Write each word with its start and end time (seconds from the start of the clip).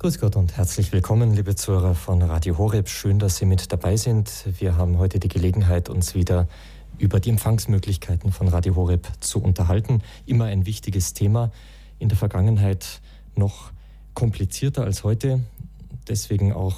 Grüß 0.00 0.18
Gott 0.18 0.34
und 0.34 0.56
herzlich 0.56 0.92
willkommen, 0.92 1.34
liebe 1.34 1.56
Zuhörer 1.56 1.94
von 1.94 2.22
Radio 2.22 2.56
Horeb. 2.56 2.88
Schön, 2.88 3.18
dass 3.18 3.36
Sie 3.36 3.44
mit 3.44 3.70
dabei 3.70 3.98
sind. 3.98 4.46
Wir 4.58 4.78
haben 4.78 4.96
heute 4.96 5.20
die 5.20 5.28
Gelegenheit, 5.28 5.90
uns 5.90 6.14
wieder 6.14 6.48
über 6.96 7.20
die 7.20 7.28
Empfangsmöglichkeiten 7.28 8.32
von 8.32 8.48
Radio 8.48 8.76
Horeb 8.76 9.06
zu 9.20 9.42
unterhalten. 9.42 10.00
Immer 10.24 10.46
ein 10.46 10.64
wichtiges 10.64 11.12
Thema. 11.12 11.52
In 11.98 12.08
der 12.08 12.16
Vergangenheit 12.16 13.02
noch 13.36 13.72
komplizierter 14.14 14.84
als 14.84 15.04
heute. 15.04 15.40
Deswegen 16.08 16.54
auch 16.54 16.76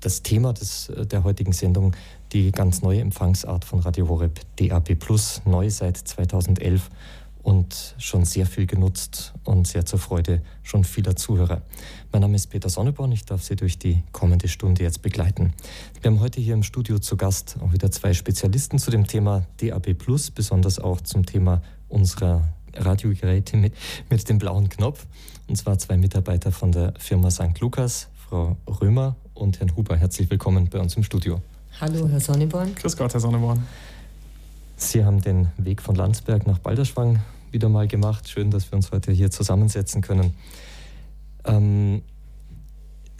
das 0.00 0.22
Thema 0.22 0.54
des, 0.54 0.90
der 0.96 1.22
heutigen 1.22 1.52
Sendung, 1.52 1.94
die 2.32 2.50
ganz 2.50 2.80
neue 2.80 3.02
Empfangsart 3.02 3.66
von 3.66 3.80
Radio 3.80 4.08
Horeb, 4.08 4.40
DAB+, 4.56 4.96
neu 5.44 5.68
seit 5.68 5.98
2011 5.98 6.88
und 7.48 7.94
schon 7.96 8.26
sehr 8.26 8.44
viel 8.44 8.66
genutzt 8.66 9.32
und 9.42 9.66
sehr 9.66 9.86
zur 9.86 9.98
Freude 9.98 10.42
schon 10.62 10.84
vieler 10.84 11.16
Zuhörer. 11.16 11.62
Mein 12.12 12.20
Name 12.20 12.36
ist 12.36 12.48
Peter 12.48 12.68
Sonneborn, 12.68 13.10
ich 13.10 13.24
darf 13.24 13.42
Sie 13.42 13.56
durch 13.56 13.78
die 13.78 14.02
kommende 14.12 14.48
Stunde 14.48 14.82
jetzt 14.82 15.00
begleiten. 15.00 15.54
Wir 16.02 16.10
haben 16.10 16.20
heute 16.20 16.42
hier 16.42 16.52
im 16.52 16.62
Studio 16.62 16.98
zu 16.98 17.16
Gast 17.16 17.56
auch 17.62 17.72
wieder 17.72 17.90
zwei 17.90 18.12
Spezialisten 18.12 18.78
zu 18.78 18.90
dem 18.90 19.06
Thema 19.06 19.46
DAB+, 19.62 19.96
besonders 20.34 20.78
auch 20.78 21.00
zum 21.00 21.24
Thema 21.24 21.62
unserer 21.88 22.46
Radiogeräte 22.74 23.56
mit, 23.56 23.72
mit 24.10 24.28
dem 24.28 24.36
blauen 24.36 24.68
Knopf. 24.68 25.06
Und 25.48 25.56
zwar 25.56 25.78
zwei 25.78 25.96
Mitarbeiter 25.96 26.52
von 26.52 26.70
der 26.70 26.92
Firma 26.98 27.30
St. 27.30 27.58
Lukas, 27.60 28.08
Frau 28.28 28.58
Römer 28.82 29.16
und 29.32 29.58
Herrn 29.58 29.74
Huber. 29.74 29.96
Herzlich 29.96 30.28
willkommen 30.28 30.68
bei 30.68 30.80
uns 30.80 30.98
im 30.98 31.02
Studio. 31.02 31.40
Hallo, 31.80 32.06
Herr 32.08 32.20
Sonneborn. 32.20 32.74
Grüß 32.74 32.94
Gott, 32.94 33.14
Herr 33.14 33.20
Sonneborn. 33.20 33.66
Sie 34.76 35.02
haben 35.02 35.22
den 35.22 35.48
Weg 35.56 35.80
von 35.80 35.94
Landsberg 35.96 36.46
nach 36.46 36.58
Balderschwang 36.58 37.20
wieder 37.52 37.68
mal 37.68 37.88
gemacht. 37.88 38.28
Schön, 38.28 38.50
dass 38.50 38.70
wir 38.70 38.76
uns 38.76 38.90
heute 38.90 39.12
hier 39.12 39.30
zusammensetzen 39.30 40.02
können. 40.02 40.34
Ähm, 41.44 42.02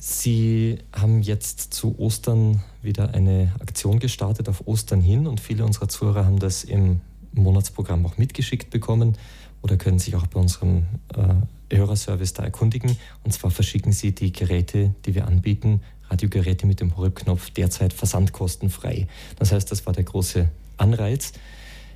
Sie 0.01 0.78
haben 0.92 1.23
jetzt 1.23 1.74
zu 1.74 1.98
Ostern 1.98 2.62
wieder 2.82 3.15
eine 3.15 3.52
Aktion 3.59 3.99
gestartet 3.99 4.49
auf 4.49 4.66
Ostern 4.66 5.01
hin 5.01 5.26
und 5.26 5.40
viele 5.40 5.65
unserer 5.65 5.88
Zuhörer 5.88 6.24
haben 6.24 6.38
das 6.38 6.62
im 6.62 7.01
Monatsprogramm 7.32 8.06
auch 8.06 8.16
mitgeschickt 8.16 8.71
bekommen 8.71 9.18
oder 9.60 9.76
können 9.76 9.99
sich 9.99 10.15
auch 10.15 10.26
bei 10.29 10.38
unserem 10.38 10.87
äh, 11.15 11.76
Hörerservice 11.76 12.32
da 12.32 12.45
erkundigen. 12.45 12.96
Und 13.24 13.32
zwar 13.32 13.51
verschicken 13.51 13.93
Sie 13.93 14.15
die 14.15 14.32
Geräte, 14.32 14.95
die 15.04 15.16
wir 15.16 15.26
anbieten, 15.26 15.80
Radiogeräte 16.09 16.66
mit 16.66 16.80
dem 16.80 16.96
Horeb-Knopf, 16.96 17.51
derzeit 17.51 17.93
versandkostenfrei. 17.93 19.09
Das 19.37 19.52
heißt, 19.52 19.71
das 19.71 19.84
war 19.84 19.93
der 19.93 20.04
große 20.04 20.49
Anreiz. 20.76 21.32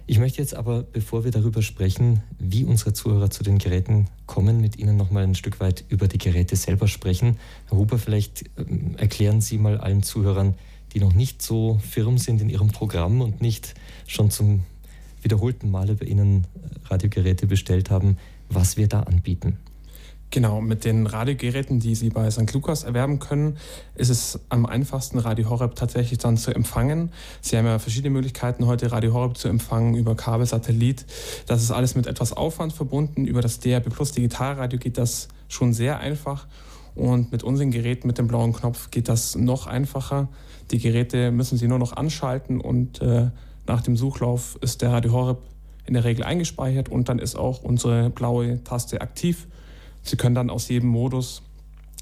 Ich 0.07 0.19
möchte 0.19 0.39
jetzt 0.39 0.55
aber, 0.55 0.83
bevor 0.83 1.25
wir 1.25 1.31
darüber 1.31 1.63
sprechen, 1.63 2.23
wie 2.39 2.65
unsere 2.65 2.93
Zuhörer 2.93 3.31
zu 3.31 3.45
den 3.45 3.59
Geräten 3.59 4.09
kommen, 4.27 4.61
mit 4.61 4.77
Ihnen 4.77 4.97
noch 4.97 5.11
mal 5.11 5.23
ein 5.23 5.37
Stück 5.37 5.61
weit 5.61 5.85
über 5.89 6.09
die 6.09 6.19
Geräte 6.19 6.57
selber 6.57 6.89
sprechen. 6.89 7.39
Herr 7.69 7.79
Huber, 7.79 7.99
vielleicht 7.99 8.45
ähm, 8.59 8.97
erklären 8.97 9.41
Sie 9.41 9.59
mal 9.59 9.79
allen 9.79 10.03
Zuhörern, 10.03 10.55
die 10.93 11.01
noch 11.01 11.15
nicht 11.15 11.41
so 11.41 11.81
firm 11.89 12.19
sind 12.19 12.43
in 12.43 12.51
ihrem 12.51 12.69
Programm 12.69 13.21
und 13.21 13.41
nicht 13.41 13.75
schon 14.07 14.31
zum 14.31 14.65
wiederholten 15.23 15.71
Male 15.71 15.95
bei 15.95 16.07
Ihnen 16.07 16.45
äh, 16.55 16.89
Radiogeräte 16.89 17.47
bestellt 17.47 17.91
haben, 17.91 18.19
was 18.49 18.77
wir 18.77 18.89
da 18.89 19.01
anbieten. 19.05 19.59
Genau, 20.33 20.63
mit 20.63 20.87
den 20.87 21.07
Radiogeräten, 21.07 21.79
die 21.79 21.95
Sie 21.95 22.09
bei 22.09 22.31
St. 22.31 22.51
Lukas 22.55 22.85
erwerben 22.85 23.19
können, 23.19 23.59
ist 23.97 24.09
es 24.09 24.41
am 24.49 24.65
einfachsten, 24.65 25.19
Radio 25.19 25.51
Horeb 25.51 25.75
tatsächlich 25.77 26.19
dann 26.21 26.39
zu 26.39 26.55
empfangen. 26.55 27.13
Sie 27.43 27.59
haben 27.59 27.67
ja 27.67 27.79
verschiedene 27.79 28.09
Möglichkeiten, 28.09 28.65
heute 28.65 28.91
Radio 28.93 29.13
Horeb 29.13 29.37
zu 29.37 29.49
empfangen 29.49 29.95
über 29.95 30.15
Kabel, 30.15 30.47
Satellit. 30.47 31.05
Das 31.47 31.63
ist 31.63 31.71
alles 31.71 31.97
mit 31.97 32.07
etwas 32.07 32.33
Aufwand 32.33 32.73
verbunden. 32.73 33.27
Über 33.27 33.43
das 33.43 33.61
DRB 33.61 33.91
Plus 33.91 34.13
Digitalradio 34.13 34.79
geht 34.79 34.97
das 34.97 35.29
schon 35.49 35.75
sehr 35.75 35.99
einfach. 35.99 36.47
Und 36.95 37.31
mit 37.31 37.43
unseren 37.43 37.71
Geräten 37.71 38.07
mit 38.07 38.17
dem 38.17 38.27
blauen 38.27 38.55
Knopf 38.55 38.91
geht 38.91 39.11
das 39.11 39.37
noch 39.37 39.67
einfacher. 39.67 40.29
Die 40.71 40.79
Geräte 40.79 41.31
müssen 41.31 41.59
Sie 41.59 41.69
nur 41.69 41.79
noch 41.79 41.93
anschalten 41.93 42.59
und 42.59 43.03
äh, 43.03 43.29
nach 43.67 43.83
dem 43.83 43.99
Suchlauf 43.99 44.57
ist 44.63 44.81
der 44.81 44.93
Radio 44.93 45.13
Horeb 45.13 45.43
in 45.85 45.93
der 45.93 46.05
Regel 46.05 46.25
eingespeichert 46.25 46.89
und 46.89 47.11
dann 47.11 47.19
ist 47.19 47.37
auch 47.37 47.63
unsere 47.63 48.09
blaue 48.09 48.65
Taste 48.65 49.03
aktiv. 49.03 49.47
Sie 50.03 50.17
können 50.17 50.35
dann 50.35 50.51
aus 50.51 50.69
jedem 50.69 50.89
Modus, 50.89 51.43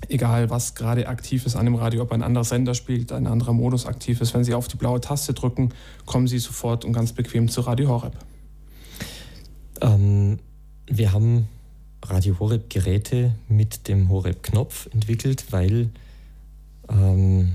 egal 0.08 0.50
was 0.50 0.74
gerade 0.74 1.08
aktiv 1.08 1.46
ist 1.46 1.56
an 1.56 1.66
dem 1.66 1.74
Radio, 1.74 2.02
ob 2.02 2.12
ein 2.12 2.22
anderer 2.22 2.44
Sender 2.44 2.74
spielt, 2.74 3.12
ein 3.12 3.26
anderer 3.26 3.52
Modus 3.52 3.86
aktiv 3.86 4.20
ist, 4.20 4.34
wenn 4.34 4.44
Sie 4.44 4.54
auf 4.54 4.68
die 4.68 4.76
blaue 4.76 5.00
Taste 5.00 5.34
drücken, 5.34 5.70
kommen 6.06 6.26
Sie 6.26 6.38
sofort 6.38 6.84
und 6.84 6.92
ganz 6.92 7.12
bequem 7.12 7.48
zu 7.48 7.60
Radio 7.62 7.88
Horeb. 7.88 8.16
Ähm, 9.80 10.38
wir 10.86 11.12
haben 11.12 11.48
Radio 12.04 12.38
Horeb 12.38 12.70
Geräte 12.70 13.34
mit 13.48 13.88
dem 13.88 14.08
Horeb-Knopf 14.08 14.88
entwickelt, 14.92 15.52
weil 15.52 15.90
ähm, 16.88 17.52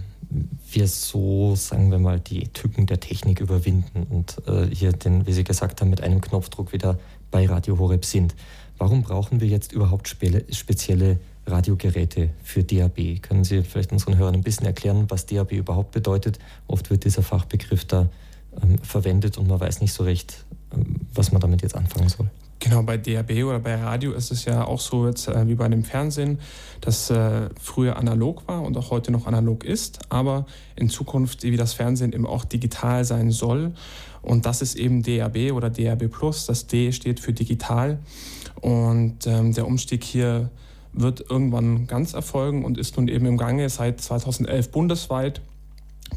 wir 0.72 0.88
so, 0.88 1.56
sagen 1.56 1.92
wir 1.92 2.00
mal, 2.00 2.20
die 2.20 2.48
Tücken 2.50 2.86
der 2.86 3.00
Technik 3.00 3.40
überwinden 3.40 4.04
und 4.10 4.42
äh, 4.48 4.68
hier, 4.74 4.92
den, 4.92 5.26
wie 5.26 5.34
Sie 5.34 5.44
gesagt 5.44 5.82
haben, 5.82 5.90
mit 5.90 6.02
einem 6.02 6.22
Knopfdruck 6.22 6.74
wieder 6.74 7.00
bei 7.32 7.46
Radio 7.46 7.78
Horeb 7.80 8.06
sind. 8.06 8.36
Warum 8.78 9.04
brauchen 9.04 9.42
wir 9.42 9.48
jetzt 9.48 9.72
überhaupt 9.72 10.08
spezielle 10.08 11.20
Radiogeräte 11.48 12.30
für 12.44 12.64
DAB? 12.64 13.22
Können 13.22 13.44
Sie 13.44 13.64
vielleicht 13.64 13.92
unseren 13.92 14.18
Hörern 14.18 14.36
ein 14.36 14.44
bisschen 14.44 14.66
erklären, 14.66 15.06
was 15.10 15.26
DAB 15.26 15.54
überhaupt 15.54 15.92
bedeutet? 15.92 16.40
Oft 16.68 16.90
wird 16.90 17.06
dieser 17.06 17.24
Fachbegriff 17.24 17.86
da 17.86 18.10
ähm, 18.62 18.78
verwendet 18.80 19.38
und 19.38 19.48
man 19.48 19.60
weiß 19.60 19.82
nicht 19.82 19.94
so 19.94 20.04
recht, 20.04 20.46
ähm, 20.74 20.96
was 21.14 21.32
man 21.32 21.42
damit 21.42 21.62
jetzt 21.62 21.76
anfangen 21.76 22.10
soll. 22.10 22.30
Genau, 22.60 22.82
bei 22.84 22.98
DAB 22.98 23.44
oder 23.44 23.60
bei 23.60 23.76
Radio 23.76 24.14
ist 24.14 24.32
es 24.32 24.46
ja 24.46 24.66
auch 24.66 24.80
so 24.80 25.08
jetzt 25.08 25.28
äh, 25.28 25.48
wie 25.48 25.56
bei 25.56 25.68
dem 25.68 25.84
Fernsehen, 25.84 26.40
dass 26.82 27.10
äh, 27.10 27.50
früher 27.62 27.98
analog 27.98 28.48
war 28.48 28.64
und 28.64 28.76
auch 28.78 28.92
heute 28.92 29.12
noch 29.12 29.28
analog 29.28 29.64
ist, 29.64 30.00
aber 30.10 30.46
in 30.76 30.90
Zukunft 30.90 31.44
wie 31.44 31.58
das 31.58 31.74
Fernsehen 31.74 32.14
eben 32.14 32.26
auch 32.26 32.46
digital 32.46 33.06
sein 33.06 33.32
soll. 33.32 33.74
Und 34.22 34.48
das 34.48 34.62
ist 34.62 34.76
eben 34.76 35.04
DAB 35.04 35.52
oder 35.52 35.70
DAB 35.70 36.08
Plus. 36.08 36.48
Das 36.48 36.66
D 36.66 36.92
steht 36.92 37.20
für 37.20 37.34
digital. 37.34 38.00
Und 38.62 39.28
ähm, 39.28 39.54
der 39.54 39.68
Umstieg 39.68 40.04
hier 40.04 40.50
wird 40.94 41.30
irgendwann 41.30 41.88
ganz 41.88 42.14
erfolgen 42.14 42.64
und 42.64 42.78
ist 42.78 42.98
nun 42.98 43.08
eben 43.08 43.26
im 43.26 43.38
Gange. 43.38 43.70
Seit 43.70 44.02
2011 44.02 44.72
bundesweit 44.72 45.42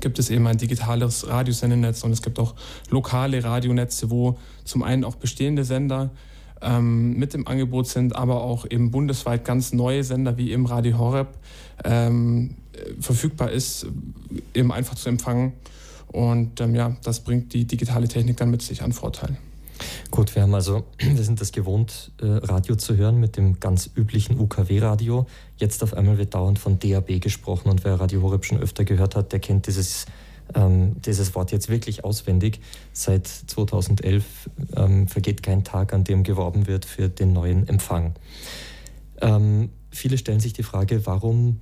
gibt 0.00 0.18
es 0.18 0.30
eben 0.30 0.46
ein 0.46 0.58
digitales 0.58 1.26
Radiosendernetz 1.28 2.04
und 2.04 2.12
es 2.12 2.22
gibt 2.22 2.38
auch 2.38 2.54
lokale 2.90 3.42
Radionetze, 3.42 4.10
wo 4.10 4.38
zum 4.64 4.82
einen 4.82 5.04
auch 5.04 5.16
bestehende 5.16 5.64
Sender 5.64 6.10
ähm, 6.60 7.14
mit 7.18 7.34
im 7.34 7.46
Angebot 7.46 7.88
sind, 7.88 8.14
aber 8.14 8.42
auch 8.42 8.66
eben 8.68 8.90
bundesweit 8.90 9.44
ganz 9.44 9.72
neue 9.72 10.04
Sender 10.04 10.36
wie 10.36 10.52
eben 10.52 10.66
Radio 10.66 10.98
Horeb 10.98 11.28
ähm, 11.84 12.56
verfügbar 13.00 13.50
ist, 13.50 13.86
eben 14.54 14.72
einfach 14.72 14.94
zu 14.94 15.08
empfangen. 15.08 15.54
Und 16.08 16.60
ähm, 16.60 16.74
ja, 16.74 16.96
das 17.02 17.20
bringt 17.20 17.52
die 17.52 17.64
digitale 17.64 18.08
Technik 18.08 18.36
dann 18.36 18.50
mit 18.50 18.62
sich 18.62 18.82
an 18.82 18.92
Vorteilen. 18.92 19.36
Gut, 20.10 20.34
wir 20.34 20.42
haben 20.42 20.54
also, 20.54 20.84
wir 20.98 21.22
sind 21.22 21.40
das 21.40 21.52
gewohnt, 21.52 22.12
äh, 22.20 22.26
Radio 22.26 22.76
zu 22.76 22.96
hören 22.96 23.18
mit 23.20 23.36
dem 23.36 23.60
ganz 23.60 23.90
üblichen 23.94 24.38
UKW-Radio. 24.38 25.26
Jetzt 25.56 25.82
auf 25.82 25.94
einmal 25.94 26.18
wird 26.18 26.34
dauernd 26.34 26.58
von 26.58 26.78
DAB 26.78 27.20
gesprochen 27.20 27.68
und 27.68 27.84
wer 27.84 28.00
Radio 28.00 28.22
Horeb 28.22 28.44
schon 28.44 28.58
öfter 28.58 28.84
gehört 28.84 29.16
hat, 29.16 29.32
der 29.32 29.40
kennt 29.40 29.66
dieses, 29.66 30.06
ähm, 30.54 30.96
dieses 31.02 31.34
Wort 31.34 31.52
jetzt 31.52 31.68
wirklich 31.68 32.04
auswendig. 32.04 32.60
Seit 32.92 33.26
2011 33.26 34.24
ähm, 34.76 35.08
vergeht 35.08 35.42
kein 35.42 35.64
Tag, 35.64 35.92
an 35.92 36.04
dem 36.04 36.22
geworben 36.22 36.66
wird 36.66 36.84
für 36.84 37.08
den 37.08 37.32
neuen 37.32 37.68
Empfang. 37.68 38.14
Ähm, 39.20 39.70
viele 39.90 40.18
stellen 40.18 40.40
sich 40.40 40.52
die 40.52 40.62
Frage, 40.62 41.06
warum 41.06 41.60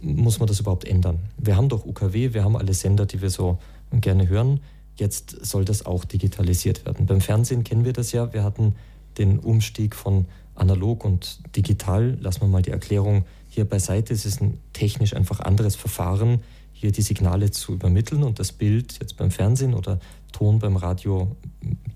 muss 0.00 0.38
man 0.38 0.48
das 0.48 0.60
überhaupt 0.60 0.86
ändern? 0.86 1.18
Wir 1.36 1.56
haben 1.56 1.68
doch 1.68 1.84
UKW, 1.84 2.32
wir 2.32 2.44
haben 2.44 2.56
alle 2.56 2.74
Sender, 2.74 3.06
die 3.06 3.20
wir 3.20 3.30
so 3.30 3.58
gerne 3.92 4.28
hören. 4.28 4.60
Jetzt 5.00 5.46
soll 5.46 5.64
das 5.64 5.86
auch 5.86 6.04
digitalisiert 6.04 6.84
werden. 6.84 7.06
Beim 7.06 7.22
Fernsehen 7.22 7.64
kennen 7.64 7.86
wir 7.86 7.94
das 7.94 8.12
ja. 8.12 8.34
Wir 8.34 8.44
hatten 8.44 8.76
den 9.16 9.38
Umstieg 9.38 9.96
von 9.96 10.26
analog 10.54 11.06
und 11.06 11.40
digital. 11.56 12.18
Lassen 12.20 12.42
wir 12.42 12.48
mal 12.48 12.60
die 12.60 12.70
Erklärung 12.70 13.24
hier 13.48 13.64
beiseite. 13.64 14.12
Es 14.12 14.26
ist 14.26 14.42
ein 14.42 14.58
technisch 14.74 15.16
einfach 15.16 15.40
anderes 15.40 15.74
Verfahren, 15.74 16.42
hier 16.74 16.92
die 16.92 17.00
Signale 17.00 17.50
zu 17.50 17.72
übermitteln 17.72 18.22
und 18.22 18.38
das 18.38 18.52
Bild 18.52 18.98
jetzt 19.00 19.16
beim 19.16 19.30
Fernsehen 19.30 19.72
oder 19.72 20.00
Ton 20.32 20.58
beim 20.58 20.76
Radio 20.76 21.34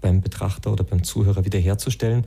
beim 0.00 0.22
Betrachter 0.22 0.72
oder 0.72 0.84
beim 0.84 1.04
Zuhörer 1.04 1.44
wiederherzustellen. 1.44 2.26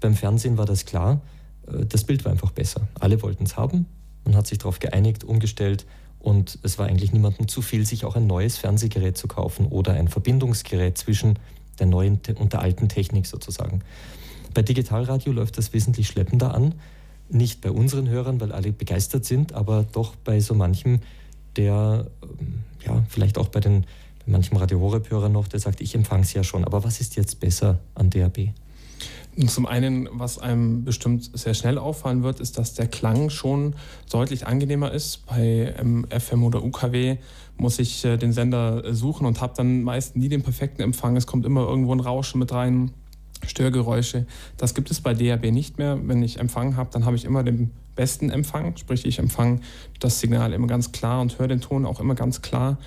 Beim 0.00 0.16
Fernsehen 0.16 0.58
war 0.58 0.66
das 0.66 0.84
klar. 0.84 1.20
Äh, 1.68 1.86
das 1.86 2.02
Bild 2.02 2.24
war 2.24 2.32
einfach 2.32 2.50
besser. 2.50 2.88
Alle 2.98 3.22
wollten 3.22 3.44
es 3.44 3.56
haben. 3.56 3.86
Man 4.24 4.34
hat 4.34 4.48
sich 4.48 4.58
darauf 4.58 4.80
geeinigt, 4.80 5.22
umgestellt 5.22 5.86
und 6.22 6.58
es 6.62 6.78
war 6.78 6.86
eigentlich 6.86 7.12
niemandem 7.12 7.48
zu 7.48 7.62
viel, 7.62 7.84
sich 7.84 8.04
auch 8.04 8.16
ein 8.16 8.26
neues 8.26 8.56
Fernsehgerät 8.56 9.16
zu 9.16 9.28
kaufen 9.28 9.66
oder 9.66 9.92
ein 9.92 10.08
Verbindungsgerät 10.08 10.96
zwischen 10.96 11.38
der 11.78 11.86
neuen 11.86 12.20
und 12.38 12.52
der 12.52 12.60
alten 12.60 12.88
Technik 12.88 13.26
sozusagen. 13.26 13.82
Bei 14.54 14.62
Digitalradio 14.62 15.32
läuft 15.32 15.58
das 15.58 15.72
wesentlich 15.72 16.08
schleppender 16.08 16.54
an. 16.54 16.74
Nicht 17.28 17.60
bei 17.60 17.70
unseren 17.70 18.08
Hörern, 18.08 18.40
weil 18.40 18.52
alle 18.52 18.72
begeistert 18.72 19.24
sind, 19.24 19.54
aber 19.54 19.84
doch 19.90 20.14
bei 20.16 20.40
so 20.40 20.54
manchem, 20.54 21.00
der, 21.56 22.06
ähm, 22.22 22.60
ja, 22.84 23.02
vielleicht 23.08 23.38
auch 23.38 23.48
bei 23.48 23.60
den 23.60 23.86
bei 24.24 24.32
manchem 24.32 24.56
Radio 24.56 24.80
Horeb-Hörer 24.80 25.28
noch, 25.28 25.48
der 25.48 25.58
sagt, 25.58 25.80
ich 25.80 25.94
empfange 25.94 26.22
es 26.22 26.32
ja 26.32 26.44
schon. 26.44 26.64
Aber 26.64 26.84
was 26.84 27.00
ist 27.00 27.16
jetzt 27.16 27.40
besser 27.40 27.80
an 27.94 28.10
DAB? 28.10 28.50
Zum 29.46 29.64
einen, 29.64 30.08
was 30.12 30.38
einem 30.38 30.84
bestimmt 30.84 31.30
sehr 31.38 31.54
schnell 31.54 31.78
auffallen 31.78 32.22
wird, 32.22 32.38
ist, 32.40 32.58
dass 32.58 32.74
der 32.74 32.86
Klang 32.86 33.30
schon 33.30 33.74
deutlich 34.10 34.46
angenehmer 34.46 34.92
ist. 34.92 35.24
Bei 35.26 35.74
FM 36.10 36.44
oder 36.44 36.62
UKW 36.62 37.16
muss 37.56 37.78
ich 37.78 38.04
äh, 38.04 38.18
den 38.18 38.32
Sender 38.32 38.94
suchen 38.94 39.26
und 39.26 39.40
habe 39.40 39.54
dann 39.56 39.82
meist 39.82 40.16
nie 40.16 40.28
den 40.28 40.42
perfekten 40.42 40.82
Empfang. 40.82 41.16
Es 41.16 41.26
kommt 41.26 41.46
immer 41.46 41.62
irgendwo 41.62 41.94
ein 41.94 42.00
Rauschen 42.00 42.40
mit 42.40 42.52
rein, 42.52 42.92
Störgeräusche. 43.46 44.26
Das 44.56 44.74
gibt 44.74 44.90
es 44.90 45.00
bei 45.00 45.14
DAB 45.14 45.50
nicht 45.50 45.78
mehr. 45.78 45.98
Wenn 46.02 46.22
ich 46.22 46.38
Empfang 46.38 46.76
habe, 46.76 46.90
dann 46.92 47.04
habe 47.04 47.16
ich 47.16 47.24
immer 47.24 47.42
den 47.42 47.70
besten 47.94 48.30
Empfang, 48.30 48.76
sprich 48.76 49.04
ich 49.04 49.18
empfange 49.18 49.60
das 50.00 50.20
Signal 50.20 50.52
immer 50.52 50.66
ganz 50.66 50.92
klar 50.92 51.20
und 51.20 51.38
höre 51.38 51.48
den 51.48 51.60
Ton 51.60 51.86
auch 51.86 52.00
immer 52.00 52.14
ganz 52.14 52.42
klar. 52.42 52.78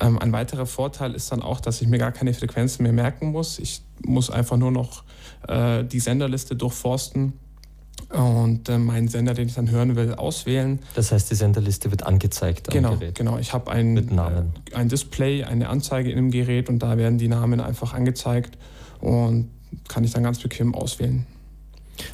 Ähm, 0.00 0.18
ein 0.18 0.32
weiterer 0.32 0.66
Vorteil 0.66 1.14
ist 1.14 1.30
dann 1.32 1.42
auch, 1.42 1.60
dass 1.60 1.82
ich 1.82 1.88
mir 1.88 1.98
gar 1.98 2.12
keine 2.12 2.34
Frequenzen 2.34 2.82
mehr 2.82 2.92
merken 2.92 3.32
muss. 3.32 3.58
Ich 3.58 3.82
muss 4.04 4.30
einfach 4.30 4.56
nur 4.56 4.70
noch 4.70 5.04
äh, 5.48 5.84
die 5.84 6.00
Senderliste 6.00 6.56
durchforsten 6.56 7.34
und 8.10 8.68
äh, 8.68 8.78
meinen 8.78 9.08
Sender, 9.08 9.34
den 9.34 9.48
ich 9.48 9.54
dann 9.54 9.70
hören 9.70 9.96
will, 9.96 10.14
auswählen. 10.14 10.80
Das 10.94 11.12
heißt, 11.12 11.30
die 11.30 11.34
Senderliste 11.34 11.90
wird 11.90 12.04
angezeigt 12.04 12.68
am 12.68 12.74
genau, 12.74 12.96
Gerät? 12.96 13.14
Genau, 13.14 13.38
ich 13.38 13.52
habe 13.52 13.70
ein, 13.70 13.96
äh, 13.96 14.42
ein 14.74 14.88
Display, 14.88 15.44
eine 15.44 15.68
Anzeige 15.68 16.10
in 16.10 16.16
dem 16.16 16.30
Gerät 16.30 16.68
und 16.68 16.80
da 16.80 16.96
werden 16.96 17.18
die 17.18 17.28
Namen 17.28 17.60
einfach 17.60 17.94
angezeigt 17.94 18.58
und 19.00 19.50
kann 19.88 20.04
ich 20.04 20.12
dann 20.12 20.22
ganz 20.22 20.38
bequem 20.40 20.74
auswählen. 20.74 21.26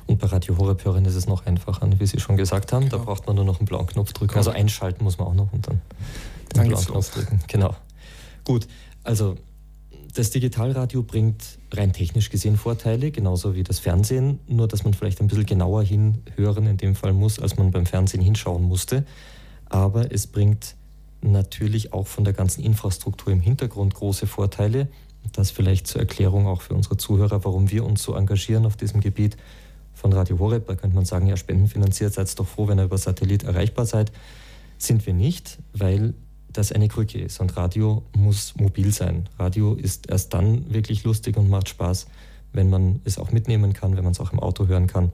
Und 0.06 0.18
bei 0.18 0.26
Radio 0.26 0.56
Horeb 0.58 0.84
hören 0.84 1.04
ist 1.04 1.14
es 1.14 1.26
noch 1.26 1.46
einfacher, 1.46 1.88
wie 1.98 2.06
Sie 2.06 2.20
schon 2.20 2.36
gesagt 2.36 2.72
haben. 2.72 2.86
Genau. 2.86 2.98
Da 2.98 3.04
braucht 3.04 3.26
man 3.26 3.36
nur 3.36 3.44
noch 3.44 3.58
einen 3.58 3.66
blauen 3.66 3.86
Knopf 3.86 4.12
drücken. 4.12 4.34
Genau. 4.34 4.38
Also 4.38 4.50
einschalten 4.50 5.04
muss 5.04 5.18
man 5.18 5.28
auch 5.28 5.34
noch 5.34 5.52
und 5.52 5.66
dann 5.66 5.80
den 6.52 6.60
dann 6.60 6.68
blauen 6.68 6.84
Knopf 6.84 7.14
drücken. 7.14 7.40
Genau. 7.48 7.74
Gut, 8.44 8.66
also 9.04 9.36
das 10.14 10.30
Digitalradio 10.30 11.02
bringt 11.02 11.58
rein 11.72 11.92
technisch 11.92 12.30
gesehen 12.30 12.56
Vorteile, 12.56 13.10
genauso 13.10 13.54
wie 13.54 13.62
das 13.62 13.78
Fernsehen, 13.78 14.40
nur 14.46 14.66
dass 14.66 14.84
man 14.84 14.94
vielleicht 14.94 15.20
ein 15.20 15.28
bisschen 15.28 15.46
genauer 15.46 15.82
hinhören 15.82 16.66
in 16.66 16.76
dem 16.76 16.94
Fall 16.94 17.12
muss, 17.12 17.38
als 17.38 17.56
man 17.56 17.70
beim 17.70 17.86
Fernsehen 17.86 18.22
hinschauen 18.22 18.62
musste. 18.62 19.04
Aber 19.68 20.12
es 20.12 20.26
bringt 20.26 20.76
natürlich 21.20 21.92
auch 21.92 22.06
von 22.06 22.24
der 22.24 22.32
ganzen 22.32 22.62
Infrastruktur 22.62 23.32
im 23.32 23.40
Hintergrund 23.40 23.94
große 23.94 24.26
Vorteile. 24.26 24.88
Das 25.32 25.50
vielleicht 25.50 25.86
zur 25.86 26.00
Erklärung 26.00 26.46
auch 26.46 26.62
für 26.62 26.74
unsere 26.74 26.96
Zuhörer, 26.96 27.44
warum 27.44 27.70
wir 27.70 27.84
uns 27.84 28.02
so 28.02 28.14
engagieren 28.14 28.64
auf 28.64 28.76
diesem 28.76 29.00
Gebiet 29.00 29.36
von 29.94 30.12
Radio 30.12 30.38
Horeb. 30.38 30.66
Da 30.68 30.76
könnte 30.76 30.96
man 30.96 31.04
sagen, 31.04 31.26
ja, 31.26 31.36
spendenfinanziert, 31.36 32.14
seid 32.14 32.38
doch 32.38 32.46
froh, 32.46 32.68
wenn 32.68 32.78
ihr 32.78 32.84
über 32.84 32.98
Satellit 32.98 33.42
erreichbar 33.42 33.84
seid. 33.84 34.12
Sind 34.78 35.04
wir 35.06 35.12
nicht, 35.12 35.58
weil 35.72 36.14
das 36.52 36.72
eine 36.72 36.88
Krücke 36.88 37.20
ist. 37.20 37.40
Und 37.40 37.56
Radio 37.56 38.02
muss 38.16 38.54
mobil 38.56 38.92
sein. 38.92 39.28
Radio 39.38 39.74
ist 39.74 40.08
erst 40.08 40.34
dann 40.34 40.72
wirklich 40.72 41.04
lustig 41.04 41.36
und 41.36 41.48
macht 41.48 41.68
Spaß, 41.68 42.06
wenn 42.52 42.70
man 42.70 43.00
es 43.04 43.18
auch 43.18 43.32
mitnehmen 43.32 43.72
kann, 43.72 43.96
wenn 43.96 44.04
man 44.04 44.12
es 44.12 44.20
auch 44.20 44.32
im 44.32 44.40
Auto 44.40 44.66
hören 44.66 44.86
kann. 44.86 45.12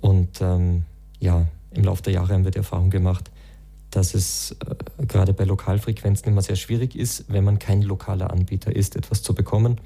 Und 0.00 0.40
ähm, 0.40 0.84
ja, 1.20 1.46
im 1.70 1.84
Laufe 1.84 2.02
der 2.02 2.12
Jahre 2.12 2.34
haben 2.34 2.44
wir 2.44 2.50
die 2.50 2.58
Erfahrung 2.58 2.90
gemacht, 2.90 3.30
dass 3.90 4.14
es 4.14 4.56
äh, 4.60 5.06
gerade 5.06 5.32
bei 5.32 5.44
Lokalfrequenzen 5.44 6.28
immer 6.28 6.42
sehr 6.42 6.56
schwierig 6.56 6.94
ist, 6.96 7.24
wenn 7.28 7.44
man 7.44 7.58
kein 7.58 7.82
lokaler 7.82 8.30
Anbieter 8.30 8.74
ist, 8.74 8.96
etwas 8.96 9.22
zu 9.22 9.34
bekommen. 9.34 9.80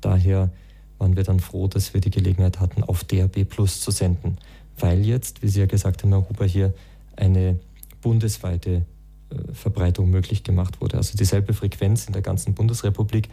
Daher 0.00 0.50
waren 0.98 1.16
wir 1.16 1.24
dann 1.24 1.40
froh, 1.40 1.68
dass 1.68 1.94
wir 1.94 2.00
die 2.00 2.10
Gelegenheit 2.10 2.60
hatten, 2.60 2.82
auf 2.82 3.04
DAB 3.04 3.44
Plus 3.44 3.80
zu 3.80 3.90
senden, 3.90 4.38
weil 4.78 5.04
jetzt, 5.04 5.42
wie 5.42 5.48
Sie 5.48 5.60
ja 5.60 5.66
gesagt 5.66 6.02
haben, 6.02 6.10
Herr 6.10 6.28
Huber, 6.28 6.46
hier 6.46 6.74
eine 7.16 7.58
bundesweite 8.00 8.84
Verbreitung 9.52 10.10
möglich 10.10 10.44
gemacht 10.44 10.80
wurde. 10.80 10.96
Also 10.96 11.16
dieselbe 11.16 11.54
Frequenz 11.54 12.06
in 12.06 12.12
der 12.12 12.22
ganzen 12.22 12.54
Bundesrepublik 12.54 13.28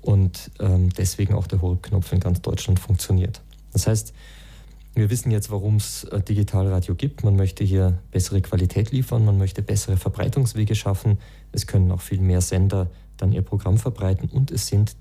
und 0.00 0.50
ähm, 0.60 0.90
deswegen 0.90 1.34
auch 1.34 1.46
der 1.46 1.62
Horeb-Knopf 1.62 2.12
in 2.12 2.20
ganz 2.20 2.42
Deutschland 2.42 2.78
funktioniert. 2.78 3.40
Das 3.72 3.86
heißt, 3.86 4.12
wir 4.94 5.10
wissen 5.10 5.30
jetzt, 5.30 5.50
warum 5.50 5.76
es 5.76 6.04
äh, 6.04 6.20
Digitalradio 6.20 6.94
gibt. 6.94 7.24
Man 7.24 7.36
möchte 7.36 7.64
hier 7.64 7.98
bessere 8.10 8.40
Qualität 8.40 8.92
liefern, 8.92 9.24
man 9.24 9.38
möchte 9.38 9.62
bessere 9.62 9.96
Verbreitungswege 9.96 10.74
schaffen. 10.74 11.18
Es 11.52 11.66
können 11.66 11.90
auch 11.90 12.00
viel 12.00 12.20
mehr 12.20 12.40
Sender 12.40 12.90
dann 13.16 13.32
ihr 13.32 13.42
Programm 13.42 13.78
verbreiten 13.78 14.28
und 14.28 14.50
es 14.50 14.66
sind 14.68 14.94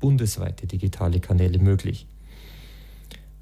bundesweite 0.00 0.66
digitale 0.66 1.20
Kanäle 1.20 1.58
möglich. 1.58 2.06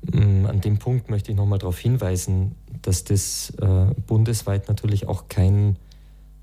Mm, 0.02 0.46
an 0.46 0.60
dem 0.60 0.78
Punkt 0.78 1.08
möchte 1.10 1.32
ich 1.32 1.36
nochmal 1.36 1.58
darauf 1.58 1.78
hinweisen, 1.78 2.54
dass 2.82 3.04
das 3.04 3.50
äh, 3.60 3.86
bundesweit 4.06 4.68
natürlich 4.68 5.08
auch 5.08 5.28
kein 5.28 5.76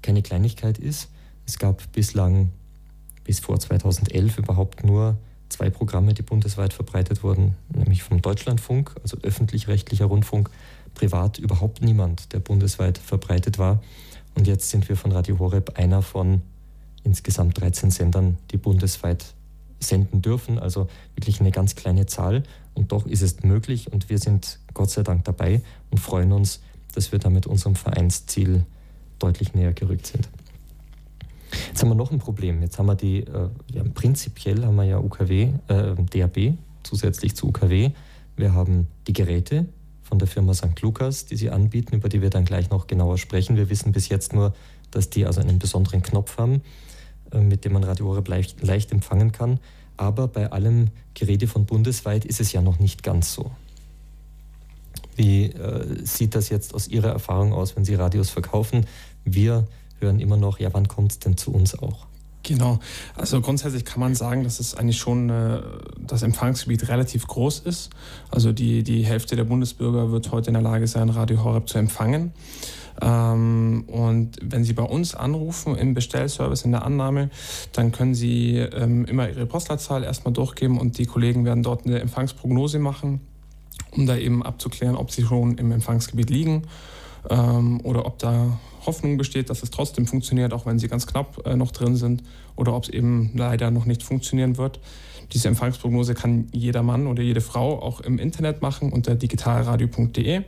keine 0.04 0.22
Kleinigkeit 0.22 0.78
ist. 0.78 1.10
Es 1.48 1.58
gab 1.58 1.92
bislang 1.92 2.52
bis 3.24 3.40
vor 3.40 3.60
2011 3.60 4.38
überhaupt 4.38 4.84
nur 4.84 5.18
zwei 5.50 5.70
Programme, 5.70 6.14
die 6.14 6.22
bundesweit 6.22 6.74
verbreitet 6.74 7.24
wurden, 7.24 7.56
nämlich 7.74 8.04
vom 8.04 8.22
Deutschlandfunk, 8.22 8.96
also 9.02 9.18
öffentlich-rechtlicher 9.22 10.06
Rundfunk, 10.06 10.50
privat 10.94 11.40
überhaupt 11.40 11.82
niemand, 11.82 12.34
der 12.34 12.40
bundesweit 12.40 12.98
verbreitet 12.98 13.58
war. 13.58 13.82
Und 14.36 14.48
jetzt 14.48 14.70
sind 14.70 14.90
wir 14.90 14.98
von 14.98 15.12
Radio 15.12 15.40
Horeb 15.40 15.78
einer 15.78 16.02
von 16.02 16.42
insgesamt 17.04 17.60
13 17.60 17.92
Sendern, 17.92 18.38
die 18.52 18.58
bundesweit 18.58 19.26
senden 19.80 20.22
dürfen, 20.22 20.60
also 20.60 20.88
wirklich 21.16 21.40
eine 21.40 21.52
ganz 21.52 21.76
kleine 21.76 22.06
Zahl. 22.06 22.44
Und 22.74 22.92
doch 22.92 23.06
ist 23.06 23.22
es 23.22 23.44
möglich 23.44 23.92
und 23.92 24.10
wir 24.10 24.18
sind 24.18 24.60
Gott 24.74 24.90
sei 24.90 25.04
Dank 25.04 25.26
dabei 25.26 25.62
und 25.92 26.00
freuen 26.00 26.32
uns, 26.32 26.62
dass 26.96 27.12
wir 27.12 27.20
damit 27.20 27.46
unserem 27.46 27.76
Vereinsziel 27.76 28.66
deutlich 29.24 29.54
näher 29.54 29.74
gerückt 29.74 30.08
sind. 30.08 30.28
Jetzt 31.68 31.82
haben 31.82 31.90
wir 31.90 31.96
noch 31.96 32.12
ein 32.12 32.20
Problem. 32.20 32.62
Jetzt 32.62 32.78
haben 32.78 32.88
wir 32.88 32.96
die, 32.96 33.20
äh, 33.20 33.50
ja, 33.72 33.84
prinzipiell 33.94 34.66
haben 34.66 34.76
wir 34.76 34.84
ja 34.84 35.00
UKW, 35.00 35.50
äh, 35.68 35.96
DAB 35.96 36.58
zusätzlich 36.84 37.36
zu 37.36 37.48
UKW. 37.48 37.92
Wir 38.36 38.54
haben 38.54 38.88
die 39.08 39.14
Geräte 39.14 39.68
von 40.02 40.20
der 40.20 40.28
Firma 40.28 40.54
St. 40.54 40.82
Lukas, 40.82 41.26
die 41.26 41.38
sie 41.38 41.50
anbieten, 41.50 41.96
über 41.96 42.10
die 42.10 42.22
wir 42.22 42.30
dann 42.30 42.46
gleich 42.46 42.70
noch 42.70 42.88
genauer 42.88 43.18
sprechen. 43.18 43.56
Wir 43.56 43.70
wissen 43.70 43.92
bis 43.92 44.10
jetzt 44.10 44.34
nur, 44.34 44.54
dass 44.92 45.10
die 45.10 45.26
also 45.26 45.42
einen 45.42 45.60
besonderen 45.60 46.04
Knopf 46.04 46.38
haben, 46.38 46.62
äh, 47.32 47.40
mit 47.40 47.66
dem 47.66 47.74
man 47.74 47.84
Radio 47.84 48.08
Horeb 48.08 48.28
leicht, 48.28 48.62
leicht 48.62 48.92
empfangen 48.92 49.32
kann. 49.32 49.60
Aber 49.96 50.28
bei 50.28 50.52
allem 50.52 50.90
Geräte 51.14 51.48
von 51.48 51.66
bundesweit 51.66 52.26
ist 52.26 52.42
es 52.42 52.52
ja 52.52 52.62
noch 52.62 52.80
nicht 52.80 53.04
ganz 53.04 53.34
so. 53.34 53.52
Wie 55.16 55.46
äh, 55.46 56.06
sieht 56.06 56.36
das 56.36 56.50
jetzt 56.50 56.74
aus 56.74 56.88
Ihrer 56.88 57.10
Erfahrung 57.10 57.54
aus, 57.54 57.76
wenn 57.76 57.86
Sie 57.86 57.96
Radios 57.96 58.30
verkaufen? 58.32 58.86
Wir 59.26 59.68
hören 60.00 60.20
immer 60.20 60.38
noch, 60.38 60.60
ja, 60.60 60.70
wann 60.74 60.88
kommt 60.88 61.12
es 61.12 61.20
denn 61.20 61.38
zu 61.38 61.52
uns 61.52 61.78
auch? 61.78 62.08
Genau. 62.44 62.80
Also 63.16 63.40
grundsätzlich 63.40 63.86
kann 63.86 64.02
man 64.02 64.16
sagen, 64.16 64.44
dass 64.44 64.60
es 64.60 64.76
eigentlich 64.76 64.98
schon 64.98 65.30
äh, 65.30 65.62
das 65.98 66.24
Empfangsgebiet 66.24 66.90
relativ 66.90 67.26
groß 67.26 67.60
ist. 67.60 67.90
Also 68.32 68.52
die, 68.52 68.84
die 68.84 69.06
Hälfte 69.06 69.38
der 69.38 69.46
Bundesbürger 69.46 70.12
wird 70.12 70.32
heute 70.32 70.50
in 70.50 70.56
der 70.56 70.64
Lage 70.64 70.88
sein, 70.88 71.10
Radio 71.10 71.42
Horeb 71.42 71.70
zu 71.70 71.78
empfangen. 71.78 72.34
Ähm, 73.02 73.86
und 73.88 74.38
wenn 74.42 74.66
Sie 74.66 74.74
bei 74.74 74.84
uns 74.84 75.16
anrufen 75.16 75.78
im 75.78 75.94
Bestellservice, 75.94 76.64
in 76.64 76.72
der 76.72 76.84
Annahme, 76.84 77.30
dann 77.72 77.94
können 77.94 78.14
Sie 78.14 78.58
ähm, 78.58 79.06
immer 79.06 79.30
Ihre 79.30 79.46
Postleitzahl 79.46 80.04
erstmal 80.04 80.34
durchgeben 80.34 80.78
und 80.78 80.98
die 80.98 81.06
Kollegen 81.06 81.46
werden 81.46 81.64
dort 81.64 81.86
eine 81.86 82.00
Empfangsprognose 82.02 82.78
machen 82.78 83.22
um 83.96 84.06
da 84.06 84.18
eben 84.18 84.44
abzuklären, 84.44 84.96
ob 84.96 85.12
sie 85.12 85.24
schon 85.24 85.58
im 85.58 85.72
Empfangsgebiet 85.72 86.30
liegen 86.30 86.64
ähm, 87.30 87.80
oder 87.84 88.06
ob 88.06 88.20
da 88.20 88.60
Hoffnung 88.86 89.18
besteht, 89.18 89.50
dass 89.50 89.64
es 89.64 89.72
trotzdem 89.72 90.08
funktioniert, 90.08 90.54
auch 90.54 90.66
wenn 90.66 90.80
sie 90.80 90.88
ganz 90.88 91.08
knapp 91.08 91.46
äh, 91.46 91.56
noch 91.56 91.72
drin 91.72 91.96
sind 91.96 92.24
oder 92.56 92.76
ob 92.76 92.84
es 92.84 92.90
eben 92.90 93.32
leider 93.36 93.72
noch 93.72 93.86
nicht 93.86 94.04
funktionieren 94.04 94.58
wird. 94.58 94.80
Diese 95.32 95.48
Empfangsprognose 95.48 96.14
kann 96.14 96.48
jeder 96.52 96.84
Mann 96.84 97.08
oder 97.08 97.24
jede 97.24 97.42
Frau 97.42 97.82
auch 97.82 98.02
im 98.02 98.20
Internet 98.20 98.62
machen 98.62 98.92
unter 98.92 99.16
digitalradio.de 99.16 100.44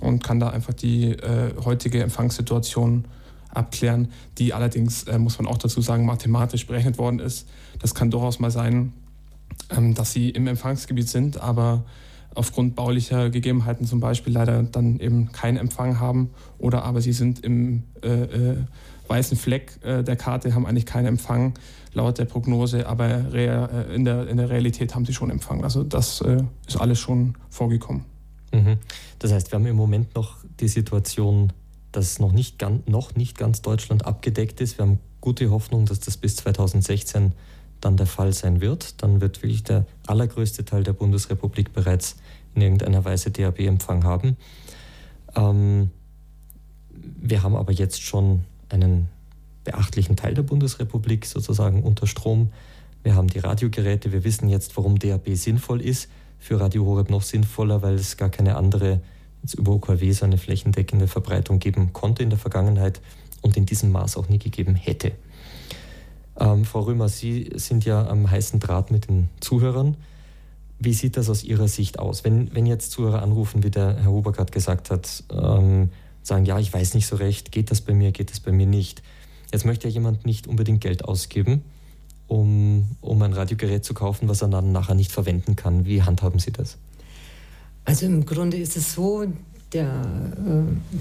und 0.00 0.24
kann 0.24 0.40
da 0.40 0.50
einfach 0.50 0.74
die 0.74 1.12
äh, 1.12 1.54
heutige 1.64 2.02
Empfangssituation 2.02 3.04
abklären, 3.50 4.08
die 4.38 4.54
allerdings, 4.54 5.04
äh, 5.04 5.18
muss 5.18 5.38
man 5.38 5.46
auch 5.46 5.58
dazu 5.58 5.80
sagen, 5.80 6.06
mathematisch 6.06 6.66
berechnet 6.66 6.98
worden 6.98 7.18
ist. 7.18 7.48
Das 7.78 7.94
kann 7.94 8.10
durchaus 8.10 8.38
mal 8.38 8.50
sein, 8.50 8.92
ähm, 9.70 9.94
dass 9.94 10.12
sie 10.12 10.30
im 10.30 10.46
Empfangsgebiet 10.46 11.08
sind, 11.08 11.40
aber 11.40 11.84
aufgrund 12.34 12.74
baulicher 12.74 13.30
Gegebenheiten 13.30 13.86
zum 13.86 14.00
Beispiel 14.00 14.32
leider 14.32 14.62
dann 14.62 14.98
eben 15.00 15.32
keinen 15.32 15.56
Empfang 15.56 16.00
haben 16.00 16.30
oder 16.58 16.84
aber 16.84 17.00
sie 17.00 17.12
sind 17.12 17.44
im 17.44 17.84
äh, 18.02 18.08
äh, 18.08 18.56
weißen 19.08 19.36
Fleck 19.36 19.78
äh, 19.82 20.02
der 20.02 20.16
Karte, 20.16 20.54
haben 20.54 20.66
eigentlich 20.66 20.86
keinen 20.86 21.06
Empfang 21.06 21.54
laut 21.94 22.18
der 22.18 22.24
Prognose, 22.24 22.86
aber 22.86 23.34
äh, 23.34 23.94
in, 23.94 24.04
der, 24.04 24.28
in 24.28 24.38
der 24.38 24.48
Realität 24.48 24.94
haben 24.94 25.04
sie 25.04 25.12
schon 25.12 25.30
Empfang. 25.30 25.62
Also 25.64 25.82
das 25.82 26.20
äh, 26.22 26.42
ist 26.66 26.80
alles 26.80 26.98
schon 26.98 27.34
vorgekommen. 27.50 28.04
Mhm. 28.52 28.78
Das 29.18 29.32
heißt, 29.32 29.52
wir 29.52 29.58
haben 29.58 29.66
im 29.66 29.76
Moment 29.76 30.14
noch 30.14 30.38
die 30.60 30.68
Situation, 30.68 31.52
dass 31.90 32.18
noch 32.18 32.32
nicht, 32.32 32.58
ganz, 32.58 32.86
noch 32.86 33.14
nicht 33.14 33.36
ganz 33.36 33.62
Deutschland 33.62 34.06
abgedeckt 34.06 34.60
ist. 34.60 34.78
Wir 34.78 34.86
haben 34.86 34.98
gute 35.20 35.50
Hoffnung, 35.50 35.84
dass 35.84 36.00
das 36.00 36.16
bis 36.16 36.36
2016 36.36 37.32
dann 37.80 37.96
der 37.96 38.06
Fall 38.06 38.32
sein 38.32 38.60
wird. 38.60 39.02
Dann 39.02 39.20
wird 39.20 39.42
wirklich 39.42 39.62
der 39.64 39.86
allergrößte 40.06 40.64
Teil 40.64 40.84
der 40.84 40.92
Bundesrepublik 40.92 41.72
bereits 41.72 42.16
in 42.54 42.62
irgendeiner 42.62 43.04
Weise 43.04 43.30
DAB-Empfang 43.30 44.04
haben. 44.04 44.36
Ähm, 45.34 45.90
wir 46.90 47.42
haben 47.42 47.56
aber 47.56 47.72
jetzt 47.72 48.02
schon 48.02 48.44
einen 48.68 49.08
beachtlichen 49.64 50.16
Teil 50.16 50.34
der 50.34 50.42
Bundesrepublik 50.42 51.26
sozusagen 51.26 51.82
unter 51.82 52.06
Strom. 52.06 52.52
Wir 53.02 53.14
haben 53.14 53.28
die 53.28 53.38
Radiogeräte, 53.38 54.12
wir 54.12 54.24
wissen 54.24 54.48
jetzt, 54.48 54.76
warum 54.76 54.98
DAB 54.98 55.34
sinnvoll 55.34 55.80
ist. 55.80 56.08
für 56.38 56.58
Radio 56.58 56.84
Horeb 56.84 57.08
noch 57.08 57.22
sinnvoller, 57.22 57.82
weil 57.82 57.94
es 57.94 58.16
gar 58.16 58.28
keine 58.28 58.56
andere 58.56 59.00
jetzt 59.42 59.54
über 59.54 59.72
OKW 59.72 60.10
so 60.12 60.24
eine 60.24 60.38
flächendeckende 60.38 61.06
Verbreitung 61.06 61.58
geben 61.58 61.92
konnte 61.92 62.22
in 62.22 62.30
der 62.30 62.38
Vergangenheit 62.38 63.00
und 63.42 63.56
in 63.56 63.66
diesem 63.66 63.92
Maß 63.92 64.16
auch 64.16 64.28
nie 64.28 64.38
gegeben 64.38 64.74
hätte. 64.74 65.12
Ähm, 66.38 66.64
Frau 66.64 66.80
Römer, 66.80 67.08
Sie 67.08 67.50
sind 67.54 67.84
ja 67.84 68.06
am 68.06 68.30
heißen 68.30 68.60
Draht 68.60 68.90
mit 68.90 69.08
den 69.08 69.28
Zuhörern. 69.40 69.96
Wie 70.84 70.94
sieht 70.94 71.16
das 71.16 71.28
aus 71.28 71.44
Ihrer 71.44 71.68
Sicht 71.68 71.98
aus? 71.98 72.24
Wenn, 72.24 72.52
wenn 72.54 72.66
jetzt 72.66 72.90
Zuhörer 72.90 73.22
anrufen, 73.22 73.62
wie 73.62 73.70
der 73.70 73.96
Herr 73.96 74.10
Huber 74.10 74.32
gerade 74.32 74.50
gesagt 74.50 74.90
hat, 74.90 75.22
ähm, 75.30 75.90
sagen, 76.22 76.44
ja, 76.44 76.58
ich 76.58 76.72
weiß 76.72 76.94
nicht 76.94 77.06
so 77.06 77.16
recht, 77.16 77.52
geht 77.52 77.70
das 77.70 77.80
bei 77.80 77.94
mir, 77.94 78.10
geht 78.12 78.30
das 78.30 78.40
bei 78.40 78.52
mir 78.52 78.66
nicht. 78.66 79.02
Jetzt 79.52 79.64
möchte 79.64 79.86
ja 79.88 79.94
jemand 79.94 80.26
nicht 80.26 80.46
unbedingt 80.46 80.80
Geld 80.80 81.04
ausgeben, 81.04 81.62
um, 82.26 82.86
um 83.00 83.22
ein 83.22 83.32
Radiogerät 83.32 83.84
zu 83.84 83.94
kaufen, 83.94 84.28
was 84.28 84.42
er 84.42 84.48
dann 84.48 84.72
nachher 84.72 84.94
nicht 84.94 85.12
verwenden 85.12 85.56
kann. 85.56 85.84
Wie 85.84 86.02
handhaben 86.02 86.38
Sie 86.38 86.52
das? 86.52 86.78
Also 87.84 88.06
im 88.06 88.24
Grunde 88.24 88.56
ist 88.56 88.76
es 88.76 88.94
so, 88.94 89.24
der, 89.72 89.86
äh, 89.86 91.00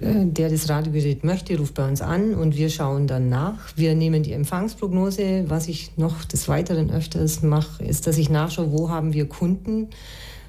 der 0.00 0.50
das 0.50 0.68
Radiogerät 0.68 1.24
möchte, 1.24 1.56
ruft 1.56 1.74
bei 1.74 1.88
uns 1.88 2.02
an 2.02 2.34
und 2.34 2.56
wir 2.56 2.68
schauen 2.68 3.06
dann 3.06 3.28
nach. 3.28 3.58
Wir 3.76 3.94
nehmen 3.94 4.22
die 4.22 4.32
Empfangsprognose. 4.32 5.44
Was 5.48 5.68
ich 5.68 5.96
noch 5.96 6.24
des 6.24 6.48
Weiteren 6.48 6.90
öfters 6.90 7.42
mache, 7.42 7.82
ist, 7.84 8.06
dass 8.06 8.18
ich 8.18 8.28
nachschaue, 8.28 8.72
wo 8.72 8.90
haben 8.90 9.14
wir 9.14 9.26
Kunden, 9.26 9.88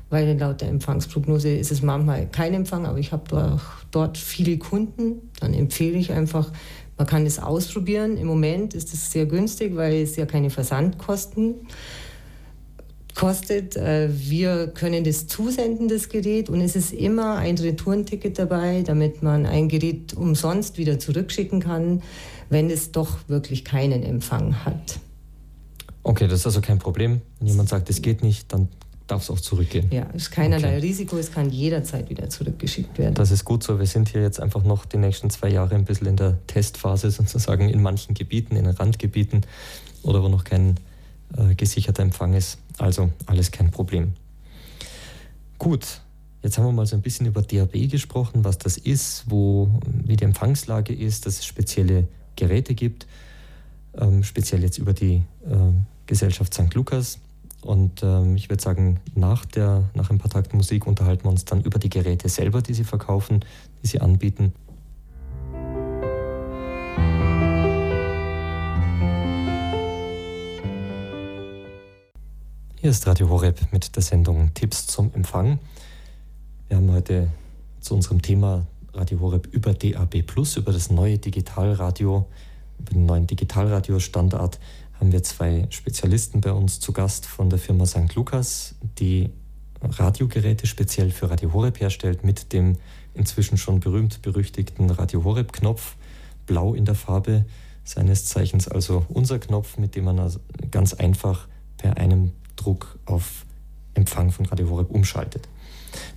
weil 0.10 0.38
laut 0.38 0.62
der 0.62 0.70
Empfangsprognose 0.70 1.50
ist 1.56 1.72
es 1.72 1.82
manchmal 1.82 2.28
kein 2.28 2.54
Empfang, 2.54 2.86
aber 2.86 2.98
ich 2.98 3.14
habe 3.14 3.60
dort 3.92 4.18
viele 4.18 4.58
Kunden. 4.58 5.30
Dann 5.40 5.54
empfehle 5.54 5.98
ich 5.98 6.12
einfach, 6.12 6.52
man 6.98 7.08
kann 7.08 7.24
das 7.24 7.40
ausprobieren. 7.40 8.18
Im 8.18 8.28
Moment 8.28 8.74
ist 8.74 8.94
es 8.94 9.12
sehr 9.12 9.26
günstig, 9.26 9.76
weil 9.76 10.02
es 10.02 10.18
ja 10.18 10.26
keine 10.26 10.50
Versandkosten 10.50 11.56
gibt 11.60 11.72
kostet. 13.18 13.76
Äh, 13.76 14.10
wir 14.12 14.68
können 14.68 15.04
das 15.04 15.28
zusenden, 15.28 15.88
das 15.88 16.10
Gerät, 16.10 16.50
und 16.50 16.62
es 16.62 16.76
ist 16.76 16.94
immer 16.94 17.38
ein 17.38 17.58
Retourenticket 17.58 18.38
dabei, 18.38 18.84
damit 18.86 19.24
man 19.24 19.46
ein 19.46 19.70
Gerät 19.70 20.14
umsonst 20.14 20.78
wieder 20.78 21.00
zurückschicken 21.00 21.60
kann, 21.60 22.04
wenn 22.50 22.70
es 22.70 22.92
doch 22.92 23.18
wirklich 23.28 23.66
keinen 23.66 24.04
Empfang 24.04 24.64
hat. 24.64 25.00
Okay, 26.04 26.28
das 26.28 26.42
ist 26.42 26.46
also 26.46 26.62
kein 26.62 26.80
Problem. 26.80 27.22
Wenn 27.40 27.48
jemand 27.48 27.70
sagt, 27.70 27.90
es 27.90 28.02
geht 28.02 28.24
nicht, 28.24 28.54
dann 28.54 28.70
darf 29.08 29.24
es 29.24 29.30
auch 29.30 29.40
zurückgehen. 29.40 29.88
Ja, 29.92 30.08
es 30.14 30.24
ist 30.24 30.32
keinerlei 30.32 30.78
okay. 30.78 30.88
Risiko, 30.88 31.18
es 31.18 31.32
kann 31.32 31.50
jederzeit 31.50 32.10
wieder 32.10 32.30
zurückgeschickt 32.30 32.98
werden. 33.00 33.16
Das 33.16 33.32
ist 33.32 33.46
gut 33.46 33.64
so. 33.64 33.80
Wir 33.80 33.88
sind 33.88 34.10
hier 34.10 34.22
jetzt 34.22 34.40
einfach 34.40 34.64
noch 34.64 34.86
die 34.86 34.98
nächsten 34.98 35.30
zwei 35.30 35.50
Jahre 35.50 35.76
ein 35.76 35.86
bisschen 35.86 36.08
in 36.08 36.18
der 36.18 36.38
Testphase 36.48 37.10
sozusagen 37.12 37.68
in 37.68 37.82
manchen 37.82 38.14
Gebieten, 38.14 38.56
in 38.56 38.68
Randgebieten 38.68 39.42
oder 40.04 40.22
wo 40.24 40.28
noch 40.28 40.44
kein 40.44 40.76
äh, 41.36 41.56
gesicherter 41.56 42.04
Empfang 42.04 42.34
ist. 42.34 42.60
Also 42.78 43.12
alles 43.26 43.52
kein 43.52 43.72
Problem. 43.72 44.14
Gut, 45.58 46.02
jetzt 46.44 46.58
haben 46.58 46.66
wir 46.66 46.72
mal 46.72 46.86
so 46.86 46.96
ein 46.96 47.02
bisschen 47.02 47.26
über 47.26 47.42
DAB 47.42 47.90
gesprochen, 47.90 48.44
was 48.44 48.58
das 48.58 48.78
ist, 48.78 49.26
wo, 49.28 49.70
wie 49.86 50.16
die 50.16 50.24
Empfangslage 50.24 50.94
ist, 50.94 51.26
dass 51.26 51.40
es 51.40 51.46
spezielle 51.46 52.08
Geräte 52.36 52.76
gibt, 52.76 53.08
ähm, 53.98 54.24
speziell 54.24 54.62
jetzt 54.62 54.78
über 54.78 54.94
die 54.94 55.24
äh, 55.46 55.74
Gesellschaft 56.06 56.54
St. 56.54 56.74
Lukas. 56.74 57.20
Und 57.62 58.04
ähm, 58.04 58.36
ich 58.36 58.50
würde 58.50 58.62
sagen, 58.62 59.00
nach, 59.16 59.46
der, 59.46 59.90
nach 59.96 60.12
ein 60.12 60.20
paar 60.20 60.30
Takten 60.30 60.58
Musik 60.58 60.86
unterhalten 60.86 61.26
wir 61.26 61.32
uns 61.32 61.44
dann 61.44 61.62
über 61.62 61.80
die 61.80 61.90
Geräte 61.90 62.30
selber, 62.30 62.62
die 62.62 62.74
sie 62.74 62.84
verkaufen, 62.84 63.44
die 63.82 63.88
sie 63.88 64.00
anbieten. 64.00 64.54
Hier 72.88 72.92
ist 72.92 73.06
Radio 73.06 73.28
Horeb 73.28 73.60
mit 73.74 73.98
der 73.98 74.02
Sendung 74.02 74.54
Tipps 74.54 74.88
zum 74.88 75.14
Empfang. 75.14 75.60
Wir 76.70 76.78
haben 76.78 76.90
heute 76.94 77.28
zu 77.82 77.96
unserem 77.96 78.22
Thema 78.22 78.66
Radio 78.94 79.20
Horeb 79.20 79.46
über 79.48 79.74
DAB 79.74 80.22
Plus, 80.26 80.56
über 80.56 80.72
das 80.72 80.90
neue 80.90 81.18
Digitalradio, 81.18 82.28
über 82.80 82.94
den 82.94 83.06
neuen 83.06 83.28
Digitalradiostandard 83.28 84.58
haben 84.94 85.12
wir 85.12 85.22
zwei 85.22 85.68
Spezialisten 85.70 86.40
bei 86.40 86.54
uns 86.54 86.80
zu 86.80 86.94
Gast 86.94 87.26
von 87.26 87.50
der 87.50 87.60
Firma 87.60 87.86
St. 87.86 88.16
Lukas, 88.16 88.76
die 89.00 89.32
Radiogeräte 89.82 90.66
speziell 90.66 91.12
für 91.12 91.30
Radio 91.30 91.52
Horeb 91.52 91.82
herstellt 91.82 92.24
mit 92.24 92.54
dem 92.54 92.78
inzwischen 93.14 93.58
schon 93.58 93.82
berühmt 93.82 94.22
berüchtigten 94.22 94.90
Radio 94.92 95.26
Horeb 95.26 95.52
Knopf, 95.52 95.98
blau 96.46 96.74
in 96.74 96.86
der 96.86 96.96
Farbe 96.96 97.44
seines 97.84 98.24
Zeichens, 98.28 98.70
also 98.70 99.06
unser 99.10 99.40
Knopf, 99.40 99.78
mit 99.78 99.94
dem 99.98 100.06
man 100.06 100.20
also 100.20 100.40
ganz 100.72 100.94
einfach 100.94 101.50
per 101.76 101.98
einem 101.98 102.32
Druck 102.58 103.00
auf 103.06 103.46
Empfang 103.94 104.32
von 104.32 104.46
Radio 104.46 104.70
Horeb 104.70 104.92
umschaltet. 104.92 105.48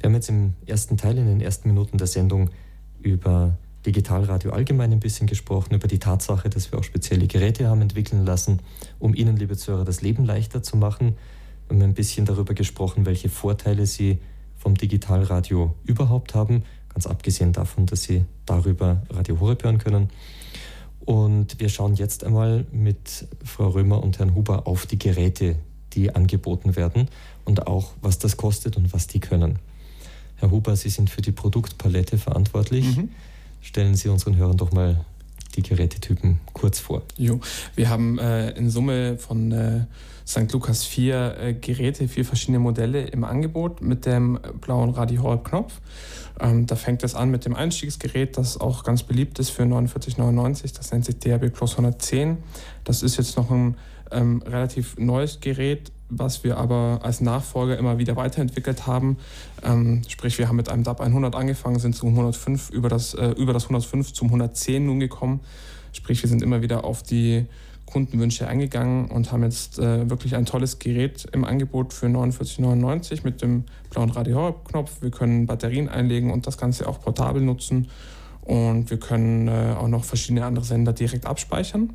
Wir 0.00 0.08
haben 0.08 0.14
jetzt 0.14 0.28
im 0.28 0.54
ersten 0.66 0.96
Teil, 0.96 1.16
in 1.16 1.26
den 1.26 1.40
ersten 1.40 1.68
Minuten 1.68 1.96
der 1.96 2.06
Sendung, 2.06 2.50
über 3.00 3.56
Digitalradio 3.86 4.52
allgemein 4.52 4.92
ein 4.92 5.00
bisschen 5.00 5.26
gesprochen, 5.26 5.74
über 5.74 5.88
die 5.88 5.98
Tatsache, 5.98 6.50
dass 6.50 6.70
wir 6.70 6.78
auch 6.78 6.84
spezielle 6.84 7.26
Geräte 7.26 7.68
haben 7.68 7.80
entwickeln 7.80 8.26
lassen, 8.26 8.60
um 8.98 9.14
Ihnen, 9.14 9.36
liebe 9.36 9.56
Zuhörer, 9.56 9.84
das 9.84 10.02
Leben 10.02 10.24
leichter 10.24 10.62
zu 10.62 10.76
machen. 10.76 11.16
Wir 11.68 11.76
haben 11.76 11.82
ein 11.82 11.94
bisschen 11.94 12.26
darüber 12.26 12.52
gesprochen, 12.52 13.06
welche 13.06 13.30
Vorteile 13.30 13.86
Sie 13.86 14.18
vom 14.56 14.74
Digitalradio 14.74 15.74
überhaupt 15.84 16.34
haben, 16.34 16.64
ganz 16.90 17.06
abgesehen 17.06 17.52
davon, 17.52 17.86
dass 17.86 18.02
Sie 18.02 18.24
darüber 18.44 19.02
Radio 19.08 19.40
Horeb 19.40 19.64
hören 19.64 19.78
können. 19.78 20.10
Und 21.00 21.58
wir 21.58 21.70
schauen 21.70 21.94
jetzt 21.94 22.24
einmal 22.24 22.66
mit 22.70 23.26
Frau 23.42 23.68
Römer 23.68 24.02
und 24.02 24.18
Herrn 24.18 24.34
Huber 24.34 24.66
auf 24.66 24.84
die 24.84 24.98
Geräte, 24.98 25.56
die 25.92 26.14
angeboten 26.14 26.76
werden 26.76 27.08
und 27.44 27.66
auch, 27.66 27.92
was 28.00 28.18
das 28.18 28.36
kostet 28.36 28.76
und 28.76 28.92
was 28.92 29.06
die 29.06 29.20
können. 29.20 29.58
Herr 30.36 30.50
Huber, 30.50 30.76
Sie 30.76 30.88
sind 30.88 31.10
für 31.10 31.22
die 31.22 31.32
Produktpalette 31.32 32.16
verantwortlich. 32.16 32.96
Mhm. 32.96 33.10
Stellen 33.60 33.94
Sie 33.94 34.08
unseren 34.08 34.36
Hörern 34.36 34.56
doch 34.56 34.72
mal 34.72 35.04
die 35.56 35.62
Gerätetypen 35.62 36.40
kurz 36.52 36.78
vor. 36.78 37.02
Jo, 37.16 37.40
wir 37.74 37.90
haben 37.90 38.18
äh, 38.18 38.50
in 38.50 38.70
Summe 38.70 39.18
von 39.18 39.52
äh, 39.52 39.84
St. 40.26 40.52
Lukas 40.52 40.84
vier 40.84 41.36
äh, 41.38 41.54
Geräte, 41.54 42.06
vier 42.08 42.24
verschiedene 42.24 42.60
Modelle 42.60 43.02
im 43.08 43.24
Angebot 43.24 43.82
mit 43.82 44.06
dem 44.06 44.38
blauen 44.60 44.90
Radio 44.90 45.22
Horeb 45.24 45.44
Knopf. 45.44 45.80
Ähm, 46.38 46.66
da 46.66 46.76
fängt 46.76 47.02
es 47.02 47.14
an 47.14 47.30
mit 47.30 47.44
dem 47.44 47.54
Einstiegsgerät, 47.54 48.38
das 48.38 48.58
auch 48.58 48.84
ganz 48.84 49.02
beliebt 49.02 49.38
ist 49.40 49.50
für 49.50 49.64
49,99. 49.64 50.76
Das 50.76 50.92
nennt 50.92 51.04
sich 51.04 51.18
DRB 51.18 51.52
Plus 51.52 51.72
110. 51.72 52.38
Das 52.84 53.02
ist 53.02 53.16
jetzt 53.16 53.36
noch 53.36 53.50
ein 53.50 53.76
ähm, 54.10 54.42
relativ 54.46 54.96
neues 54.98 55.40
Gerät, 55.40 55.92
was 56.08 56.44
wir 56.44 56.56
aber 56.56 57.00
als 57.02 57.20
Nachfolger 57.20 57.78
immer 57.78 57.98
wieder 57.98 58.16
weiterentwickelt 58.16 58.86
haben. 58.86 59.18
Ähm, 59.62 60.02
sprich, 60.08 60.38
wir 60.38 60.48
haben 60.48 60.56
mit 60.56 60.68
einem 60.68 60.82
DAP 60.82 61.00
100 61.00 61.34
angefangen, 61.34 61.78
sind 61.78 61.94
zum 61.94 62.10
105 62.10 62.70
über 62.70 62.88
das, 62.88 63.14
äh, 63.14 63.30
über 63.30 63.52
das 63.52 63.64
105 63.64 64.12
zum 64.12 64.28
110 64.28 64.84
nun 64.84 65.00
gekommen. 65.00 65.40
Sprich, 65.92 66.22
wir 66.22 66.28
sind 66.28 66.42
immer 66.42 66.62
wieder 66.62 66.84
auf 66.84 67.02
die 67.02 67.46
Kundenwünsche 67.86 68.46
eingegangen 68.46 69.10
und 69.10 69.32
haben 69.32 69.42
jetzt 69.42 69.78
äh, 69.78 70.08
wirklich 70.08 70.36
ein 70.36 70.46
tolles 70.46 70.78
Gerät 70.78 71.26
im 71.32 71.44
Angebot 71.44 71.92
für 71.92 72.06
49,99 72.06 73.24
mit 73.24 73.42
dem 73.42 73.64
blauen 73.90 74.10
Radio-Knopf. 74.10 75.02
Wir 75.02 75.10
können 75.10 75.46
Batterien 75.46 75.88
einlegen 75.88 76.30
und 76.30 76.46
das 76.46 76.56
Ganze 76.56 76.88
auch 76.88 77.00
portabel 77.00 77.42
nutzen. 77.42 77.88
Und 78.42 78.90
wir 78.90 78.98
können 78.98 79.48
äh, 79.48 79.74
auch 79.76 79.88
noch 79.88 80.04
verschiedene 80.04 80.44
andere 80.44 80.64
Sender 80.64 80.92
direkt 80.92 81.26
abspeichern. 81.26 81.90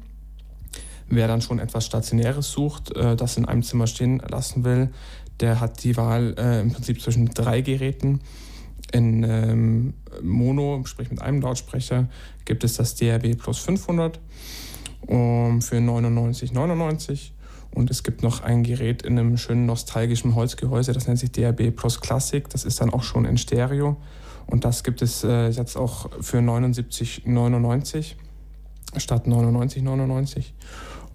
Wer 1.07 1.27
dann 1.27 1.41
schon 1.41 1.59
etwas 1.59 1.85
Stationäres 1.85 2.51
sucht, 2.51 2.95
äh, 2.95 3.15
das 3.15 3.37
in 3.37 3.45
einem 3.45 3.63
Zimmer 3.63 3.87
stehen 3.87 4.21
lassen 4.29 4.63
will, 4.63 4.89
der 5.39 5.59
hat 5.59 5.83
die 5.83 5.97
Wahl 5.97 6.35
äh, 6.37 6.61
im 6.61 6.71
Prinzip 6.71 7.01
zwischen 7.01 7.25
drei 7.27 7.61
Geräten. 7.61 8.21
In 8.91 9.23
ähm, 9.23 9.93
Mono, 10.21 10.81
sprich 10.85 11.09
mit 11.09 11.21
einem 11.21 11.41
Lautsprecher, 11.41 12.07
gibt 12.45 12.63
es 12.63 12.75
das 12.75 12.95
DRB 12.95 13.37
Plus 13.37 13.59
500 13.59 14.19
um, 15.07 15.61
für 15.61 15.77
99,99 15.77 17.31
und 17.75 17.91
es 17.91 18.03
gibt 18.03 18.23
noch 18.23 18.41
ein 18.41 18.63
Gerät 18.63 19.01
in 19.01 19.19
einem 19.19 19.37
schönen 19.37 19.65
nostalgischen 19.65 20.33
Holzgehäuse, 20.33 20.93
das 20.93 21.07
nennt 21.07 21.19
sich 21.19 21.31
DRB 21.31 21.75
Plus 21.75 21.99
Classic. 21.99 22.47
Das 22.49 22.63
ist 22.63 22.79
dann 22.79 22.89
auch 22.89 23.03
schon 23.03 23.25
in 23.25 23.37
Stereo. 23.37 23.97
Und 24.47 24.63
das 24.63 24.83
gibt 24.83 25.01
es 25.01 25.23
äh, 25.23 25.49
jetzt 25.49 25.75
auch 25.75 26.09
für 26.21 26.37
79,99 26.37 28.13
statt 28.97 29.27
99,99. 29.27 30.43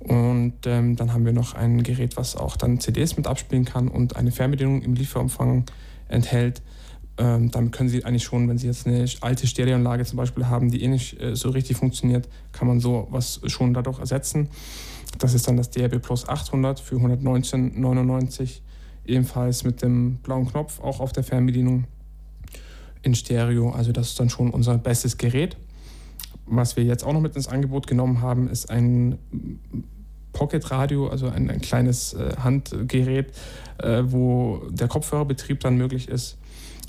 Und 0.00 0.54
ähm, 0.64 0.97
dann 0.97 1.12
haben 1.12 1.26
wir 1.26 1.33
noch 1.33 1.54
ein 1.54 1.83
Gerät, 1.83 2.16
was 2.16 2.35
auch 2.35 2.57
dann 2.57 2.80
CDs 2.80 3.16
mit 3.16 3.26
abspielen 3.26 3.66
kann 3.66 3.88
und 3.88 4.16
eine 4.16 4.33
Fernbedienung 4.33 4.83
im 4.83 4.95
Lieferumfang 4.95 5.66
enthält. 6.09 6.62
Ähm, 7.19 7.50
damit 7.50 7.73
können 7.73 7.90
Sie 7.90 8.04
eigentlich 8.04 8.25
schon, 8.25 8.49
wenn 8.49 8.57
Sie 8.57 8.66
jetzt 8.66 8.87
eine 8.87 9.04
alte 9.21 9.47
Stereoanlage 9.47 10.07
zum 10.07 10.16
Beispiel 10.16 10.47
haben, 10.47 10.71
die 10.71 10.83
eh 10.83 10.88
nicht 10.88 11.21
äh, 11.21 11.37
so 11.37 11.50
richtig 11.50 11.76
funktioniert, 11.76 12.28
kann 12.52 12.66
man 12.66 12.80
so 12.80 13.09
was 13.11 13.42
schon 13.47 13.75
dadurch 13.75 13.99
ersetzen. 13.99 14.49
Das 15.19 15.35
ist 15.35 15.47
dann 15.47 15.59
das 15.59 15.71
DRB 15.71 16.00
Plus 16.00 16.26
800 16.26 16.80
für 16.80 16.97
119,99, 16.97 18.61
ebenfalls 19.04 19.64
mit 19.64 19.83
dem 19.83 20.16
blauen 20.16 20.47
Knopf, 20.47 20.80
auch 20.80 21.00
auf 21.00 21.12
der 21.12 21.25
Fernbedienung 21.25 21.85
in 23.02 23.14
Stereo. 23.14 23.71
Also 23.71 23.92
das 23.92 24.09
ist 24.09 24.21
dann 24.21 24.30
schon 24.30 24.50
unser 24.50 24.78
bestes 24.78 25.19
Gerät. 25.19 25.59
Was 26.52 26.76
wir 26.76 26.83
jetzt 26.83 27.04
auch 27.04 27.12
noch 27.12 27.21
mit 27.21 27.37
ins 27.37 27.47
Angebot 27.47 27.87
genommen 27.87 28.23
haben, 28.23 28.49
ist 28.49 28.71
ein 28.71 29.19
Pocket 30.33 30.69
Radio, 30.71 31.07
also 31.09 31.28
ein, 31.28 31.49
ein 31.49 31.61
kleines 31.61 32.12
äh, 32.12 32.35
Handgerät, 32.42 33.33
äh, 33.78 34.02
wo 34.07 34.61
der 34.71 34.88
Kopfhörerbetrieb 34.88 35.61
dann 35.61 35.76
möglich 35.76 36.09
ist, 36.09 36.38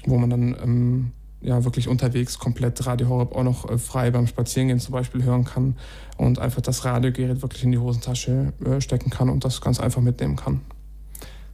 wo 0.05 0.17
man 0.17 0.31
dann 0.31 0.55
ähm, 0.63 1.11
ja 1.41 1.63
wirklich 1.63 1.87
unterwegs 1.87 2.39
komplett 2.39 2.85
Radio 2.87 3.07
Horeb 3.09 3.35
auch 3.35 3.43
noch 3.43 3.69
äh, 3.69 3.77
frei 3.77 4.09
beim 4.09 4.25
Spazierengehen 4.25 4.79
zum 4.79 4.93
Beispiel 4.93 5.23
hören 5.23 5.43
kann 5.43 5.75
und 6.17 6.39
einfach 6.39 6.61
das 6.61 6.83
Radiogerät 6.83 7.43
wirklich 7.43 7.63
in 7.63 7.71
die 7.71 7.77
Hosentasche 7.77 8.53
äh, 8.65 8.81
stecken 8.81 9.11
kann 9.11 9.29
und 9.29 9.45
das 9.45 9.61
ganz 9.61 9.79
einfach 9.79 10.01
mitnehmen 10.01 10.37
kann. 10.37 10.61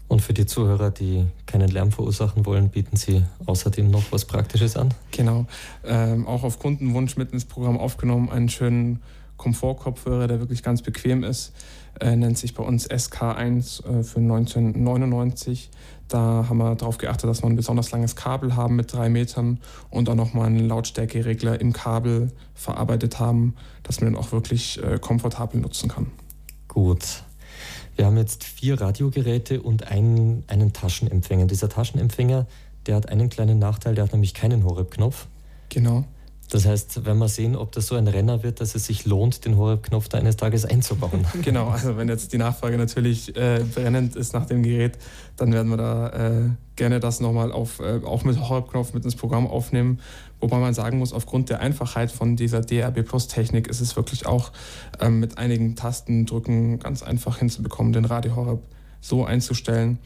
Und 0.08 0.22
für 0.22 0.34
die 0.34 0.46
Zuhörer, 0.46 0.90
die 0.90 1.26
keinen 1.46 1.68
Lärm 1.68 1.92
verursachen 1.92 2.46
wollen, 2.46 2.70
bieten 2.70 2.96
Sie 2.96 3.24
außerdem 3.46 3.90
noch 3.90 4.04
was 4.12 4.26
Praktisches 4.26 4.78
an? 4.78 4.94
Genau. 5.12 5.46
Ähm, 5.84 6.26
auch 6.28 6.44
auf 6.44 6.60
Kundenwunsch 6.60 7.18
mit 7.18 7.34
ins 7.34 7.46
Programm 7.46 7.78
aufgenommen, 7.78 8.30
einen 8.30 8.48
schönen 8.48 9.02
Komfortkopfhörer, 9.36 10.28
der 10.28 10.40
wirklich 10.40 10.64
ganz 10.64 10.82
bequem 10.82 11.24
ist. 11.24 11.54
Äh, 12.00 12.16
nennt 12.16 12.38
sich 12.38 12.54
bei 12.54 12.64
uns 12.64 12.90
SK1 12.90 13.84
äh, 13.86 14.04
für 14.04 14.20
1999. 14.20 15.72
Da 16.08 16.46
haben 16.48 16.58
wir 16.58 16.76
darauf 16.76 16.98
geachtet, 16.98 17.30
dass 17.30 17.44
wir 17.44 17.50
ein 17.50 17.56
besonders 17.56 17.92
langes 17.92 18.16
Kabel 18.16 18.56
haben 18.56 18.76
mit 18.76 18.94
drei 18.94 19.10
Metern 19.10 19.60
und 19.90 20.10
auch 20.10 20.16
nochmal 20.16 20.48
einen 20.48 20.68
Lautstärkeregler 20.68 21.60
im 21.60 21.74
Kabel 21.74 22.32
verarbeitet 22.54 23.20
haben, 23.20 23.56
dass 23.84 24.00
man 24.00 24.14
den 24.14 24.20
auch 24.20 24.32
wirklich 24.32 24.82
äh, 24.82 25.00
komfortabel 25.00 25.60
nutzen 25.60 25.90
kann. 25.90 26.08
Gut. 26.68 27.24
Wir 27.98 28.06
haben 28.06 28.18
jetzt 28.18 28.44
vier 28.44 28.80
Radiogeräte 28.80 29.62
und 29.62 29.88
einen, 29.88 30.44
einen 30.48 30.72
Taschenempfänger. 30.72 31.48
Dieser 31.48 31.68
Taschenempfänger, 31.68 32.46
der 32.86 32.96
hat 32.96 33.10
einen 33.10 33.30
kleinen 33.30 33.58
Nachteil, 33.58 33.96
der 33.96 34.04
hat 34.04 34.14
nämlich 34.14 34.36
keinen 34.36 34.64
Horeb-Knopf. 34.64 35.26
Genau. 35.70 36.06
Das 36.50 36.66
heißt, 36.66 37.06
wenn 37.06 37.18
wir 37.18 37.28
sehen, 37.28 37.58
ob 37.58 37.74
das 37.74 37.88
so 37.88 37.96
ein 37.96 38.08
Renner 38.08 38.42
wird, 38.42 38.62
dass 38.62 38.74
es 38.74 38.86
sich 38.86 39.06
lohnt, 39.06 39.44
den 39.44 39.58
Horeb-Knopf 39.58 40.08
da 40.08 40.18
eines 40.18 40.38
Tages 40.38 40.66
einzubauen. 40.66 41.26
Genau, 41.42 41.68
also 41.68 41.98
wenn 41.98 42.08
jetzt 42.08 42.32
die 42.34 42.38
Nachfrage 42.38 42.78
natürlich 42.78 43.36
äh, 43.36 43.64
brennend 43.74 44.16
ist 44.16 44.34
nach 44.34 44.46
dem 44.46 44.64
Gerät, 44.64 44.98
dann 45.36 45.52
werden 45.52 45.70
wir 45.70 45.78
da 45.78 46.10
äh, 46.10 46.50
gerne 46.76 47.00
das 47.00 47.20
nochmal 47.20 47.52
auf, 47.52 47.80
äh, 47.80 48.00
auch 48.06 48.24
mit 48.24 48.40
Horeb-Knopf 48.40 48.94
mit 48.94 49.04
ins 49.04 49.16
Programm 49.16 49.46
aufnehmen. 49.46 50.00
Wobei 50.40 50.58
man 50.58 50.74
sagen 50.74 51.00
muss, 51.00 51.14
aufgrund 51.14 51.50
der 51.50 51.60
Einfachheit 51.60 52.12
von 52.12 52.36
dieser 52.36 52.62
DRB 52.62 53.04
Plus 53.04 53.28
Technik 53.28 53.68
ist 53.68 53.82
es 53.82 53.96
wirklich 53.96 54.26
auch 54.26 54.52
ähm, 55.00 55.20
mit 55.20 55.38
einigen 55.38 55.76
Tastendrücken 55.76 56.80
ganz 56.80 57.04
einfach 57.04 57.40
hinzubekommen, 57.40 57.92
den 57.92 58.06
Radio 58.06 58.36
Horeb 58.36 58.62
so 59.02 59.26
einzustellen 59.26 60.00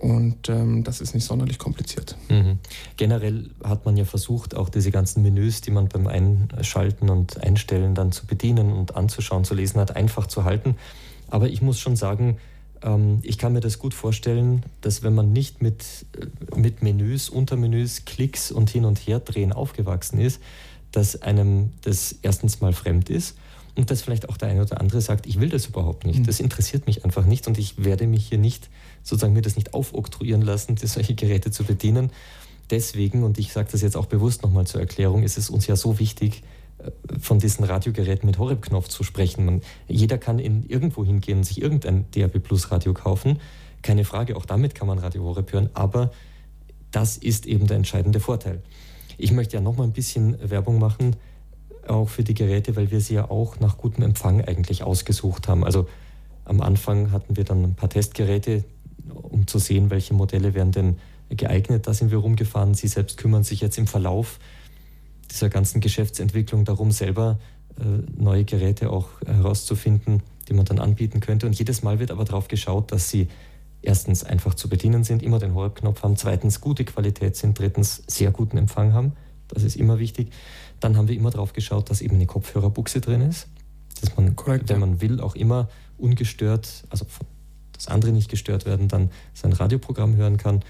und 0.00 0.48
ähm, 0.48 0.82
das 0.82 1.02
ist 1.02 1.14
nicht 1.14 1.24
sonderlich 1.24 1.58
kompliziert. 1.58 2.16
Mhm. 2.30 2.58
Generell 2.96 3.50
hat 3.62 3.84
man 3.84 3.98
ja 3.98 4.06
versucht, 4.06 4.56
auch 4.56 4.70
diese 4.70 4.90
ganzen 4.90 5.22
Menüs, 5.22 5.60
die 5.60 5.70
man 5.70 5.88
beim 5.88 6.06
Einschalten 6.06 7.10
und 7.10 7.42
Einstellen 7.44 7.94
dann 7.94 8.10
zu 8.10 8.26
bedienen 8.26 8.72
und 8.72 8.96
anzuschauen, 8.96 9.44
zu 9.44 9.54
lesen 9.54 9.78
hat, 9.78 9.94
einfach 9.94 10.26
zu 10.26 10.44
halten. 10.44 10.76
Aber 11.28 11.48
ich 11.50 11.60
muss 11.60 11.78
schon 11.78 11.96
sagen, 11.96 12.38
ähm, 12.82 13.18
ich 13.22 13.36
kann 13.36 13.52
mir 13.52 13.60
das 13.60 13.78
gut 13.78 13.92
vorstellen, 13.92 14.62
dass 14.80 15.02
wenn 15.02 15.14
man 15.14 15.34
nicht 15.34 15.60
mit, 15.60 15.84
äh, 16.18 16.58
mit 16.58 16.82
Menüs, 16.82 17.28
Untermenüs, 17.28 18.06
Klicks 18.06 18.50
und 18.50 18.70
hin 18.70 18.86
und 18.86 18.98
her 18.98 19.20
drehen 19.20 19.52
aufgewachsen 19.52 20.18
ist, 20.18 20.40
dass 20.92 21.20
einem 21.20 21.72
das 21.82 22.16
erstens 22.22 22.62
mal 22.62 22.72
fremd 22.72 23.10
ist 23.10 23.36
und 23.76 23.90
dass 23.90 24.00
vielleicht 24.00 24.30
auch 24.30 24.38
der 24.38 24.48
eine 24.48 24.62
oder 24.62 24.80
andere 24.80 25.02
sagt, 25.02 25.26
ich 25.26 25.40
will 25.40 25.50
das 25.50 25.66
überhaupt 25.66 26.06
nicht, 26.06 26.20
mhm. 26.20 26.24
das 26.24 26.40
interessiert 26.40 26.86
mich 26.86 27.04
einfach 27.04 27.26
nicht 27.26 27.46
und 27.46 27.58
ich 27.58 27.84
werde 27.84 28.06
mich 28.06 28.26
hier 28.26 28.38
nicht 28.38 28.70
sozusagen 29.02 29.32
mir 29.32 29.42
das 29.42 29.56
nicht 29.56 29.74
aufoktroyieren 29.74 30.42
lassen, 30.42 30.76
solche 30.76 31.14
Geräte 31.14 31.50
zu 31.50 31.64
bedienen. 31.64 32.10
Deswegen, 32.70 33.24
und 33.24 33.38
ich 33.38 33.52
sage 33.52 33.68
das 33.72 33.82
jetzt 33.82 33.96
auch 33.96 34.06
bewusst 34.06 34.42
nochmal 34.42 34.66
zur 34.66 34.80
Erklärung, 34.80 35.22
ist 35.22 35.38
es 35.38 35.50
uns 35.50 35.66
ja 35.66 35.76
so 35.76 35.98
wichtig, 35.98 36.42
äh, 36.78 36.90
von 37.18 37.38
diesen 37.38 37.64
Radiogeräten 37.64 38.26
mit 38.26 38.38
Horeb-Knopf 38.38 38.88
zu 38.88 39.02
sprechen. 39.02 39.44
Man, 39.44 39.62
jeder 39.88 40.18
kann 40.18 40.38
in 40.38 40.64
irgendwo 40.68 41.04
hingehen 41.04 41.38
und 41.38 41.44
sich 41.44 41.60
irgendein 41.60 42.06
DAB 42.12 42.38
Plus 42.38 42.70
Radio 42.70 42.94
kaufen. 42.94 43.40
Keine 43.82 44.04
Frage, 44.04 44.36
auch 44.36 44.44
damit 44.44 44.74
kann 44.74 44.86
man 44.86 44.98
Radio 44.98 45.24
Horeb 45.24 45.52
hören, 45.52 45.70
aber 45.74 46.12
das 46.90 47.16
ist 47.16 47.46
eben 47.46 47.66
der 47.66 47.76
entscheidende 47.76 48.20
Vorteil. 48.20 48.62
Ich 49.16 49.32
möchte 49.32 49.56
ja 49.56 49.62
nochmal 49.62 49.86
ein 49.86 49.92
bisschen 49.92 50.36
Werbung 50.48 50.78
machen, 50.78 51.16
auch 51.86 52.08
für 52.08 52.22
die 52.22 52.34
Geräte, 52.34 52.76
weil 52.76 52.90
wir 52.90 53.00
sie 53.00 53.14
ja 53.14 53.30
auch 53.30 53.58
nach 53.60 53.78
gutem 53.78 54.04
Empfang 54.04 54.42
eigentlich 54.42 54.82
ausgesucht 54.82 55.48
haben. 55.48 55.64
Also 55.64 55.88
am 56.44 56.60
Anfang 56.60 57.12
hatten 57.12 57.36
wir 57.36 57.44
dann 57.44 57.62
ein 57.64 57.74
paar 57.74 57.88
Testgeräte, 57.88 58.64
um 59.08 59.46
zu 59.46 59.58
sehen, 59.58 59.90
welche 59.90 60.14
Modelle 60.14 60.54
wären 60.54 60.72
denn 60.72 60.98
geeignet. 61.28 61.86
Da 61.86 61.94
sind 61.94 62.10
wir 62.10 62.18
rumgefahren. 62.18 62.74
Sie 62.74 62.88
selbst 62.88 63.16
kümmern 63.16 63.44
sich 63.44 63.60
jetzt 63.60 63.78
im 63.78 63.86
Verlauf 63.86 64.38
dieser 65.30 65.48
ganzen 65.48 65.80
Geschäftsentwicklung 65.80 66.64
darum, 66.64 66.90
selber 66.90 67.38
äh, 67.78 67.82
neue 68.20 68.44
Geräte 68.44 68.90
auch 68.90 69.08
herauszufinden, 69.24 70.22
die 70.48 70.54
man 70.54 70.64
dann 70.64 70.78
anbieten 70.78 71.20
könnte. 71.20 71.46
Und 71.46 71.58
jedes 71.58 71.82
Mal 71.82 71.98
wird 71.98 72.10
aber 72.10 72.24
darauf 72.24 72.48
geschaut, 72.48 72.92
dass 72.92 73.10
sie 73.10 73.28
erstens 73.82 74.24
einfach 74.24 74.54
zu 74.54 74.68
bedienen 74.68 75.04
sind, 75.04 75.22
immer 75.22 75.38
den 75.38 75.54
Horeb-Knopf 75.54 76.02
haben, 76.02 76.16
zweitens 76.16 76.60
gute 76.60 76.84
Qualität 76.84 77.36
sind, 77.36 77.58
drittens 77.58 78.02
sehr 78.06 78.30
guten 78.30 78.58
Empfang 78.58 78.92
haben. 78.92 79.12
Das 79.48 79.62
ist 79.62 79.76
immer 79.76 79.98
wichtig. 79.98 80.32
Dann 80.80 80.96
haben 80.96 81.08
wir 81.08 81.16
immer 81.16 81.30
darauf 81.30 81.52
geschaut, 81.52 81.90
dass 81.90 82.00
eben 82.00 82.16
eine 82.16 82.26
Kopfhörerbuchse 82.26 83.00
drin 83.00 83.22
ist, 83.22 83.48
dass 84.00 84.16
man, 84.16 84.36
Korrekt, 84.36 84.68
wenn 84.68 84.80
man 84.80 85.00
will, 85.00 85.20
auch 85.20 85.34
immer 85.34 85.68
ungestört, 85.96 86.84
also 86.90 87.06
dass 87.80 87.88
andere 87.88 88.12
nicht 88.12 88.28
gestört 88.28 88.66
werden, 88.66 88.88
dann 88.88 89.10
sein 89.32 89.52
Radioprogramm 89.52 90.16
hören 90.16 90.36
kann. 90.36 90.60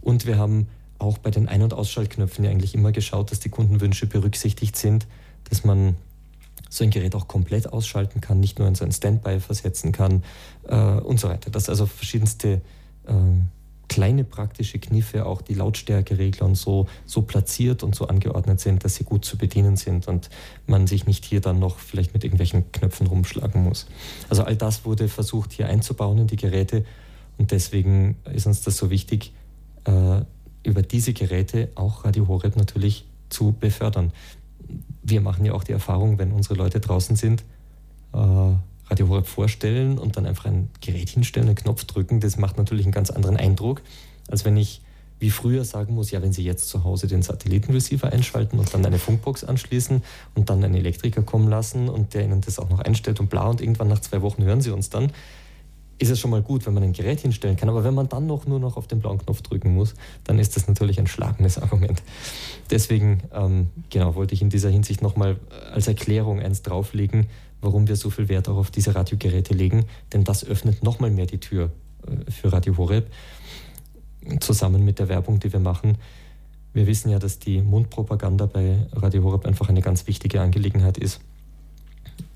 Und 0.00 0.26
wir 0.26 0.36
haben 0.36 0.66
auch 0.98 1.16
bei 1.18 1.30
den 1.30 1.48
Ein- 1.48 1.62
und 1.62 1.72
Ausschaltknöpfen 1.72 2.44
ja 2.44 2.50
eigentlich 2.50 2.74
immer 2.74 2.90
geschaut, 2.90 3.30
dass 3.30 3.38
die 3.38 3.50
Kundenwünsche 3.50 4.06
berücksichtigt 4.06 4.76
sind, 4.76 5.06
dass 5.48 5.62
man 5.62 5.96
so 6.68 6.82
ein 6.82 6.90
Gerät 6.90 7.14
auch 7.14 7.28
komplett 7.28 7.72
ausschalten 7.72 8.20
kann, 8.20 8.40
nicht 8.40 8.58
nur 8.58 8.66
in 8.66 8.74
so 8.74 8.84
ein 8.84 8.90
Standby 8.90 9.38
versetzen 9.38 9.92
kann 9.92 10.24
äh, 10.66 10.76
und 10.76 11.20
so 11.20 11.28
weiter. 11.28 11.50
Dass 11.50 11.68
also 11.68 11.86
verschiedenste 11.86 12.60
äh, 13.06 13.12
kleine 13.90 14.22
praktische 14.22 14.78
Kniffe, 14.78 15.26
auch 15.26 15.42
die 15.42 15.54
Lautstärkeregler 15.54 16.46
und 16.46 16.54
so, 16.54 16.86
so 17.06 17.22
platziert 17.22 17.82
und 17.82 17.96
so 17.96 18.06
angeordnet 18.06 18.60
sind, 18.60 18.84
dass 18.84 18.94
sie 18.94 19.02
gut 19.02 19.24
zu 19.24 19.36
bedienen 19.36 19.76
sind 19.76 20.06
und 20.06 20.30
man 20.68 20.86
sich 20.86 21.08
nicht 21.08 21.24
hier 21.24 21.40
dann 21.40 21.58
noch 21.58 21.80
vielleicht 21.80 22.14
mit 22.14 22.22
irgendwelchen 22.22 22.70
Knöpfen 22.70 23.08
rumschlagen 23.08 23.64
muss. 23.64 23.86
Also 24.28 24.44
all 24.44 24.54
das 24.54 24.84
wurde 24.84 25.08
versucht 25.08 25.52
hier 25.52 25.66
einzubauen 25.66 26.18
in 26.18 26.26
die 26.28 26.36
Geräte 26.36 26.84
und 27.36 27.50
deswegen 27.50 28.14
ist 28.32 28.46
uns 28.46 28.62
das 28.62 28.76
so 28.76 28.90
wichtig, 28.90 29.32
äh, 29.84 30.20
über 30.62 30.82
diese 30.82 31.12
Geräte 31.12 31.70
auch 31.74 32.04
Radio 32.04 32.28
Horeb 32.28 32.54
natürlich 32.54 33.06
zu 33.28 33.56
befördern. 33.58 34.12
Wir 35.02 35.20
machen 35.20 35.44
ja 35.44 35.52
auch 35.52 35.64
die 35.64 35.72
Erfahrung, 35.72 36.16
wenn 36.18 36.30
unsere 36.30 36.54
Leute 36.54 36.78
draußen 36.78 37.16
sind, 37.16 37.42
äh, 38.12 38.52
Radio 38.90 39.08
Horeb 39.08 39.26
vorstellen 39.26 39.98
und 39.98 40.16
dann 40.16 40.26
einfach 40.26 40.46
ein 40.46 40.70
Gerät 40.80 41.08
hinstellen, 41.08 41.48
einen 41.48 41.56
Knopf 41.56 41.84
drücken, 41.84 42.20
das 42.20 42.36
macht 42.36 42.58
natürlich 42.58 42.84
einen 42.84 42.92
ganz 42.92 43.10
anderen 43.10 43.36
Eindruck, 43.36 43.82
als 44.28 44.44
wenn 44.44 44.56
ich 44.56 44.82
wie 45.20 45.30
früher 45.30 45.64
sagen 45.64 45.94
muss, 45.94 46.10
ja, 46.10 46.22
wenn 46.22 46.32
Sie 46.32 46.42
jetzt 46.42 46.68
zu 46.68 46.82
Hause 46.82 47.06
den 47.06 47.22
Satellitenreceiver 47.22 48.10
einschalten 48.10 48.58
und 48.58 48.72
dann 48.72 48.84
eine 48.84 48.98
Funkbox 48.98 49.44
anschließen 49.44 50.02
und 50.34 50.48
dann 50.48 50.64
einen 50.64 50.74
Elektriker 50.74 51.22
kommen 51.22 51.48
lassen 51.48 51.90
und 51.90 52.14
der 52.14 52.24
Ihnen 52.24 52.40
das 52.40 52.58
auch 52.58 52.70
noch 52.70 52.80
einstellt 52.80 53.20
und 53.20 53.28
bla 53.28 53.46
und 53.46 53.60
irgendwann 53.60 53.88
nach 53.88 54.00
zwei 54.00 54.22
Wochen 54.22 54.42
hören 54.42 54.62
Sie 54.62 54.70
uns 54.70 54.88
dann, 54.88 55.12
ist 55.98 56.10
es 56.10 56.18
schon 56.18 56.30
mal 56.30 56.40
gut, 56.40 56.64
wenn 56.64 56.72
man 56.72 56.82
ein 56.82 56.94
Gerät 56.94 57.20
hinstellen 57.20 57.58
kann. 57.58 57.68
Aber 57.68 57.84
wenn 57.84 57.92
man 57.92 58.08
dann 58.08 58.26
noch 58.26 58.46
nur 58.46 58.58
noch 58.58 58.78
auf 58.78 58.86
den 58.86 59.00
blauen 59.00 59.18
Knopf 59.18 59.42
drücken 59.42 59.74
muss, 59.74 59.94
dann 60.24 60.38
ist 60.38 60.56
das 60.56 60.66
natürlich 60.66 60.98
ein 60.98 61.06
schlagendes 61.06 61.58
Argument. 61.58 62.02
Deswegen, 62.70 63.22
ähm, 63.34 63.68
genau, 63.90 64.14
wollte 64.14 64.32
ich 64.32 64.40
in 64.40 64.48
dieser 64.48 64.70
Hinsicht 64.70 65.02
nochmal 65.02 65.36
als 65.70 65.86
Erklärung 65.86 66.40
eins 66.40 66.62
drauflegen, 66.62 67.26
warum 67.60 67.88
wir 67.88 67.96
so 67.96 68.10
viel 68.10 68.28
Wert 68.28 68.48
auch 68.48 68.56
auf 68.56 68.70
diese 68.70 68.94
Radiogeräte 68.94 69.54
legen, 69.54 69.86
denn 70.12 70.24
das 70.24 70.44
öffnet 70.44 70.82
nochmal 70.82 71.10
mehr 71.10 71.26
die 71.26 71.38
Tür 71.38 71.70
äh, 72.06 72.30
für 72.30 72.52
Radio 72.52 72.76
Horeb, 72.76 73.10
zusammen 74.40 74.84
mit 74.84 74.98
der 74.98 75.08
Werbung, 75.08 75.40
die 75.40 75.52
wir 75.52 75.60
machen. 75.60 75.96
Wir 76.72 76.86
wissen 76.86 77.10
ja, 77.10 77.18
dass 77.18 77.38
die 77.38 77.62
Mundpropaganda 77.62 78.46
bei 78.46 78.86
Radio 78.92 79.24
Horeb 79.24 79.46
einfach 79.46 79.68
eine 79.68 79.80
ganz 79.80 80.06
wichtige 80.06 80.40
Angelegenheit 80.40 80.98
ist. 80.98 81.20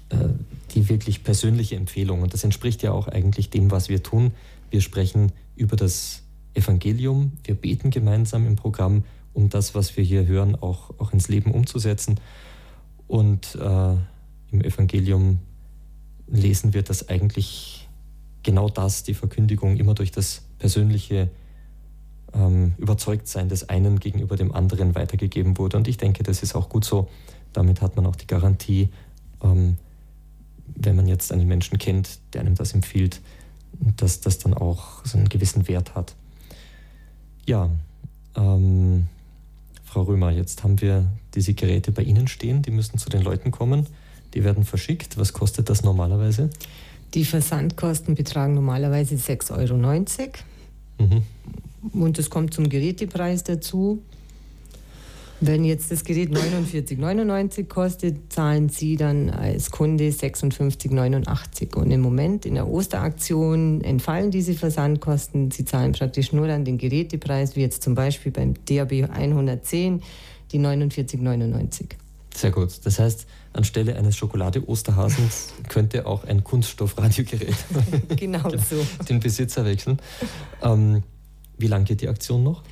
Äh, 0.09 0.29
die 0.75 0.89
wirklich 0.89 1.23
persönliche 1.23 1.77
Empfehlung, 1.77 2.23
und 2.23 2.35
das 2.35 2.43
entspricht 2.43 2.83
ja 2.83 2.91
auch 2.91 3.07
eigentlich 3.07 3.49
dem, 3.49 3.71
was 3.71 3.89
wir 3.89 4.03
tun. 4.03 4.33
Wir 4.71 4.81
sprechen 4.81 5.31
über 5.55 5.77
das 5.77 6.23
Evangelium, 6.53 7.33
wir 7.45 7.55
beten 7.55 7.91
gemeinsam 7.91 8.45
im 8.45 8.57
Programm, 8.57 9.05
um 9.35 9.51
das, 9.51 9.77
was 9.77 9.97
wir 9.97 10.03
hier 10.03 10.27
hören, 10.27 10.57
auch, 10.57 10.91
auch 10.99 11.13
ins 11.13 11.29
Leben 11.29 11.53
umzusetzen. 11.53 12.19
Und 13.07 13.55
äh, 13.55 13.95
im 14.55 14.61
Evangelium 14.61 15.41
lesen 16.29 16.73
wir, 16.73 16.83
dass 16.83 17.09
eigentlich 17.09 17.89
genau 18.43 18.69
das, 18.69 19.03
die 19.03 19.15
Verkündigung, 19.15 19.77
immer 19.77 19.95
durch 19.95 20.13
das 20.13 20.43
persönliche 20.59 21.31
ähm, 22.33 22.75
Überzeugtsein 22.79 23.49
des 23.49 23.69
einen 23.69 23.99
gegenüber 23.99 24.37
dem 24.37 24.55
anderen 24.55 24.95
weitergegeben 24.95 25.59
wurde. 25.59 25.77
Und 25.77 25.89
ich 25.89 25.97
denke, 25.97 26.23
das 26.23 26.43
ist 26.43 26.55
auch 26.55 26.69
gut 26.69 26.85
so. 26.85 27.09
Damit 27.53 27.81
hat 27.81 27.97
man 27.97 28.07
auch 28.07 28.17
die 28.17 28.27
Garantie, 28.27 28.91
ähm, 29.43 29.77
wenn 30.77 30.97
man 30.97 31.07
jetzt 31.07 31.33
einen 31.33 31.49
Menschen 31.49 31.79
kennt, 31.79 32.21
der 32.33 32.43
einem 32.43 32.55
das 32.55 32.73
empfiehlt, 32.73 33.21
dass 33.97 34.21
das 34.21 34.39
dann 34.39 34.55
auch 34.55 35.05
so 35.05 35.19
einen 35.19 35.29
gewissen 35.29 35.67
Wert 35.69 35.95
hat. 35.95 36.15
Ja, 37.47 37.71
ähm, 38.37 39.09
Frau 39.85 40.03
Römer, 40.03 40.31
jetzt 40.31 40.65
haben 40.65 40.81
wir 40.81 41.07
diese 41.35 41.55
Geräte 41.55 41.93
bei 41.93 42.03
Ihnen 42.03 42.29
stehen, 42.29 42.63
die 42.63 42.71
müssen 42.71 42.99
zu 42.99 43.11
den 43.11 43.23
Leuten 43.23 43.51
kommen. 43.51 43.87
Die 44.35 44.45
werden 44.45 44.65
verschickt. 44.65 45.17
Was 45.17 45.33
kostet 45.33 45.71
das 45.71 45.83
normalerweise? 45.83 46.51
Die 47.15 47.25
Versandkosten 47.25 48.15
betragen 48.15 48.55
normalerweise 48.55 49.15
6,90 49.15 49.51
Euro. 49.53 49.77
Mhm. 50.99 51.23
Und 51.93 52.19
es 52.19 52.31
kommt 52.31 52.55
zum 52.55 52.69
Gerätepreis 52.69 53.45
dazu. 53.45 54.03
Wenn 55.41 55.65
jetzt 55.65 55.91
das 55.91 56.05
Gerät 56.05 56.31
49,99 56.31 57.65
kostet, 57.67 58.33
zahlen 58.33 58.69
Sie 58.69 58.97
dann 58.97 59.31
als 59.31 59.71
Kunde 59.71 60.09
56,89. 60.09 61.75
Und 61.77 61.91
im 61.91 62.01
Moment 62.01 62.47
in 62.47 62.55
der 62.55 62.69
Osteraktion 62.69 63.83
entfallen 63.83 64.31
diese 64.31 64.55
Versandkosten. 64.55 65.51
Sie 65.51 65.65
zahlen 65.65 65.93
praktisch 65.93 66.33
nur 66.33 66.47
dann 66.47 66.65
den 66.65 66.79
Gerätepreis, 66.79 67.57
wie 67.57 67.61
jetzt 67.61 67.83
zum 67.83 67.95
Beispiel 67.95 68.33
beim 68.33 68.55
DAB 68.65 69.11
110, 69.11 70.03
die 70.53 70.59
49,99. 70.59 71.91
Sehr 72.35 72.51
gut. 72.51 72.81
Das 72.85 72.99
heißt, 72.99 73.27
anstelle 73.55 73.97
eines 73.97 74.17
Schokolade-Osterhasens 74.17 75.55
könnte 75.69 76.07
auch 76.07 76.25
ein 76.25 76.45
Kunststoff-Radiogerät 76.45 77.55
genau 78.17 78.51
so. 78.51 78.85
den 79.09 79.21
Besitzer 79.21 79.65
wechseln. 79.65 79.99
Ähm, 80.63 81.03
wie 81.57 81.69
lange 81.69 81.85
geht 81.85 82.01
die 82.01 82.09
Aktion 82.09 82.43
noch? 82.43 82.63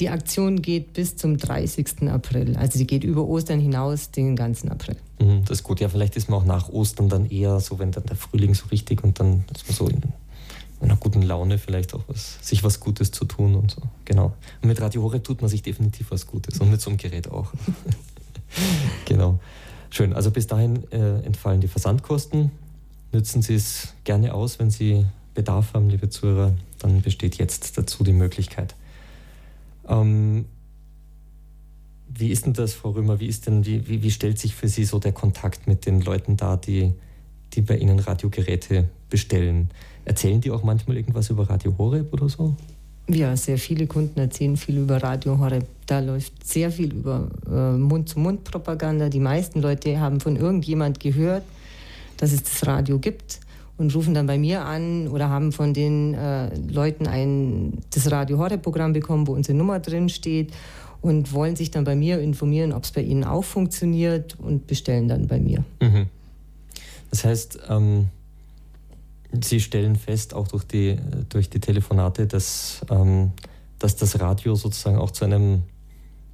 Die 0.00 0.08
Aktion 0.08 0.60
geht 0.60 0.92
bis 0.92 1.16
zum 1.16 1.36
30. 1.38 2.08
April. 2.08 2.56
Also 2.56 2.78
die 2.78 2.86
geht 2.86 3.04
über 3.04 3.24
Ostern 3.24 3.60
hinaus 3.60 4.10
den 4.10 4.34
ganzen 4.34 4.68
April. 4.70 4.96
Mhm, 5.20 5.44
das 5.44 5.58
ist 5.58 5.62
gut. 5.62 5.80
Ja, 5.80 5.88
vielleicht 5.88 6.16
ist 6.16 6.28
man 6.28 6.40
auch 6.40 6.44
nach 6.44 6.68
Ostern 6.68 7.08
dann 7.08 7.30
eher 7.30 7.60
so, 7.60 7.78
wenn 7.78 7.92
dann 7.92 8.04
der 8.06 8.16
Frühling 8.16 8.54
so 8.54 8.66
richtig 8.66 9.04
und 9.04 9.20
dann 9.20 9.44
ist 9.54 9.68
man 9.68 9.76
so 9.76 9.88
in 9.88 10.02
einer 10.80 10.96
guten 10.96 11.22
Laune 11.22 11.58
vielleicht 11.58 11.94
auch 11.94 12.02
was, 12.08 12.38
sich 12.40 12.64
was 12.64 12.80
Gutes 12.80 13.12
zu 13.12 13.24
tun 13.24 13.54
und 13.54 13.70
so. 13.70 13.82
Genau. 14.04 14.34
Und 14.62 14.68
mit 14.68 14.80
Radio 14.80 15.02
Horeb 15.02 15.22
tut 15.22 15.40
man 15.40 15.48
sich 15.48 15.62
definitiv 15.62 16.10
was 16.10 16.26
Gutes 16.26 16.58
und 16.58 16.70
mit 16.70 16.80
so 16.80 16.90
einem 16.90 16.96
Gerät 16.96 17.30
auch. 17.30 17.52
genau. 19.04 19.38
Schön. 19.94 20.12
Also 20.12 20.32
bis 20.32 20.48
dahin 20.48 20.90
äh, 20.90 21.20
entfallen 21.20 21.60
die 21.60 21.68
Versandkosten. 21.68 22.50
Nützen 23.12 23.42
Sie 23.42 23.54
es 23.54 23.94
gerne 24.02 24.34
aus, 24.34 24.58
wenn 24.58 24.68
Sie 24.68 25.06
Bedarf 25.34 25.72
haben, 25.72 25.88
liebe 25.88 26.08
Zuhörer. 26.08 26.52
Dann 26.80 27.00
besteht 27.00 27.36
jetzt 27.38 27.78
dazu 27.78 28.02
die 28.02 28.12
Möglichkeit. 28.12 28.74
Ähm, 29.88 30.46
wie 32.08 32.30
ist 32.30 32.44
denn 32.44 32.54
das, 32.54 32.74
Frau 32.74 32.90
Römer? 32.90 33.20
Wie, 33.20 33.28
ist 33.28 33.46
denn, 33.46 33.64
wie, 33.66 33.86
wie, 33.86 34.02
wie, 34.02 34.10
stellt 34.10 34.40
sich 34.40 34.56
für 34.56 34.66
Sie 34.66 34.84
so 34.84 34.98
der 34.98 35.12
Kontakt 35.12 35.68
mit 35.68 35.86
den 35.86 36.00
Leuten 36.00 36.36
dar, 36.36 36.56
die, 36.56 36.92
die 37.52 37.60
bei 37.60 37.76
Ihnen 37.76 38.00
Radiogeräte 38.00 38.88
bestellen? 39.10 39.70
Erzählen 40.04 40.40
die 40.40 40.50
auch 40.50 40.64
manchmal 40.64 40.96
irgendwas 40.96 41.30
über 41.30 41.48
Radio 41.48 41.78
Horeb 41.78 42.12
oder 42.12 42.28
so? 42.28 42.56
Ja, 43.08 43.36
sehr 43.36 43.58
viele 43.58 43.86
Kunden 43.86 44.18
erzählen 44.18 44.56
viel 44.56 44.78
über 44.78 45.02
Radio 45.02 45.38
Horeb. 45.38 45.66
Da 45.86 46.00
läuft 46.00 46.46
sehr 46.46 46.70
viel 46.70 46.94
über 46.94 47.28
äh, 47.46 47.72
Mund-zu-Mund-Propaganda. 47.76 49.10
Die 49.10 49.20
meisten 49.20 49.60
Leute 49.60 50.00
haben 50.00 50.20
von 50.20 50.36
irgendjemand 50.36 51.00
gehört, 51.00 51.42
dass 52.16 52.32
es 52.32 52.42
das 52.42 52.66
Radio 52.66 52.98
gibt 52.98 53.40
und 53.76 53.94
rufen 53.94 54.14
dann 54.14 54.26
bei 54.26 54.38
mir 54.38 54.64
an 54.64 55.08
oder 55.08 55.28
haben 55.28 55.52
von 55.52 55.74
den 55.74 56.14
äh, 56.14 56.56
Leuten 56.56 57.06
ein, 57.06 57.78
das 57.90 58.10
Radio 58.10 58.38
Horeb-Programm 58.38 58.94
bekommen, 58.94 59.26
wo 59.26 59.32
unsere 59.32 59.58
Nummer 59.58 59.80
drin 59.80 60.08
steht 60.08 60.52
und 61.02 61.34
wollen 61.34 61.56
sich 61.56 61.70
dann 61.70 61.84
bei 61.84 61.96
mir 61.96 62.20
informieren, 62.20 62.72
ob 62.72 62.84
es 62.84 62.92
bei 62.92 63.02
ihnen 63.02 63.24
auch 63.24 63.44
funktioniert 63.44 64.38
und 64.40 64.66
bestellen 64.66 65.08
dann 65.08 65.26
bei 65.26 65.38
mir. 65.38 65.62
Mhm. 65.82 66.06
Das 67.10 67.24
heißt, 67.24 67.58
ähm, 67.68 68.06
Sie 69.42 69.60
stellen 69.60 69.96
fest, 69.96 70.34
auch 70.34 70.48
durch 70.48 70.64
die, 70.64 70.96
durch 71.28 71.50
die 71.50 71.60
Telefonate, 71.60 72.26
dass, 72.26 72.84
ähm, 72.90 73.32
dass 73.78 73.96
das 73.96 74.20
Radio 74.20 74.54
sozusagen 74.54 74.98
auch 74.98 75.10
zu 75.10 75.24
einem 75.24 75.62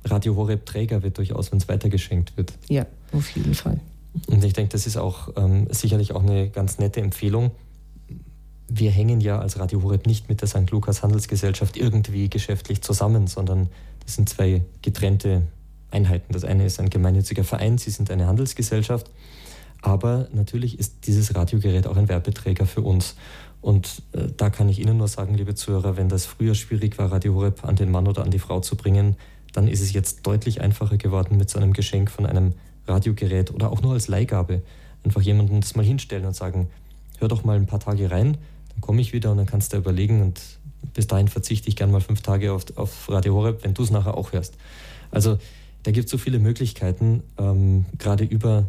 Radio 0.05 0.37
Horeb-Träger 0.37 1.03
wird, 1.03 1.19
durchaus, 1.19 1.53
wenn 1.53 1.59
es 1.59 1.69
weitergeschenkt 1.69 2.37
wird. 2.37 2.53
Ja, 2.69 2.87
auf 3.13 3.31
jeden 3.31 3.55
Fall. 3.55 3.81
Und 4.27 4.45
ich 4.45 4.53
denke, 4.53 4.73
das 4.73 4.87
ist 4.87 4.97
auch 4.97 5.29
ähm, 5.37 5.69
sicherlich 5.71 6.13
auch 6.13 6.23
eine 6.23 6.51
ganz 6.51 6.79
nette 6.79 7.01
Empfehlung. 7.01 7.53
Wir 8.69 8.91
hängen 8.91 9.21
ja 9.21 9.39
als 9.39 9.59
Radio 9.59 9.83
Horeb 9.83 10.07
nicht 10.07 10.29
mit 10.29 10.41
der 10.41 10.49
St. 10.49 10.71
Lukas 10.71 11.03
Handelsgesellschaft 11.03 11.77
irgendwie 11.77 12.29
geschäftlich 12.29 12.83
zusammen, 12.83 13.27
sondern 13.27 13.69
das 14.05 14.15
sind 14.15 14.29
zwei 14.29 14.63
getrennte 14.83 15.43
Einheiten. 15.91 16.33
Das 16.33 16.45
eine 16.45 16.67
ist 16.67 16.81
ein 16.81 16.91
gemeinnütziger 16.91 17.45
Verein, 17.45 17.79
Sie 17.79 17.91
sind 17.91 18.11
eine 18.11 18.27
Handelsgesellschaft. 18.27 19.11
Aber 19.83 20.29
natürlich 20.33 20.79
ist 20.79 21.07
dieses 21.07 21.35
Radiogerät 21.35 21.87
auch 21.87 21.97
ein 21.97 22.09
Werbeträger 22.09 22.67
für 22.67 22.83
uns. 22.83 23.17
Und 23.61 24.03
äh, 24.13 24.29
da 24.37 24.51
kann 24.51 24.69
ich 24.69 24.79
Ihnen 24.79 24.99
nur 24.99 25.09
sagen, 25.09 25.35
liebe 25.35 25.55
Zuhörer, 25.55 25.97
wenn 25.97 26.09
das 26.09 26.27
früher 26.27 26.55
schwierig 26.55 26.99
war, 26.99 27.13
Radio 27.13 27.35
Horeb 27.35 27.65
an 27.65 27.77
den 27.77 27.91
Mann 27.91 28.09
oder 28.09 28.23
an 28.23 28.31
die 28.31 28.39
Frau 28.39 28.61
zu 28.61 28.77
bringen, 28.77 29.17
dann 29.53 29.69
ist 29.69 29.81
es 29.81 29.93
jetzt 29.93 30.27
deutlich 30.27 30.61
einfacher 30.61 30.97
geworden 30.97 31.37
mit 31.37 31.51
so 31.51 31.59
einem 31.59 31.73
Geschenk 31.73 32.11
von 32.11 32.27
einem 32.27 32.55
Radiogerät 32.87 33.53
oder 33.53 33.71
auch 33.71 33.83
nur 33.83 33.93
als 33.93 34.09
Leihgabe 34.09 34.63
einfach 35.05 35.23
jemandem 35.23 35.61
das 35.61 35.77
mal 35.77 35.85
hinstellen 35.85 36.27
und 36.27 36.37
sagen, 36.37 36.69
hör 37.19 37.29
doch 37.29 37.45
mal 37.45 37.57
ein 37.57 37.67
paar 37.67 37.81
Tage 37.81 38.11
rein, 38.11 38.37
dann 38.73 38.81
komme 38.81 39.01
ich 39.01 39.13
wieder 39.13 39.31
und 39.31 39.39
dann 39.39 39.47
kannst 39.47 39.73
du 39.73 39.77
überlegen 39.77 40.23
und 40.23 40.41
bis 40.95 41.07
dahin 41.07 41.29
verzichte 41.29 41.69
ich 41.69 41.77
gern 41.77 41.91
mal 41.91 42.01
fünf 42.01 42.23
Tage 42.23 42.53
auf, 42.53 42.65
auf 42.77 43.09
Radio 43.09 43.35
Horeb, 43.35 43.65
wenn 43.65 43.75
du 43.75 43.83
es 43.83 43.91
nachher 43.91 44.17
auch 44.17 44.33
hörst. 44.33 44.57
Also 45.11 45.39
da 45.83 45.91
gibt 45.91 46.07
es 46.07 46.11
so 46.11 46.19
viele 46.19 46.39
Möglichkeiten, 46.39 47.23
ähm, 47.39 47.87
gerade 47.99 48.25
über 48.25 48.69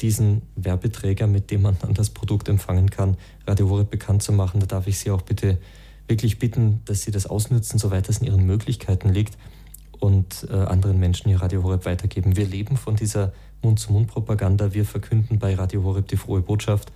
diesen 0.00 0.42
Werbeträger, 0.56 1.26
mit 1.26 1.50
dem 1.50 1.62
man 1.62 1.76
dann 1.80 1.94
das 1.94 2.10
Produkt 2.10 2.48
empfangen 2.48 2.90
kann, 2.90 3.16
Radio 3.46 3.68
Horeb 3.68 3.90
bekannt 3.90 4.22
zu 4.22 4.32
machen. 4.32 4.60
Da 4.60 4.66
darf 4.66 4.86
ich 4.86 4.98
Sie 4.98 5.10
auch 5.10 5.22
bitte 5.22 5.58
wirklich 6.08 6.38
bitten, 6.38 6.82
dass 6.84 7.02
Sie 7.02 7.10
das 7.10 7.26
ausnützen, 7.26 7.78
soweit 7.78 8.08
es 8.08 8.18
in 8.18 8.26
Ihren 8.26 8.46
Möglichkeiten 8.46 9.08
liegt 9.08 9.36
und 9.98 10.46
äh, 10.50 10.54
anderen 10.54 11.00
Menschen 11.00 11.28
hier 11.28 11.40
Radio 11.40 11.62
Horeb 11.62 11.84
weitergeben. 11.84 12.36
Wir 12.36 12.46
leben 12.46 12.76
von 12.76 12.96
dieser 12.96 13.32
Mund-zu-Mund-Propaganda. 13.62 14.74
Wir 14.74 14.84
verkünden 14.84 15.38
bei 15.38 15.54
Radio 15.54 15.82
Horeb 15.82 16.08
die 16.08 16.16
frohe 16.16 16.42
Botschaft 16.42 16.92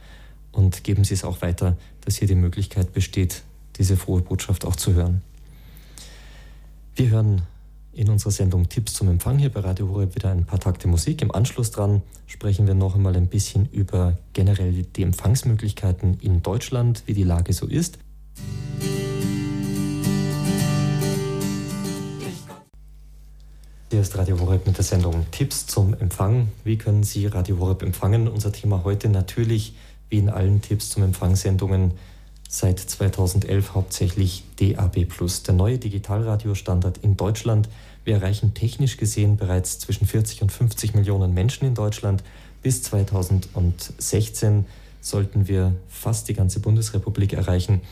und 0.53 0.85
geben 0.85 1.05
Sie 1.05 1.15
es 1.15 1.25
auch 1.25 1.43
weiter, 1.43 1.77
dass 2.03 2.17
hier 2.17 2.29
die 2.29 2.35
Möglichkeit 2.35 2.93
besteht, 2.93 3.43
diese 3.77 3.97
frohe 3.97 4.21
Botschaft 4.21 4.65
auch 4.65 4.77
zu 4.77 4.93
hören. 4.95 5.23
Wir 6.95 7.09
hören 7.09 7.43
in 7.92 8.09
unserer 8.09 8.31
Sendung 8.31 8.68
Tipps 8.68 8.94
zum 8.94 9.09
Empfang 9.09 9.38
hier 9.38 9.50
bei 9.50 9.61
Radio 9.61 9.88
Horeb 9.88 10.14
wieder 10.14 10.31
ein 10.31 10.44
paar 10.44 10.61
Takte 10.61 10.87
Musik. 10.87 11.22
Im 11.22 11.35
Anschluss 11.35 11.70
dran 11.70 12.03
sprechen 12.26 12.66
wir 12.66 12.74
noch 12.74 12.94
einmal 12.94 13.16
ein 13.16 13.26
bisschen 13.26 13.68
über 13.72 14.16
generell 14.33 14.85
die 14.85 15.03
Empfangsmöglichkeiten 15.03 16.18
in 16.20 16.42
Deutschland, 16.42 17.03
wie 17.07 17.14
die 17.14 17.24
Lage 17.24 17.53
so 17.53 17.66
ist. 17.66 17.98
Hier 23.90 24.00
ist 24.00 24.16
Radio 24.16 24.38
Horeb 24.38 24.66
mit 24.66 24.76
der 24.76 24.85
Sendung 24.85 25.26
Tipps 25.33 25.66
zum 25.66 25.94
Empfang. 25.94 26.48
Wie 26.62 26.79
können 26.79 27.03
Sie 27.03 27.26
Radio 27.26 27.59
Horeb 27.59 27.83
empfangen? 27.83 28.29
Unser 28.29 28.53
Thema 28.53 28.85
heute 28.85 29.09
natürlich, 29.09 29.74
wie 30.09 30.18
in 30.18 30.29
allen 30.29 30.62
Tipps 30.62 30.90
zum 30.90 31.03
Empfangssendungen, 31.03 31.92
seit 32.53 32.81
2011 32.81 33.75
hauptsächlich 33.75 34.43
DAB+, 34.59 35.07
der 35.47 35.55
neue 35.55 35.79
Digitalradiostandard 35.79 36.99
in 36.99 37.17
Deutschland. 37.17 37.69
Wir 38.05 38.15
erreichen 38.15 38.55
technisch 38.55 38.97
gesehen 38.97 39.37
bereits 39.37 39.79
zwischen 39.79 40.05
40 40.05 40.43
und 40.43 40.51
50 40.51 40.95
Millionen 40.95 41.33
Menschen 41.33 41.65
in 41.69 41.77
Deutschland. 41.77 42.25
Bis 42.61 42.83
2016 42.83 44.67
sollten 45.01 45.47
wir 45.47 45.77
fast 45.89 46.29
die 46.29 46.35
ganze 46.35 46.59
Bundesrepublik 46.59 47.35
erreichen. 47.35 47.83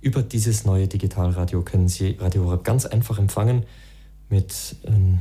Über 0.00 0.22
dieses 0.22 0.64
neue 0.64 0.88
Digitalradio 0.88 1.62
können 1.62 1.86
Sie 1.86 2.16
Radio 2.18 2.46
Horeb 2.46 2.64
ganz 2.64 2.86
einfach 2.86 3.16
empfangen 3.16 3.62
mit 4.28 4.74
ähm, 4.86 5.20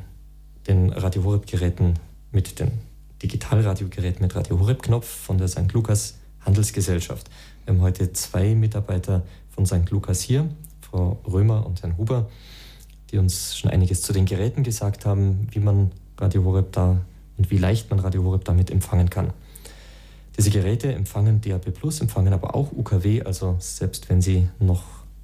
den 0.68 0.92
Radio 0.94 1.26
Horeb-Geräten, 1.26 1.94
mit 2.32 2.60
den 2.60 2.72
Digitalradiogeräten 3.22 4.24
mit 4.24 4.36
Radio 4.36 4.60
Horeb-Knopf 4.60 5.06
von 5.06 5.38
der 5.38 5.48
St. 5.48 5.72
Lukas 5.74 6.16
Handelsgesellschaft. 6.42 7.30
Wir 7.66 7.74
haben 7.74 7.82
heute 7.82 8.14
zwei 8.14 8.56
Mitarbeiter 8.56 9.24
von 9.50 9.66
St. 9.66 9.90
Lukas 9.90 10.22
hier, 10.22 10.50
Frau 10.82 11.20
Römer 11.26 11.66
und 11.66 11.82
Herrn 11.82 11.98
Huber, 11.98 12.30
die 13.12 13.18
uns 13.18 13.58
schon 13.58 13.70
einiges 13.72 14.02
zu 14.02 14.14
den 14.14 14.26
Geräten 14.26 14.64
gesagt 14.64 15.06
haben, 15.06 15.48
wie 15.52 15.60
man 15.60 15.92
Radio 16.18 16.44
Horeb 16.44 16.72
da 16.72 17.02
und 17.38 17.52
wie 17.52 17.58
leicht 17.58 17.90
man 17.90 18.00
Radio 18.00 18.24
Horeb 18.24 18.46
damit 18.46 18.72
empfangen 18.72 19.10
kann. 19.10 19.34
Diese 20.38 20.52
Geräte 20.52 20.94
empfangen 20.94 21.42
DAB+, 21.42 21.68
empfangen 22.00 22.34
aber 22.34 22.56
auch 22.56 22.72
UKW, 22.72 23.24
also 23.24 23.58
selbst 23.60 24.10
wenn 24.10 24.22
Sie 24.22 24.48
noch 24.60 24.84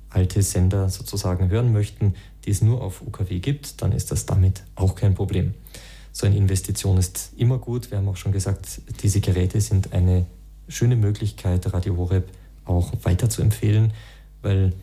alte 0.09 0.41
Sender 0.41 0.89
sozusagen 0.89 1.49
hören 1.49 1.73
möchten, 1.73 2.15
die 2.45 2.51
es 2.51 2.61
nur 2.61 2.81
auf 2.81 3.01
UKW 3.01 3.39
gibt, 3.39 3.81
dann 3.81 3.91
ist 3.91 4.11
das 4.11 4.25
damit 4.25 4.63
auch 4.75 4.95
kein 4.95 5.13
Problem. 5.13 5.53
So 6.11 6.25
eine 6.25 6.37
Investition 6.37 6.97
ist 6.97 7.31
immer 7.35 7.57
gut. 7.57 7.91
Wir 7.91 7.97
haben 7.97 8.07
auch 8.07 8.15
schon 8.15 8.31
gesagt, 8.31 8.81
diese 9.03 9.19
Geräte 9.19 9.59
sind 9.59 9.91
eine 9.91 10.25
schöne 10.67 10.95
Möglichkeit, 10.95 11.71
Radio 11.73 11.97
Horeb 11.97 12.29
auch 12.65 12.93
weiter 13.03 13.29
zu 13.29 13.41
empfehlen, 13.41 13.93
weil 14.41 14.73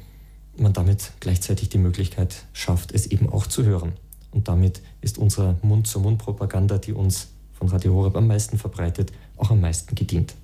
man 0.57 0.73
damit 0.73 1.13
gleichzeitig 1.21 1.69
die 1.69 1.79
Möglichkeit 1.79 2.45
schafft, 2.53 2.93
es 2.93 3.07
eben 3.07 3.29
auch 3.29 3.47
zu 3.47 3.65
hören. 3.65 3.93
Und 4.31 4.49
damit 4.49 4.83
ist 5.01 5.19
unsere 5.19 5.57
Mund-zu-Mund-Propaganda, 5.63 6.79
die 6.79 6.93
uns 6.93 7.29
von 7.53 7.69
Radio 7.69 7.95
Horeb 7.95 8.17
am 8.17 8.27
meisten 8.27 8.59
verbreitet, 8.59 9.13
auch 9.37 9.51
am 9.51 9.61
meisten 9.61 9.95
gedient. 9.95 10.35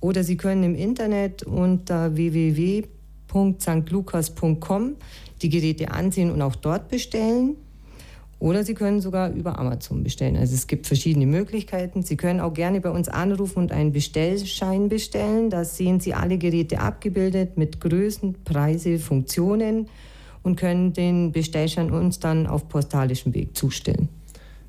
oder 0.00 0.22
Sie 0.22 0.36
können 0.36 0.64
im 0.64 0.74
Internet 0.74 1.44
unter 1.44 2.14
www.stlukas.com 2.14 4.96
die 5.40 5.48
Geräte 5.48 5.90
ansehen 5.90 6.30
und 6.30 6.42
auch 6.42 6.56
dort 6.56 6.88
bestellen. 6.88 7.56
Oder 8.44 8.62
Sie 8.62 8.74
können 8.74 9.00
sogar 9.00 9.30
über 9.30 9.58
Amazon 9.58 10.02
bestellen. 10.02 10.36
Also 10.36 10.54
es 10.54 10.66
gibt 10.66 10.86
verschiedene 10.86 11.24
Möglichkeiten. 11.24 12.02
Sie 12.02 12.18
können 12.18 12.40
auch 12.40 12.52
gerne 12.52 12.82
bei 12.82 12.90
uns 12.90 13.08
anrufen 13.08 13.60
und 13.60 13.72
einen 13.72 13.92
Bestellschein 13.92 14.90
bestellen. 14.90 15.48
Da 15.48 15.64
sehen 15.64 15.98
Sie 15.98 16.12
alle 16.12 16.36
Geräte 16.36 16.78
abgebildet 16.78 17.56
mit 17.56 17.80
Größen, 17.80 18.34
Preise, 18.44 18.98
Funktionen 18.98 19.88
und 20.42 20.56
können 20.56 20.92
den 20.92 21.32
Bestellschein 21.32 21.90
uns 21.90 22.20
dann 22.20 22.46
auf 22.46 22.68
postalischem 22.68 23.32
Weg 23.32 23.56
zustellen. 23.56 24.10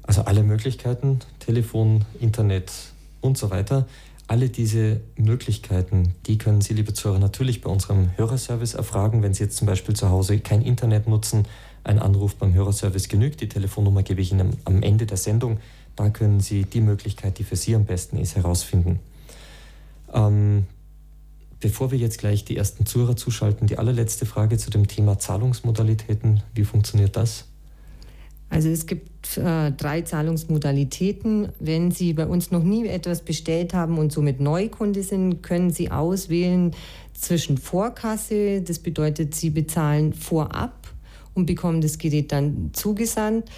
Also 0.03 0.21
alle 0.21 0.43
Möglichkeiten, 0.43 1.19
Telefon, 1.39 2.05
Internet 2.21 2.71
und 3.19 3.37
so 3.37 3.49
weiter. 3.49 3.87
Alle 4.27 4.49
diese 4.49 5.01
Möglichkeiten, 5.17 6.15
die 6.25 6.39
können 6.39 6.61
Sie, 6.61 6.73
liebe 6.73 6.93
Zuhörer, 6.93 7.19
natürlich 7.19 7.61
bei 7.61 7.69
unserem 7.69 8.17
Hörerservice 8.17 8.73
erfragen. 8.73 9.21
Wenn 9.21 9.35
Sie 9.35 9.43
jetzt 9.43 9.57
zum 9.57 9.67
Beispiel 9.67 9.95
zu 9.95 10.09
Hause 10.09 10.39
kein 10.39 10.63
Internet 10.63 11.07
nutzen, 11.07 11.47
ein 11.83 11.99
Anruf 11.99 12.35
beim 12.35 12.53
Hörerservice 12.53 13.07
genügt. 13.07 13.41
Die 13.41 13.49
Telefonnummer 13.49 14.01
gebe 14.01 14.21
ich 14.21 14.31
Ihnen 14.31 14.57
am 14.65 14.81
Ende 14.81 15.05
der 15.05 15.17
Sendung. 15.17 15.59
Da 15.95 16.09
können 16.09 16.39
Sie 16.39 16.63
die 16.63 16.81
Möglichkeit, 16.81 17.37
die 17.37 17.43
für 17.43 17.55
Sie 17.55 17.75
am 17.75 17.85
besten 17.85 18.17
ist, 18.17 18.35
herausfinden. 18.35 18.99
Ähm, 20.11 20.65
bevor 21.59 21.91
wir 21.91 21.99
jetzt 21.99 22.17
gleich 22.17 22.43
die 22.45 22.57
ersten 22.57 22.87
Zuhörer 22.87 23.15
zuschalten, 23.15 23.67
die 23.67 23.77
allerletzte 23.77 24.25
Frage 24.25 24.57
zu 24.57 24.71
dem 24.71 24.87
Thema 24.87 25.19
Zahlungsmodalitäten. 25.19 26.41
Wie 26.55 26.65
funktioniert 26.65 27.15
das? 27.15 27.45
Also 28.49 28.69
es 28.69 28.85
gibt 28.85 29.37
äh, 29.37 29.71
drei 29.71 30.01
Zahlungsmodalitäten. 30.01 31.49
Wenn 31.59 31.91
Sie 31.91 32.13
bei 32.13 32.27
uns 32.27 32.51
noch 32.51 32.63
nie 32.63 32.87
etwas 32.87 33.21
bestellt 33.21 33.73
haben 33.73 33.97
und 33.97 34.11
somit 34.11 34.39
Neukunde 34.39 35.03
sind, 35.03 35.41
können 35.41 35.71
Sie 35.71 35.91
auswählen 35.91 36.71
zwischen 37.13 37.57
Vorkasse, 37.57 38.61
das 38.61 38.79
bedeutet, 38.79 39.35
Sie 39.35 39.49
bezahlen 39.49 40.13
vorab 40.13 40.87
und 41.33 41.45
bekommen 41.45 41.81
das 41.81 41.97
Gerät 41.97 42.31
dann 42.31 42.71
zugesandt. 42.73 43.49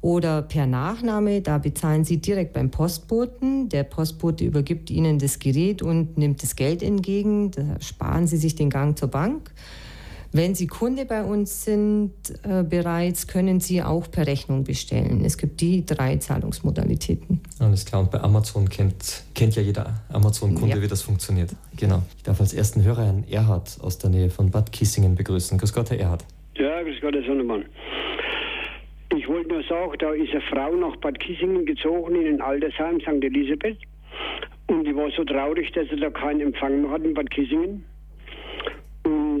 Oder 0.00 0.42
per 0.42 0.66
Nachname, 0.66 1.40
da 1.40 1.58
bezahlen 1.58 2.04
Sie 2.04 2.18
direkt 2.18 2.52
beim 2.52 2.70
Postboten. 2.70 3.68
Der 3.68 3.82
Postbote 3.82 4.44
übergibt 4.44 4.90
Ihnen 4.90 5.18
das 5.18 5.38
Gerät 5.38 5.82
und 5.82 6.16
nimmt 6.16 6.42
das 6.42 6.54
Geld 6.54 6.82
entgegen. 6.82 7.50
Da 7.50 7.80
sparen 7.80 8.26
Sie 8.26 8.36
sich 8.36 8.54
den 8.54 8.70
Gang 8.70 8.96
zur 8.96 9.08
Bank. 9.08 9.52
Wenn 10.36 10.54
Sie 10.54 10.66
Kunde 10.66 11.06
bei 11.06 11.24
uns 11.24 11.64
sind 11.64 12.12
äh, 12.42 12.62
bereits, 12.62 13.26
können 13.26 13.58
Sie 13.58 13.82
auch 13.82 14.10
per 14.10 14.26
Rechnung 14.26 14.64
bestellen. 14.64 15.24
Es 15.24 15.38
gibt 15.38 15.62
die 15.62 15.86
drei 15.86 16.16
Zahlungsmodalitäten. 16.16 17.40
Alles 17.58 17.86
klar. 17.86 18.02
Und 18.02 18.10
bei 18.10 18.20
Amazon 18.20 18.68
kennt, 18.68 19.24
kennt 19.34 19.56
ja 19.56 19.62
jeder 19.62 19.94
Amazon-Kunde, 20.12 20.76
ja. 20.76 20.82
wie 20.82 20.88
das 20.88 21.00
funktioniert. 21.00 21.52
Genau. 21.78 22.02
Ich 22.18 22.22
darf 22.22 22.38
als 22.38 22.52
ersten 22.52 22.84
Hörer 22.84 23.04
Herrn 23.04 23.24
Erhard 23.30 23.78
aus 23.80 23.96
der 23.96 24.10
Nähe 24.10 24.28
von 24.28 24.50
Bad 24.50 24.72
Kissingen 24.72 25.14
begrüßen. 25.14 25.56
Grüß 25.56 25.72
Gott, 25.72 25.88
Herr 25.88 26.00
Erhard. 26.00 26.22
Ja, 26.56 26.82
grüß 26.82 27.00
Gott, 27.00 27.14
Herr 27.14 27.24
Sonnemann. 27.24 27.64
Ich 29.16 29.26
wollte 29.28 29.48
nur 29.48 29.62
sagen, 29.62 29.92
da 29.98 30.12
ist 30.12 30.32
eine 30.32 30.42
Frau 30.50 30.76
nach 30.76 30.96
Bad 30.96 31.18
Kissingen 31.18 31.64
gezogen 31.64 32.14
in 32.14 32.34
ein 32.34 32.40
Altersheim, 32.42 33.00
St. 33.00 33.24
Elisabeth. 33.24 33.78
Und 34.66 34.84
die 34.84 34.94
war 34.94 35.10
so 35.16 35.24
traurig, 35.24 35.72
dass 35.72 35.88
sie 35.88 35.96
da 35.96 36.10
keinen 36.10 36.42
Empfang 36.42 36.82
mehr 36.82 36.90
hat 36.90 37.04
in 37.04 37.14
Bad 37.14 37.30
Kissingen. 37.30 37.86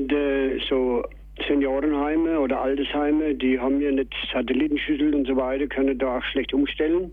Und 0.06 0.12
äh, 0.12 0.60
so 0.68 1.02
Seniorenheime 1.48 2.38
oder 2.38 2.60
Altersheime, 2.60 3.34
die 3.34 3.58
haben 3.58 3.80
ja 3.80 3.90
nicht 3.90 4.14
Satellitenschüssel 4.32 5.12
und 5.12 5.26
so 5.26 5.36
weiter, 5.36 5.66
können 5.66 5.98
da 5.98 6.18
auch 6.18 6.22
schlecht 6.22 6.54
umstellen. 6.54 7.10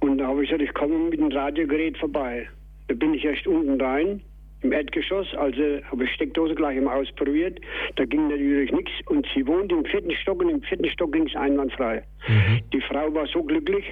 Und 0.00 0.18
da 0.18 0.28
habe 0.28 0.42
ich 0.42 0.48
gesagt, 0.48 0.66
ich 0.66 0.72
komme 0.72 1.10
mit 1.10 1.20
dem 1.20 1.28
Radiogerät 1.28 1.98
vorbei. 1.98 2.48
Da 2.88 2.94
bin 2.94 3.12
ich 3.12 3.26
erst 3.26 3.46
unten 3.46 3.78
rein 3.78 4.22
im 4.62 4.72
Erdgeschoss, 4.72 5.26
also 5.34 5.62
habe 5.90 6.04
ich 6.04 6.10
Steckdose 6.12 6.54
gleich 6.54 6.80
mal 6.80 6.98
ausprobiert. 6.98 7.60
Da 7.96 8.06
ging 8.06 8.28
natürlich 8.28 8.72
nichts 8.72 8.92
und 9.08 9.26
sie 9.34 9.46
wohnt 9.46 9.70
im 9.70 9.84
vierten 9.84 10.12
Stock 10.12 10.42
und 10.42 10.48
im 10.48 10.62
vierten 10.62 10.88
Stock 10.88 11.12
ging 11.12 11.26
es 11.26 11.36
einwandfrei. 11.36 12.02
Mhm. 12.26 12.60
Die 12.72 12.80
Frau 12.80 13.12
war 13.12 13.26
so 13.26 13.42
glücklich. 13.42 13.84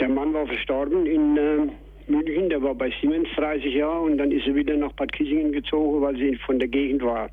Der 0.00 0.08
Mann 0.08 0.34
war 0.34 0.48
verstorben 0.48 1.06
in 1.06 1.70
München, 2.10 2.48
der 2.48 2.62
war 2.62 2.74
bei 2.74 2.92
Siemens 3.00 3.28
30 3.36 3.74
Jahre 3.74 4.00
und 4.00 4.18
dann 4.18 4.32
ist 4.32 4.46
er 4.46 4.54
wieder 4.54 4.76
nach 4.76 4.92
Bad 4.92 5.12
Kissingen 5.12 5.52
gezogen, 5.52 6.00
weil 6.00 6.16
sie 6.16 6.36
von 6.36 6.58
der 6.58 6.68
Gegend 6.68 7.02
war. 7.02 7.30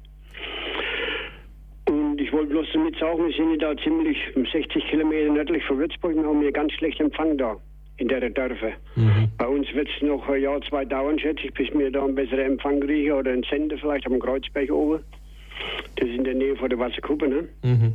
Und 1.90 2.20
ich 2.20 2.32
wollte 2.34 2.50
bloß 2.50 2.68
damit 2.74 2.98
sagen, 2.98 3.26
wir 3.26 3.34
sind 3.34 3.62
da 3.62 3.76
ziemlich 3.78 4.18
60 4.36 4.88
Kilometer 4.90 5.32
nördlich 5.32 5.64
von 5.66 5.80
Würzburg 5.80 6.16
und 6.16 6.26
haben 6.26 6.42
hier 6.42 6.52
ganz 6.52 6.74
schlecht 6.74 7.00
Empfang 7.00 7.38
da 7.38 7.58
in 7.98 8.08
der 8.08 8.30
Dörfer. 8.30 8.74
Mhm. 8.96 9.30
Bei 9.38 9.48
uns 9.48 9.74
wird 9.74 9.90
es 9.90 10.02
noch 10.02 10.28
ein 10.30 10.42
Jahr, 10.42 10.62
zwei 10.62 10.86
dauern, 10.86 11.18
schätze 11.18 11.46
ich, 11.46 11.54
bis 11.54 11.68
wir 11.74 11.92
da 11.92 12.04
einen 12.04 12.16
besseren 12.16 12.52
Empfang 12.52 12.80
kriegen 12.80 13.12
oder 13.12 13.32
einen 13.32 13.44
Sender 13.44 13.78
vielleicht 13.78 14.06
am 14.06 14.20
Kreuzberg 14.20 14.72
oben. 14.72 15.00
Das 15.96 16.08
ist 16.08 16.16
in 16.16 16.24
der 16.24 16.36
Nähe 16.36 16.56
von 16.56 16.70
der 16.70 16.78
Wasserkuppe, 16.78 17.28
ne? 17.28 17.48
Mhm. 17.64 17.94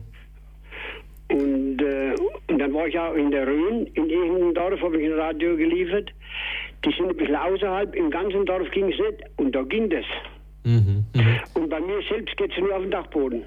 Und, 1.30 1.80
äh, 1.80 2.14
und 2.48 2.58
dann 2.58 2.74
war 2.74 2.86
ich 2.86 2.98
auch 2.98 3.14
in 3.14 3.30
der 3.30 3.46
Rhön, 3.46 3.86
in 3.94 4.10
irgendeinem 4.10 4.54
Dorf 4.54 4.80
habe 4.82 5.00
ich 5.00 5.06
ein 5.10 5.18
Radio 5.18 5.56
geliefert. 5.56 6.12
Die 6.84 6.92
sind 6.96 7.08
ein 7.08 7.16
bisschen 7.16 7.36
außerhalb, 7.36 7.94
im 7.94 8.10
ganzen 8.10 8.44
Dorf 8.44 8.70
ging 8.72 8.90
es 8.92 8.98
nicht 8.98 9.22
und 9.36 9.52
da 9.52 9.62
ging 9.62 9.88
das. 9.88 10.04
Mhm. 10.64 11.04
Mhm. 11.14 11.40
Und 11.54 11.68
bei 11.68 11.80
mir 11.80 12.00
selbst 12.08 12.36
geht 12.36 12.52
es 12.52 12.58
nur 12.58 12.74
auf 12.74 12.82
dem 12.82 12.90
Dachboden. 12.90 13.42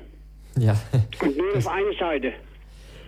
Ja. 0.57 0.75
Und 1.21 1.37
nur 1.37 1.57
auf 1.57 1.67
eine 1.67 1.93
Seite. 1.99 2.33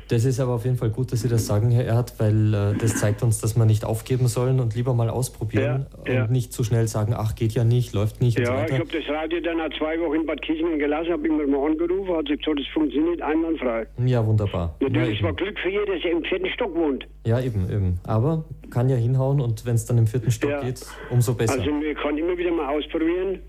Das 0.09 0.23
ist 0.23 0.39
aber 0.39 0.53
auf 0.53 0.63
jeden 0.63 0.77
Fall 0.77 0.89
gut, 0.89 1.11
dass 1.11 1.21
Sie 1.21 1.29
das 1.29 1.45
sagen, 1.47 1.69
Herr 1.69 1.85
Erd, 1.85 2.13
weil 2.19 2.53
äh, 2.53 2.77
das 2.77 2.95
zeigt 2.95 3.23
uns, 3.23 3.41
dass 3.41 3.57
wir 3.57 3.65
nicht 3.65 3.83
aufgeben 3.83 4.27
sollen 4.27 4.59
und 4.59 4.75
lieber 4.75 4.93
mal 4.93 5.09
ausprobieren 5.09 5.87
ja, 6.05 6.13
ja. 6.13 6.23
und 6.23 6.31
nicht 6.31 6.53
zu 6.53 6.63
schnell 6.63 6.87
sagen, 6.87 7.13
ach, 7.15 7.35
geht 7.35 7.53
ja 7.53 7.63
nicht, 7.63 7.93
läuft 7.93 8.21
nicht. 8.21 8.39
Ja, 8.39 8.45
so 8.67 8.73
ich 8.73 8.79
habe 8.79 8.89
das 8.91 9.09
Radio 9.09 9.39
dann 9.41 9.57
nach 9.57 9.69
zwei 9.77 9.99
Wochen 9.99 10.21
in 10.21 10.25
Bad 10.25 10.41
Kissingen 10.41 10.79
gelassen, 10.79 11.11
habe 11.11 11.27
immer 11.27 11.45
mal 11.45 11.71
angerufen, 11.71 12.15
hat 12.15 12.25
gesagt, 12.25 12.59
das 12.59 12.67
funktioniert 12.73 13.21
einwandfrei. 13.21 13.87
Ja, 14.05 14.25
wunderbar. 14.25 14.75
Natürlich 14.79 15.19
ja, 15.19 15.25
war 15.25 15.33
Glück 15.33 15.59
für 15.59 15.69
jeden, 15.69 15.87
dass 15.87 16.03
er 16.03 16.11
im 16.11 16.23
vierten 16.23 16.49
Stock 16.51 16.73
wohnt. 16.73 17.05
Ja, 17.25 17.41
eben, 17.41 17.69
eben. 17.69 17.99
Aber 18.05 18.45
kann 18.69 18.89
ja 18.89 18.95
hinhauen 18.95 19.41
und 19.41 19.65
wenn 19.65 19.75
es 19.75 19.85
dann 19.85 19.97
im 19.97 20.07
vierten 20.07 20.31
Stock 20.31 20.61
geht, 20.61 20.85
umso 21.09 21.33
besser. 21.33 21.59
Also, 21.59 21.65
wir 21.81 21.95
kann 21.95 22.17
immer 22.17 22.37
wieder 22.37 22.51
mal 22.51 22.75
ausprobieren. 22.77 23.39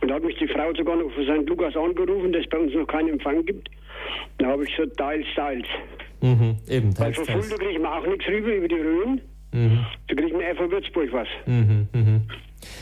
Und 0.00 0.08
da 0.08 0.14
hat 0.14 0.24
mich 0.24 0.36
die 0.38 0.48
Frau 0.48 0.72
sogar 0.74 0.96
noch 0.96 1.10
von 1.12 1.24
St. 1.24 1.48
Lukas 1.48 1.76
angerufen, 1.76 2.32
dass 2.32 2.42
es 2.42 2.50
bei 2.50 2.58
uns 2.58 2.74
noch 2.74 2.86
keinen 2.86 3.10
Empfang 3.10 3.44
gibt. 3.44 3.68
Da 4.38 4.46
habe 4.46 4.64
ich 4.64 4.76
gesagt, 4.76 4.96
teils, 4.96 5.26
teils. 5.34 5.66
Mhm, 6.20 6.56
eben, 6.68 6.94
teils, 6.94 7.18
Weil 7.18 7.24
von 7.26 7.42
Fulda 7.42 7.56
kriege 7.56 7.72
ich 7.72 7.78
mir 7.78 7.92
auch 7.92 8.06
nichts 8.06 8.26
rüber 8.28 8.54
über 8.54 8.68
die 8.68 8.74
Rhön. 8.74 9.20
Mhm. 9.52 9.86
Da 10.08 10.14
kriege 10.14 10.28
ich 10.28 10.34
mir 10.34 10.44
eher 10.44 10.56
von 10.56 10.70
Würzburg 10.70 11.12
was. 11.12 11.28
Mhm, 11.46 11.88
mhm. 11.92 12.22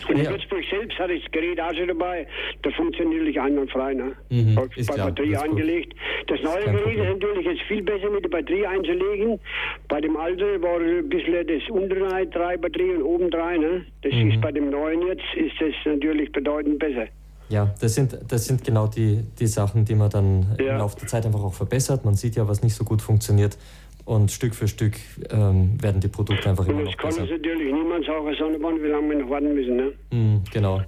Und 0.09 0.19
in 0.19 0.25
ja. 0.25 0.31
Würzburg 0.31 0.63
selbst 0.71 0.99
hatte 0.99 1.13
ich 1.15 1.23
das 1.25 1.33
Gerät 1.33 1.61
auch 1.61 1.75
schon 1.75 1.89
dabei. 1.89 2.27
Da 2.63 2.71
funktioniert 2.71 3.21
natürlich 3.21 3.41
einwandfrei. 3.41 3.95
Ne? 3.95 4.13
Mhm, 4.29 4.55
bei 4.55 4.67
klar, 4.69 5.09
Batterie 5.09 5.37
angelegt. 5.37 5.95
Das 6.27 6.41
neue 6.43 6.65
Gerät 6.65 6.99
ist 6.99 7.09
natürlich 7.09 7.47
jetzt 7.47 7.63
viel 7.63 7.83
besser 7.83 8.11
mit 8.11 8.25
der 8.25 8.29
Batterie 8.29 8.67
einzulegen. 8.67 9.41
Bei 9.89 10.01
dem 10.01 10.17
alten 10.17 10.63
war 10.63 10.81
ein 10.81 11.09
bisschen 11.09 11.47
das 11.47 11.71
untere 11.71 12.27
drei 12.27 12.57
Batterien 12.57 12.99
und 12.99 13.05
oben 13.05 13.31
drei. 13.31 13.57
Ne? 13.57 13.87
Das 14.03 14.13
mhm. 14.13 14.31
ist 14.31 14.41
bei 14.41 14.53
dem 14.53 14.71
neuen 14.71 15.07
jetzt 15.07 15.25
ist 15.35 15.55
das 15.61 15.75
natürlich 15.85 16.31
bedeutend 16.33 16.79
besser. 16.79 17.07
Ja, 17.51 17.75
das 17.81 17.97
sind, 17.97 18.17
das 18.29 18.45
sind 18.47 18.65
genau 18.65 18.87
die, 18.87 19.25
die 19.39 19.49
Sachen, 19.49 19.85
die 19.85 19.97
man 19.97 20.09
dann 20.09 20.57
ja. 20.59 20.73
im 20.73 20.79
Laufe 20.79 20.99
der 21.01 21.09
Zeit 21.09 21.27
einfach 21.27 21.43
auch 21.43 21.53
verbessert. 21.53 22.05
Man 22.05 22.15
sieht 22.15 22.37
ja, 22.37 22.47
was 22.47 22.63
nicht 22.63 22.75
so 22.75 22.85
gut 22.85 23.03
funktioniert. 23.03 23.59
Und 24.05 24.31
Stück 24.31 24.55
für 24.55 24.69
Stück 24.69 24.95
ähm, 25.31 25.81
werden 25.83 26.01
die 26.01 26.09
Produkte 26.09 26.49
einfach 26.49 26.67
immer 26.67 26.83
noch 26.83 26.97
besser. 26.97 27.23
Das 27.23 27.29
kann 27.29 27.29
natürlich 27.29 27.73
niemand 27.73 28.07
sagen, 28.07 28.35
Sonnenbahn, 28.39 28.83
wie 28.83 28.87
lange 28.87 29.11
wir 29.11 29.23
noch 29.23 29.31
warten 29.31 29.55
müssen. 29.55 29.77
Ne? 29.77 29.93
Mm, 30.11 30.45
genau. 30.53 30.81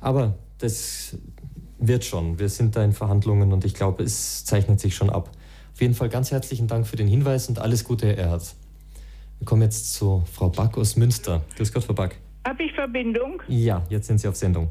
Aber 0.00 0.34
das 0.58 1.16
wird 1.78 2.04
schon. 2.04 2.38
Wir 2.38 2.48
sind 2.48 2.76
da 2.76 2.84
in 2.84 2.92
Verhandlungen 2.92 3.52
und 3.52 3.64
ich 3.64 3.74
glaube, 3.74 4.02
es 4.02 4.44
zeichnet 4.44 4.78
sich 4.78 4.94
schon 4.94 5.10
ab. 5.10 5.30
Auf 5.72 5.80
jeden 5.80 5.94
Fall 5.94 6.10
ganz 6.10 6.30
herzlichen 6.30 6.66
Dank 6.66 6.86
für 6.86 6.96
den 6.96 7.08
Hinweis 7.08 7.48
und 7.48 7.58
alles 7.58 7.84
Gute, 7.84 8.06
Herr 8.06 8.18
Erhard. 8.18 8.54
Wir 9.38 9.46
kommen 9.46 9.62
jetzt 9.62 9.94
zu 9.94 10.22
Frau 10.30 10.50
Back 10.50 10.76
aus 10.76 10.96
Münster. 10.96 11.42
Grüß 11.56 11.72
Gott, 11.72 11.84
Frau 11.84 11.94
Back. 11.94 12.18
Habe 12.46 12.62
ich 12.62 12.72
Verbindung? 12.72 13.42
Ja, 13.48 13.82
jetzt 13.88 14.06
sind 14.06 14.18
Sie 14.20 14.28
auf 14.28 14.36
Sendung. 14.36 14.70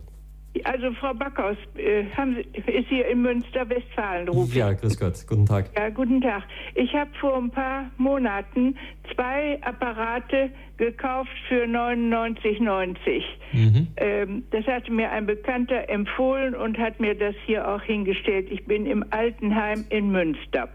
Also 0.64 0.92
Frau 0.94 1.14
Backhaus 1.14 1.58
äh, 1.78 2.02
ist 2.02 2.88
hier 2.90 3.08
in 3.08 3.22
Münster, 3.22 3.70
Westfalen. 3.70 4.28
Ruf 4.28 4.54
ja, 4.54 4.74
grüß 4.74 5.00
Gott. 5.00 5.26
Guten 5.28 5.46
Tag. 5.46 5.70
Ja, 5.78 5.90
guten 5.90 6.22
Tag. 6.22 6.44
Ich 6.74 6.94
habe 6.94 7.12
vor 7.20 7.38
ein 7.38 7.52
paar 7.52 7.92
Monaten 7.98 8.76
zwei 9.14 9.62
Apparate 9.62 10.50
gekauft 10.78 11.32
für 11.48 11.66
99,90. 11.66 13.22
Mhm. 13.54 13.88
Ähm, 13.98 14.44
das 14.50 14.66
hatte 14.66 14.92
mir 14.92 15.12
ein 15.12 15.28
Bekannter 15.28 15.88
empfohlen 15.88 16.56
und 16.56 16.78
hat 16.80 17.00
mir 17.00 17.16
das 17.16 17.36
hier 17.46 17.68
auch 17.68 17.84
hingestellt. 17.84 18.48
Ich 18.50 18.66
bin 18.66 18.88
im 18.88 19.06
Altenheim 19.12 19.86
in 19.90 20.12
Münster. 20.12 20.70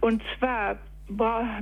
Und 0.00 0.22
zwar 0.38 0.76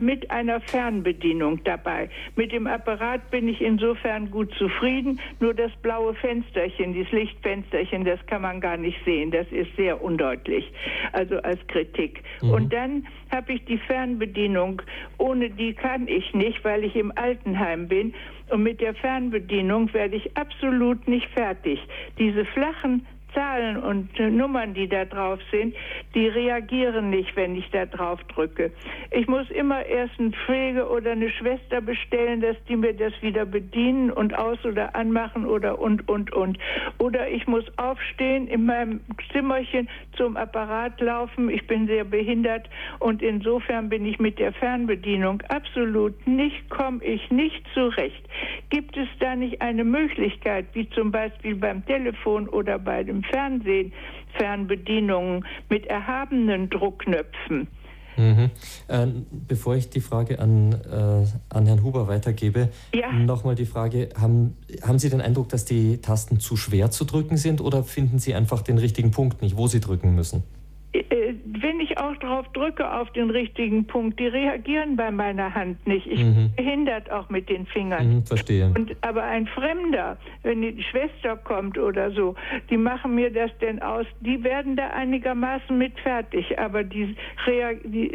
mit 0.01 0.31
einer 0.31 0.61
Fernbedienung 0.61 1.63
dabei. 1.65 2.09
Mit 2.35 2.53
dem 2.53 2.67
Apparat 2.67 3.31
bin 3.31 3.47
ich 3.49 3.61
insofern 3.61 4.31
gut 4.31 4.55
zufrieden. 4.55 5.21
Nur 5.39 5.53
das 5.53 5.71
blaue 5.83 6.15
Fensterchen, 6.15 6.95
dieses 6.95 7.13
Lichtfensterchen, 7.13 8.05
das 8.05 8.25
kann 8.27 8.43
man 8.43 8.61
gar 8.61 8.77
nicht 8.77 8.99
sehen. 9.05 9.31
Das 9.31 9.47
ist 9.51 9.75
sehr 9.77 10.03
undeutlich. 10.03 10.73
Also 11.13 11.37
als 11.39 11.59
Kritik. 11.67 12.23
Mhm. 12.41 12.51
Und 12.51 12.73
dann 12.73 13.07
habe 13.31 13.53
ich 13.53 13.65
die 13.67 13.79
Fernbedienung. 13.79 14.81
Ohne 15.19 15.51
die 15.51 15.75
kann 15.75 16.09
ich 16.09 16.33
nicht, 16.33 16.65
weil 16.65 16.85
ich 16.85 16.97
im 16.97 17.13
Altenheim 17.17 17.89
bin. 17.89 18.15
Und 18.49 18.63
mit 18.63 18.81
der 18.81 18.95
Fernbedienung 18.95 19.93
werde 19.93 20.17
ich 20.17 20.37
absolut 20.37 21.07
nicht 21.07 21.29
fertig. 21.31 21.81
Diese 22.19 22.45
flachen 22.47 23.07
Zahlen 23.35 23.77
und 23.77 24.19
Nummern, 24.19 24.75
die 24.75 24.89
da 24.89 25.05
drauf 25.05 25.41
sind, 25.51 25.75
die 26.15 26.29
reagieren 26.29 27.11
nicht, 27.11 27.35
wenn 27.37 27.57
ich 27.57 27.69
da 27.71 27.87
drauf 27.87 28.21
drücke. 28.35 28.71
Ich 29.11 29.27
muss 29.27 29.51
immer 29.51 29.85
erst 29.85 30.19
eine 30.19 30.31
Pflege 30.31 30.89
oder 30.89 31.13
eine 31.13 31.31
Schwester 31.31 31.81
bestellen, 31.81 32.41
dass 32.41 32.57
die 32.69 32.77
mir 32.77 32.95
das 32.95 33.13
wieder 33.21 33.45
bedienen 33.45 34.11
und 34.11 34.35
aus- 34.37 34.65
oder 34.65 34.95
anmachen 34.95 35.45
oder 35.47 35.79
und, 35.79 36.09
und, 36.09 36.33
und. 36.33 36.59
Oder 36.99 37.29
ich 37.29 37.47
muss 37.47 37.65
aufstehen, 37.77 38.47
in 38.47 38.67
meinem 38.67 39.01
Zimmerchen 39.33 39.89
zum 40.17 40.37
Apparat 40.37 41.01
laufen. 41.01 41.51
Ich 41.51 41.67
bin 41.67 41.87
sehr 41.87 42.05
behindert 42.05 42.69
und 43.01 43.23
insofern 43.23 43.89
bin 43.89 44.07
ich 44.07 44.19
mit 44.19 44.39
der 44.39 44.53
Fernbedienung 44.53 45.43
absolut 45.49 46.27
nicht, 46.27 46.69
komme 46.71 47.05
ich 47.05 47.31
nicht 47.31 47.65
zurecht. 47.75 48.25
Gibt 48.71 48.97
es 48.97 49.09
da 49.19 49.35
nicht 49.35 49.61
eine 49.61 49.85
Möglichkeit, 49.85 50.67
wie 50.75 50.89
zum 50.91 51.11
Beispiel 51.11 51.57
beim 51.57 51.85
Telefon 51.87 52.49
oder 52.49 52.79
bei 52.79 53.03
dem 53.03 53.24
Fernsehen 53.31 53.93
Fernbedienungen 54.39 55.45
mit 55.69 55.87
erhabenen 55.87 56.71
Druckknöpfen. 56.71 57.69
Mhm. 58.17 58.51
Äh, 58.89 59.07
bevor 59.49 59.75
ich 59.75 59.91
die 59.91 60.01
Frage 60.01 60.39
an, 60.39 60.73
äh, 60.73 61.27
an 61.55 61.67
Herrn 61.67 61.83
Huber 61.83 62.07
weitergebe, 62.07 62.69
ja. 62.95 63.13
nochmal 63.13 63.55
die 63.55 63.67
Frage, 63.67 64.11
haben, 64.17 64.57
haben 64.83 64.99
Sie 64.99 65.11
den 65.11 65.21
Eindruck, 65.21 65.49
dass 65.49 65.65
die 65.65 65.99
Tasten 65.99 66.39
zu 66.39 66.57
schwer 66.57 66.91
zu 66.91 67.05
drücken 67.05 67.37
sind 67.37 67.61
oder 67.61 67.83
finden 67.83 68.19
Sie 68.19 68.35
einfach 68.35 68.63
den 68.63 68.79
richtigen 68.79 69.11
Punkt 69.11 69.43
nicht, 69.43 69.57
wo 69.57 69.67
Sie 69.67 69.81
drücken 69.81 70.15
müssen? 70.15 70.45
Äh, 70.95 71.35
wenn 71.45 71.81
ich 71.81 71.99
auch 71.99 72.17
drauf 72.17 72.47
drücke 72.53 72.91
auf 72.91 73.11
den 73.13 73.31
richtigen 73.31 73.87
Punkt, 73.87 74.21
die 74.21 74.29
reagieren 74.29 74.97
bei 74.97 75.11
meiner 75.11 75.55
Hand 75.55 75.85
nicht. 75.87 76.07
Ich 76.07 76.23
mhm. 76.23 76.53
bin 76.55 76.65
behindert 76.65 77.11
auch 77.11 77.29
mit 77.31 77.49
den 77.49 77.67
Fingern. 77.67 78.17
Mhm, 78.17 78.27
verstehe. 78.27 78.73
Und, 78.77 78.95
aber 79.01 79.25
ein 79.25 79.47
Fremder, 79.49 80.17
wenn 80.43 80.63
die 80.63 80.83
Schwester 80.83 81.37
kommt 81.37 81.79
oder 81.79 82.11
so, 82.13 82.35
die 82.71 82.77
machen 82.77 83.15
mir 83.15 83.33
das 83.33 83.51
denn 83.61 83.83
aus, 83.83 84.07
die 84.21 84.43
werden 84.45 84.77
da 84.77 84.91
einigermaßen 84.91 85.77
mit 85.77 85.99
fertig, 86.01 86.59
aber 86.59 86.85
die, 86.85 87.17
rea 87.47 87.75
die 87.85 88.07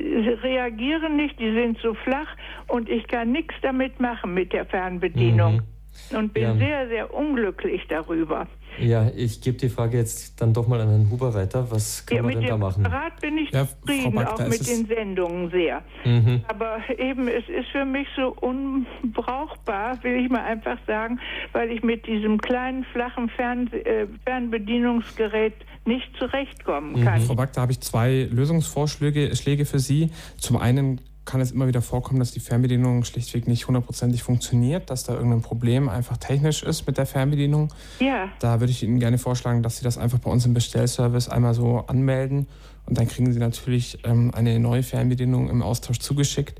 reagieren 0.41 1.17
nicht, 1.17 1.39
die 1.39 1.51
sind 1.53 1.77
so 1.79 1.93
flach 1.93 2.27
und 2.67 2.89
ich 2.89 3.07
kann 3.07 3.31
nichts 3.31 3.55
damit 3.61 3.99
machen 3.99 4.33
mit 4.33 4.53
der 4.53 4.65
Fernbedienung. 4.65 5.55
Mhm. 5.55 6.17
Und 6.17 6.33
bin 6.33 6.43
ja. 6.43 6.55
sehr, 6.55 6.87
sehr 6.87 7.13
unglücklich 7.13 7.81
darüber. 7.89 8.47
Ja, 8.77 9.09
ich 9.15 9.41
gebe 9.41 9.57
die 9.57 9.69
Frage 9.69 9.97
jetzt 9.97 10.39
dann 10.41 10.53
doch 10.53 10.67
mal 10.67 10.79
an 10.79 10.89
Herrn 10.89 11.09
Huber 11.09 11.33
weiter. 11.33 11.69
Was 11.69 12.05
kann 12.05 12.17
ja, 12.17 12.23
man 12.23 12.33
denn 12.33 12.47
da 12.47 12.57
machen? 12.57 12.83
Mit 12.83 12.91
dem 12.91 12.95
Rat 12.95 13.21
bin 13.21 13.37
ich 13.37 13.51
ja, 13.51 13.67
zufrieden, 13.67 14.15
Back, 14.15 14.27
auch 14.27 14.47
mit 14.47 14.67
den 14.67 14.85
Sendungen 14.85 15.51
sehr. 15.51 15.81
Mhm. 16.05 16.43
Aber 16.47 16.77
eben, 16.97 17.27
es 17.27 17.47
ist 17.49 17.69
für 17.71 17.85
mich 17.85 18.07
so 18.15 18.35
unbrauchbar, 18.39 20.01
will 20.03 20.23
ich 20.23 20.29
mal 20.29 20.43
einfach 20.43 20.77
sagen, 20.87 21.19
weil 21.51 21.71
ich 21.71 21.83
mit 21.83 22.07
diesem 22.07 22.37
kleinen, 22.39 22.85
flachen 22.85 23.29
Fern 23.29 23.67
äh, 23.73 24.07
Fernbedienungsgerät 24.25 25.55
nicht 25.85 26.09
zurechtkommen 26.17 27.03
kann. 27.03 27.21
Mhm. 27.21 27.25
Frau 27.25 27.35
Back, 27.35 27.53
da 27.53 27.61
habe 27.61 27.71
ich 27.71 27.81
zwei 27.81 28.27
Lösungsvorschläge 28.31 29.35
Schläge 29.35 29.65
für 29.65 29.79
Sie. 29.79 30.11
Zum 30.37 30.57
einen 30.57 31.01
kann 31.29 31.41
es 31.41 31.51
immer 31.51 31.67
wieder 31.67 31.83
vorkommen, 31.83 32.19
dass 32.19 32.31
die 32.31 32.39
Fernbedienung 32.39 33.03
schlichtweg 33.03 33.47
nicht 33.47 33.67
hundertprozentig 33.67 34.23
funktioniert, 34.23 34.89
dass 34.89 35.03
da 35.03 35.13
irgendein 35.13 35.43
Problem 35.43 35.87
einfach 35.87 36.17
technisch 36.17 36.63
ist 36.63 36.87
mit 36.87 36.97
der 36.97 37.05
Fernbedienung. 37.05 37.71
Ja. 37.99 38.29
Da 38.39 38.59
würde 38.59 38.71
ich 38.71 38.81
Ihnen 38.81 38.99
gerne 38.99 39.19
vorschlagen, 39.19 39.61
dass 39.61 39.77
Sie 39.77 39.83
das 39.83 39.99
einfach 39.99 40.17
bei 40.17 40.31
uns 40.31 40.47
im 40.47 40.55
Bestellservice 40.55 41.29
einmal 41.29 41.53
so 41.53 41.85
anmelden 41.85 42.47
und 42.87 42.97
dann 42.97 43.07
kriegen 43.07 43.31
Sie 43.31 43.37
natürlich 43.37 43.99
ähm, 44.05 44.31
eine 44.33 44.59
neue 44.59 44.81
Fernbedienung 44.81 45.51
im 45.51 45.61
Austausch 45.61 45.99
zugeschickt 45.99 46.59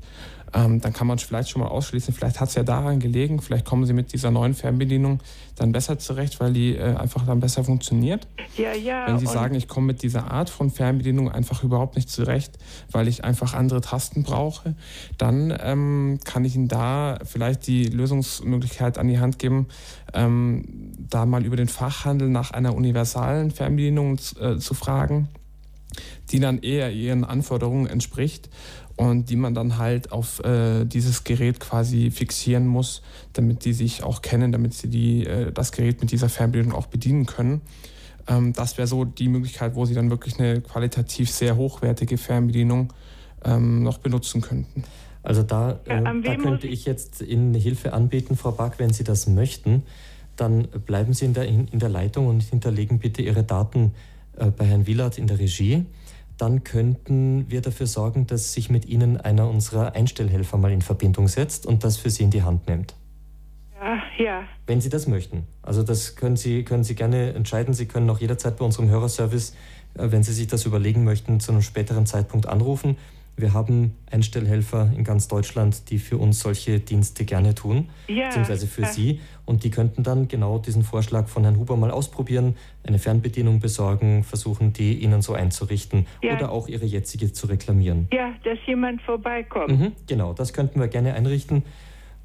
ähm, 0.52 0.80
dann 0.80 0.92
kann 0.92 1.06
man 1.06 1.18
es 1.18 1.22
vielleicht 1.24 1.50
schon 1.50 1.62
mal 1.62 1.68
ausschließen. 1.68 2.12
Vielleicht 2.12 2.40
hat 2.40 2.48
es 2.48 2.54
ja 2.54 2.62
daran 2.62 2.98
gelegen, 2.98 3.40
vielleicht 3.40 3.64
kommen 3.64 3.84
Sie 3.84 3.92
mit 3.92 4.12
dieser 4.12 4.30
neuen 4.30 4.54
Fernbedienung 4.54 5.20
dann 5.56 5.72
besser 5.72 5.98
zurecht, 5.98 6.40
weil 6.40 6.52
die 6.52 6.76
äh, 6.76 6.94
einfach 6.94 7.26
dann 7.26 7.40
besser 7.40 7.64
funktioniert. 7.64 8.26
Ja, 8.56 8.72
ja. 8.72 9.06
Wenn 9.06 9.18
Sie 9.18 9.26
sagen, 9.26 9.54
ich 9.54 9.68
komme 9.68 9.88
mit 9.88 10.02
dieser 10.02 10.30
Art 10.30 10.50
von 10.50 10.70
Fernbedienung 10.70 11.30
einfach 11.30 11.62
überhaupt 11.62 11.96
nicht 11.96 12.10
zurecht, 12.10 12.58
weil 12.90 13.08
ich 13.08 13.24
einfach 13.24 13.54
andere 13.54 13.80
Tasten 13.80 14.22
brauche, 14.22 14.74
dann 15.18 15.56
ähm, 15.62 16.18
kann 16.24 16.44
ich 16.44 16.56
Ihnen 16.56 16.68
da 16.68 17.18
vielleicht 17.24 17.66
die 17.66 17.84
Lösungsmöglichkeit 17.84 18.98
an 18.98 19.08
die 19.08 19.18
Hand 19.18 19.38
geben, 19.38 19.68
ähm, 20.14 20.92
da 20.98 21.26
mal 21.26 21.44
über 21.44 21.56
den 21.56 21.68
Fachhandel 21.68 22.28
nach 22.28 22.50
einer 22.50 22.74
universalen 22.74 23.50
Fernbedienung 23.50 24.18
äh, 24.40 24.56
zu 24.56 24.74
fragen 24.74 25.28
die 26.30 26.38
dann 26.38 26.58
eher 26.58 26.92
ihren 26.92 27.24
Anforderungen 27.24 27.86
entspricht 27.86 28.48
und 29.00 29.30
die 29.30 29.36
man 29.36 29.54
dann 29.54 29.78
halt 29.78 30.12
auf 30.12 30.44
äh, 30.44 30.84
dieses 30.84 31.24
Gerät 31.24 31.58
quasi 31.58 32.10
fixieren 32.10 32.66
muss, 32.66 33.00
damit 33.32 33.64
die 33.64 33.72
sich 33.72 34.02
auch 34.02 34.20
kennen, 34.20 34.52
damit 34.52 34.74
sie 34.74 34.88
die, 34.88 35.24
äh, 35.24 35.52
das 35.52 35.72
Gerät 35.72 36.02
mit 36.02 36.12
dieser 36.12 36.28
Fernbedienung 36.28 36.76
auch 36.76 36.84
bedienen 36.84 37.24
können. 37.24 37.62
Ähm, 38.28 38.52
das 38.52 38.76
wäre 38.76 38.86
so 38.86 39.06
die 39.06 39.28
Möglichkeit, 39.28 39.74
wo 39.74 39.86
sie 39.86 39.94
dann 39.94 40.10
wirklich 40.10 40.38
eine 40.38 40.60
qualitativ 40.60 41.30
sehr 41.30 41.56
hochwertige 41.56 42.18
Fernbedienung 42.18 42.92
ähm, 43.42 43.82
noch 43.84 43.96
benutzen 43.96 44.42
könnten. 44.42 44.84
Also 45.22 45.44
da, 45.44 45.80
äh, 45.86 46.02
da 46.22 46.36
könnte 46.36 46.66
ich 46.66 46.84
jetzt 46.84 47.22
Ihnen 47.22 47.54
Hilfe 47.54 47.94
anbieten, 47.94 48.36
Frau 48.36 48.52
Back, 48.52 48.74
wenn 48.76 48.92
Sie 48.92 49.04
das 49.04 49.26
möchten. 49.26 49.82
Dann 50.36 50.68
bleiben 50.84 51.14
Sie 51.14 51.24
in 51.24 51.32
der, 51.32 51.48
in, 51.48 51.68
in 51.68 51.78
der 51.78 51.88
Leitung 51.88 52.26
und 52.26 52.42
hinterlegen 52.42 52.98
bitte 52.98 53.22
Ihre 53.22 53.44
Daten 53.44 53.94
äh, 54.36 54.50
bei 54.50 54.66
Herrn 54.66 54.86
Willard 54.86 55.16
in 55.16 55.26
der 55.26 55.38
Regie 55.38 55.86
dann 56.40 56.64
könnten 56.64 57.50
wir 57.50 57.60
dafür 57.60 57.86
sorgen, 57.86 58.26
dass 58.26 58.52
sich 58.52 58.70
mit 58.70 58.86
Ihnen 58.86 59.18
einer 59.18 59.48
unserer 59.48 59.94
Einstellhelfer 59.94 60.56
mal 60.56 60.72
in 60.72 60.82
Verbindung 60.82 61.28
setzt 61.28 61.66
und 61.66 61.84
das 61.84 61.98
für 61.98 62.08
Sie 62.08 62.22
in 62.22 62.30
die 62.30 62.42
Hand 62.42 62.66
nimmt. 62.66 62.94
Ja, 63.78 64.02
ja. 64.18 64.42
Wenn 64.66 64.80
Sie 64.80 64.88
das 64.88 65.06
möchten. 65.06 65.46
Also 65.62 65.82
das 65.82 66.16
können 66.16 66.36
Sie, 66.36 66.64
können 66.64 66.84
Sie 66.84 66.94
gerne 66.94 67.34
entscheiden. 67.34 67.74
Sie 67.74 67.86
können 67.86 68.08
auch 68.08 68.20
jederzeit 68.20 68.56
bei 68.56 68.64
unserem 68.64 68.88
Hörerservice, 68.88 69.54
äh, 69.94 70.10
wenn 70.10 70.22
Sie 70.22 70.32
sich 70.32 70.46
das 70.46 70.64
überlegen 70.64 71.04
möchten, 71.04 71.40
zu 71.40 71.52
einem 71.52 71.62
späteren 71.62 72.06
Zeitpunkt 72.06 72.46
anrufen. 72.46 72.96
Wir 73.36 73.54
haben 73.54 73.96
Einstellhelfer 74.10 74.90
in 74.94 75.02
ganz 75.02 75.28
Deutschland, 75.28 75.90
die 75.90 75.98
für 75.98 76.18
uns 76.18 76.40
solche 76.40 76.78
Dienste 76.78 77.24
gerne 77.24 77.54
tun, 77.54 77.88
ja, 78.06 78.26
beziehungsweise 78.26 78.66
für 78.66 78.82
ja. 78.82 78.88
Sie. 78.88 79.20
Und 79.46 79.64
die 79.64 79.70
könnten 79.70 80.02
dann 80.02 80.28
genau 80.28 80.58
diesen 80.58 80.82
Vorschlag 80.82 81.28
von 81.28 81.44
Herrn 81.44 81.56
Huber 81.56 81.76
mal 81.76 81.90
ausprobieren, 81.90 82.56
eine 82.86 82.98
Fernbedienung 82.98 83.60
besorgen, 83.60 84.24
versuchen, 84.24 84.72
die 84.72 84.94
Ihnen 85.02 85.22
so 85.22 85.32
einzurichten 85.32 86.06
ja. 86.22 86.34
oder 86.34 86.52
auch 86.52 86.68
Ihre 86.68 86.84
jetzige 86.84 87.32
zu 87.32 87.46
reklamieren. 87.46 88.08
Ja, 88.12 88.34
dass 88.44 88.58
jemand 88.66 89.00
vorbeikommt. 89.02 89.70
Mhm, 89.70 89.92
genau, 90.06 90.34
das 90.34 90.52
könnten 90.52 90.78
wir 90.78 90.88
gerne 90.88 91.14
einrichten. 91.14 91.64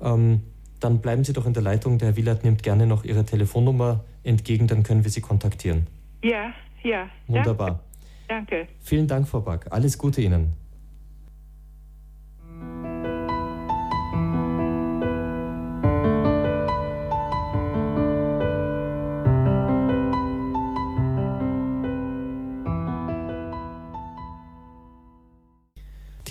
Ähm, 0.02 0.42
dann 0.80 1.00
bleiben 1.00 1.24
Sie 1.24 1.34
doch 1.34 1.46
in 1.46 1.54
der 1.54 1.64
Leitung. 1.64 1.98
Der 1.98 2.10
Herr 2.10 2.16
Willert 2.18 2.44
nimmt 2.44 2.62
gerne 2.62 2.86
noch 2.86 3.06
Ihre 3.06 3.26
Telefonnummer 3.26 4.04
entgegen, 4.24 4.68
dann 4.68 4.84
können 4.84 5.04
wir 5.04 5.12
Sie 5.12 5.22
kontaktieren. 5.22 5.88
Ja, 6.24 6.52
ja. 6.84 7.10
Wunderbar. 7.28 7.80
Danke. 8.28 8.68
Vielen 8.82 9.08
Dank, 9.08 9.28
Frau 9.28 9.42
Back. 9.42 9.68
Alles 9.70 9.98
Gute 9.98 10.22
Ihnen. 10.22 10.65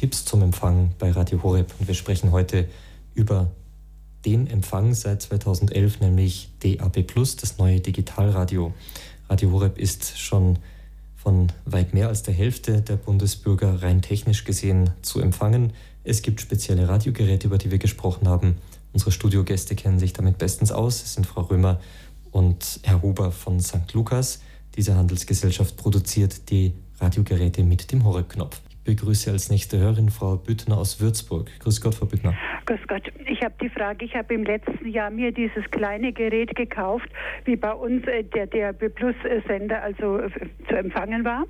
Tipps 0.05 0.26
zum 0.26 0.42
Empfang 0.42 0.90
bei 0.98 1.12
Radio 1.12 1.42
Horeb 1.42 1.72
und 1.80 1.88
wir 1.88 1.94
sprechen 1.94 2.30
heute 2.30 2.68
über 3.14 3.50
den 4.26 4.46
Empfang 4.46 4.92
seit 4.92 5.22
2011, 5.22 6.00
nämlich 6.00 6.50
DAB+, 6.62 7.07
das 7.40 7.57
neue 7.57 7.80
Digitalradio. 7.80 8.74
Radio 9.30 9.50
Horeb 9.50 9.78
ist 9.78 10.18
schon 10.18 10.59
von 11.16 11.50
weit 11.64 11.94
mehr 11.94 12.09
als 12.09 12.22
der 12.22 12.34
Hälfte 12.34 12.82
der 12.82 12.96
Bundesbürger 12.96 13.82
rein 13.82 14.02
technisch 14.02 14.44
gesehen 14.44 14.90
zu 15.00 15.20
empfangen. 15.20 15.72
Es 16.02 16.20
gibt 16.20 16.42
spezielle 16.42 16.86
Radiogeräte, 16.86 17.46
über 17.46 17.57
die 17.57 17.70
wir 17.70 17.78
gesprochen 17.78 18.28
haben. 18.28 18.59
Unsere 18.92 19.11
Studiogäste 19.11 19.74
kennen 19.74 19.98
sich 19.98 20.12
damit 20.12 20.36
bestens 20.36 20.70
aus. 20.70 21.02
Es 21.02 21.14
sind 21.14 21.26
Frau 21.26 21.40
Römer 21.40 21.80
und 22.30 22.78
Herr 22.82 23.00
Huber 23.00 23.32
von 23.32 23.59
St. 23.59 23.90
Lukas. 23.94 24.40
Diese 24.76 24.96
Handelsgesellschaft 24.96 25.78
produziert 25.78 26.50
die 26.50 26.74
Radiogeräte 27.00 27.64
mit 27.64 27.90
dem 27.90 28.05
Horeb-Knopf 28.05 28.61
begrüße 28.85 29.30
als 29.30 29.51
nächste 29.51 29.78
Hörerin 29.78 30.11
Frau 30.11 30.37
Büttner 30.37 30.78
aus 30.78 31.01
Würzburg. 31.01 31.51
Grüß 31.61 31.80
Gott, 31.80 31.95
Frau 31.95 32.07
Büttner. 32.07 32.35
Grüß 32.66 32.80
Gott. 32.87 33.03
Ich 33.26 33.43
habe 33.43 33.55
die 33.61 33.68
Frage, 33.68 34.05
ich 34.05 34.14
habe 34.14 34.35
im 34.35 34.45
letzten 34.45 34.89
Jahr 34.89 35.11
mir 35.11 35.32
dieses 35.32 35.64
kleine 35.70 36.12
Gerät 36.12 36.55
gekauft, 36.55 37.09
wie 37.45 37.57
bei 37.57 37.72
uns 37.72 38.07
äh, 38.07 38.24
der 38.24 38.47
DRB 38.47 38.95
Plus 38.95 39.14
Sender 39.47 39.82
also 39.82 40.18
äh, 40.18 40.30
zu 40.68 40.76
empfangen 40.76 41.24
war. 41.24 41.45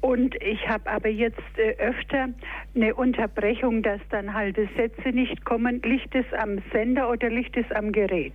Und 0.00 0.34
ich 0.36 0.68
habe 0.68 0.88
aber 0.90 1.08
jetzt 1.08 1.40
äh, 1.56 1.76
öfter 1.78 2.28
eine 2.74 2.94
Unterbrechung, 2.94 3.82
dass 3.82 4.00
dann 4.10 4.34
halbe 4.34 4.68
Sätze 4.76 5.08
nicht 5.10 5.44
kommen. 5.44 5.82
Liegt 5.82 6.14
es 6.14 6.26
am 6.38 6.58
Sender 6.72 7.10
oder 7.10 7.28
liegt 7.28 7.56
es 7.56 7.70
am 7.72 7.92
Gerät? 7.92 8.34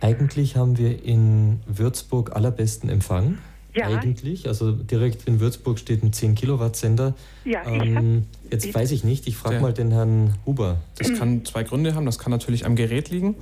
Eigentlich 0.00 0.56
haben 0.56 0.76
wir 0.76 1.02
in 1.02 1.60
Würzburg 1.66 2.36
allerbesten 2.36 2.90
Empfang 2.90 3.38
ja. 3.76 3.86
eigentlich. 3.86 4.48
Also 4.48 4.72
direkt 4.72 5.28
in 5.28 5.40
Würzburg 5.40 5.78
steht 5.78 6.02
ein 6.02 6.12
10 6.12 6.34
Kilowatt 6.34 6.76
Sender. 6.76 7.14
Ja, 7.44 7.66
ähm, 7.66 8.26
jetzt 8.50 8.74
weiß 8.74 8.90
ich 8.92 9.04
nicht, 9.04 9.26
ich 9.26 9.36
frage 9.36 9.60
mal 9.60 9.72
den 9.72 9.90
Herrn 9.90 10.34
Huber. 10.44 10.78
Das 10.98 11.14
kann 11.14 11.44
zwei 11.44 11.62
Gründe 11.62 11.94
haben. 11.94 12.06
Das 12.06 12.18
kann 12.18 12.30
natürlich 12.30 12.66
am 12.66 12.76
Gerät 12.76 13.10
liegen. 13.10 13.36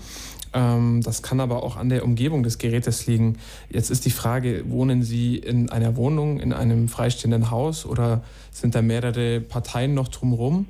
Ähm, 0.52 1.00
das 1.02 1.22
kann 1.22 1.40
aber 1.40 1.62
auch 1.62 1.76
an 1.76 1.88
der 1.88 2.04
Umgebung 2.04 2.42
des 2.42 2.58
Gerätes 2.58 3.06
liegen. 3.06 3.38
Jetzt 3.70 3.90
ist 3.90 4.04
die 4.04 4.10
Frage, 4.10 4.64
wohnen 4.68 5.02
Sie 5.02 5.36
in 5.36 5.70
einer 5.70 5.96
Wohnung, 5.96 6.38
in 6.38 6.52
einem 6.52 6.88
freistehenden 6.88 7.50
Haus 7.50 7.84
oder 7.84 8.22
sind 8.50 8.74
da 8.74 8.82
mehrere 8.82 9.40
Parteien 9.40 9.94
noch 9.94 10.08
drumherum? 10.08 10.66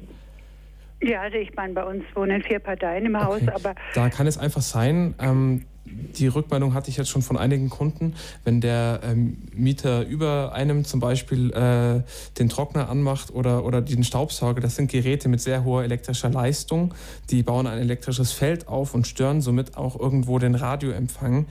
Ja, 1.02 1.20
also 1.20 1.36
ich 1.36 1.54
meine, 1.54 1.74
bei 1.74 1.84
uns 1.84 2.04
wohnen 2.14 2.42
vier 2.42 2.60
Parteien 2.60 3.04
im 3.04 3.22
Haus, 3.22 3.42
okay. 3.42 3.50
aber. 3.54 3.74
Da 3.94 4.08
kann 4.08 4.26
es 4.26 4.38
einfach 4.38 4.62
sein, 4.62 5.14
ähm, 5.20 5.66
die 5.86 6.26
Rückmeldung 6.28 6.74
hatte 6.74 6.90
ich 6.90 6.96
jetzt 6.96 7.10
schon 7.10 7.22
von 7.22 7.36
einigen 7.36 7.68
Kunden, 7.68 8.14
wenn 8.44 8.60
der 8.60 9.00
ähm, 9.02 9.36
Mieter 9.52 10.06
über 10.06 10.52
einem 10.52 10.84
zum 10.84 11.00
Beispiel 11.00 11.50
äh, 11.52 12.02
den 12.38 12.48
Trockner 12.48 12.88
anmacht 12.88 13.32
oder, 13.34 13.64
oder 13.64 13.82
den 13.82 14.04
Staubsauger, 14.04 14.60
das 14.60 14.76
sind 14.76 14.90
Geräte 14.90 15.28
mit 15.28 15.40
sehr 15.40 15.64
hoher 15.64 15.84
elektrischer 15.84 16.30
Leistung, 16.30 16.94
die 17.30 17.42
bauen 17.42 17.66
ein 17.66 17.78
elektrisches 17.78 18.32
Feld 18.32 18.68
auf 18.68 18.94
und 18.94 19.06
stören 19.06 19.42
somit 19.42 19.76
auch 19.76 19.98
irgendwo 19.98 20.38
den 20.38 20.54
Radioempfang. 20.54 21.46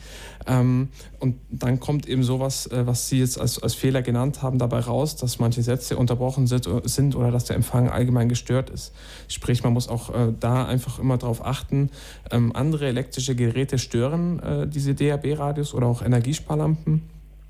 Ähm, 0.47 0.89
und 1.19 1.35
dann 1.49 1.79
kommt 1.79 2.07
eben 2.07 2.23
sowas, 2.23 2.67
äh, 2.67 2.87
was 2.87 3.09
Sie 3.09 3.19
jetzt 3.19 3.39
als, 3.39 3.61
als 3.61 3.75
Fehler 3.75 4.01
genannt 4.01 4.41
haben, 4.41 4.57
dabei 4.57 4.79
raus, 4.79 5.15
dass 5.15 5.39
manche 5.39 5.61
Sätze 5.61 5.95
unterbrochen 5.95 6.47
sind, 6.47 6.67
sind 6.85 7.15
oder 7.15 7.31
dass 7.31 7.45
der 7.45 7.55
Empfang 7.55 7.89
allgemein 7.89 8.29
gestört 8.29 8.69
ist. 8.69 8.93
Sprich, 9.27 9.63
man 9.63 9.73
muss 9.73 9.87
auch 9.87 10.09
äh, 10.09 10.33
da 10.39 10.65
einfach 10.65 10.99
immer 10.99 11.17
darauf 11.17 11.45
achten, 11.45 11.91
ähm, 12.31 12.51
andere 12.55 12.87
elektrische 12.87 13.35
Geräte 13.35 13.77
stören 13.77 14.22
äh, 14.39 14.67
diese 14.67 14.93
DAB-Radios 14.95 15.73
oder 15.73 15.87
auch 15.87 16.01
Energiesparlampen. 16.01 17.01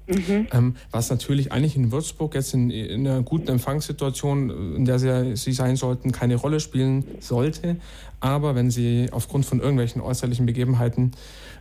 Mhm. 0.08 0.48
Ähm, 0.52 0.76
was 0.92 1.10
natürlich 1.10 1.54
eigentlich 1.54 1.78
in 1.78 1.92
Würzburg 1.92 2.36
jetzt 2.36 2.54
in, 2.54 2.70
in, 2.70 3.08
einer 3.08 3.24
guten 3.24 3.48
Empfangssituation, 3.48 4.50
äh, 4.50 4.76
in 4.76 4.86
der 4.86 5.00
sie, 5.00 5.36
sie 5.36 5.54
sein 5.54 5.76
sollten, 5.76 6.12
keine 6.12 6.36
Rolle 6.36 6.60
spielen 6.60 7.06
sollte. 7.20 7.78
Aber 8.20 8.56
wenn 8.56 8.70
sie 8.70 9.08
aufgrund 9.12 9.46
von 9.46 9.60
irgendwelchen 9.60 10.02
äußerlichen 10.02 10.46
Begebenheiten 10.46 11.12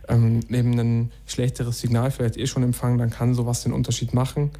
ähm, 0.09 0.41
eben 0.49 0.77
ein 0.77 1.11
schlechteres 1.25 1.79
Signal 1.79 2.11
vielleicht 2.11 2.37
eh 2.37 2.47
schon 2.47 2.63
empfangen, 2.63 2.97
dann 2.97 3.09
kann 3.09 3.33
sowas 3.33 3.63
den 3.63 3.71
Unterschied 3.71 4.13
machen. 4.13 4.51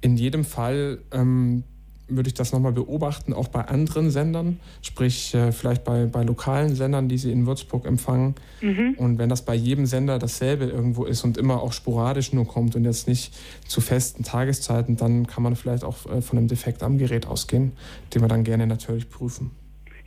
In 0.00 0.16
jedem 0.16 0.44
Fall 0.44 1.00
ähm, 1.12 1.64
würde 2.08 2.28
ich 2.28 2.34
das 2.34 2.52
nochmal 2.52 2.72
beobachten, 2.72 3.32
auch 3.32 3.48
bei 3.48 3.62
anderen 3.62 4.10
Sendern, 4.10 4.60
sprich 4.82 5.34
äh, 5.34 5.52
vielleicht 5.52 5.84
bei, 5.84 6.06
bei 6.06 6.22
lokalen 6.22 6.74
Sendern, 6.74 7.08
die 7.08 7.18
Sie 7.18 7.30
in 7.30 7.46
Würzburg 7.46 7.86
empfangen. 7.86 8.34
Mhm. 8.60 8.94
Und 8.96 9.18
wenn 9.18 9.28
das 9.28 9.42
bei 9.42 9.54
jedem 9.54 9.86
Sender 9.86 10.18
dasselbe 10.18 10.64
irgendwo 10.64 11.04
ist 11.04 11.24
und 11.24 11.36
immer 11.36 11.62
auch 11.62 11.72
sporadisch 11.72 12.32
nur 12.32 12.46
kommt 12.46 12.76
und 12.76 12.84
jetzt 12.84 13.08
nicht 13.08 13.34
zu 13.66 13.80
festen 13.80 14.24
Tageszeiten, 14.24 14.96
dann 14.96 15.26
kann 15.26 15.42
man 15.42 15.56
vielleicht 15.56 15.84
auch 15.84 16.06
äh, 16.06 16.22
von 16.22 16.38
einem 16.38 16.48
Defekt 16.48 16.82
am 16.82 16.98
Gerät 16.98 17.26
ausgehen, 17.26 17.72
den 18.14 18.22
wir 18.22 18.28
dann 18.28 18.44
gerne 18.44 18.66
natürlich 18.66 19.08
prüfen. 19.08 19.50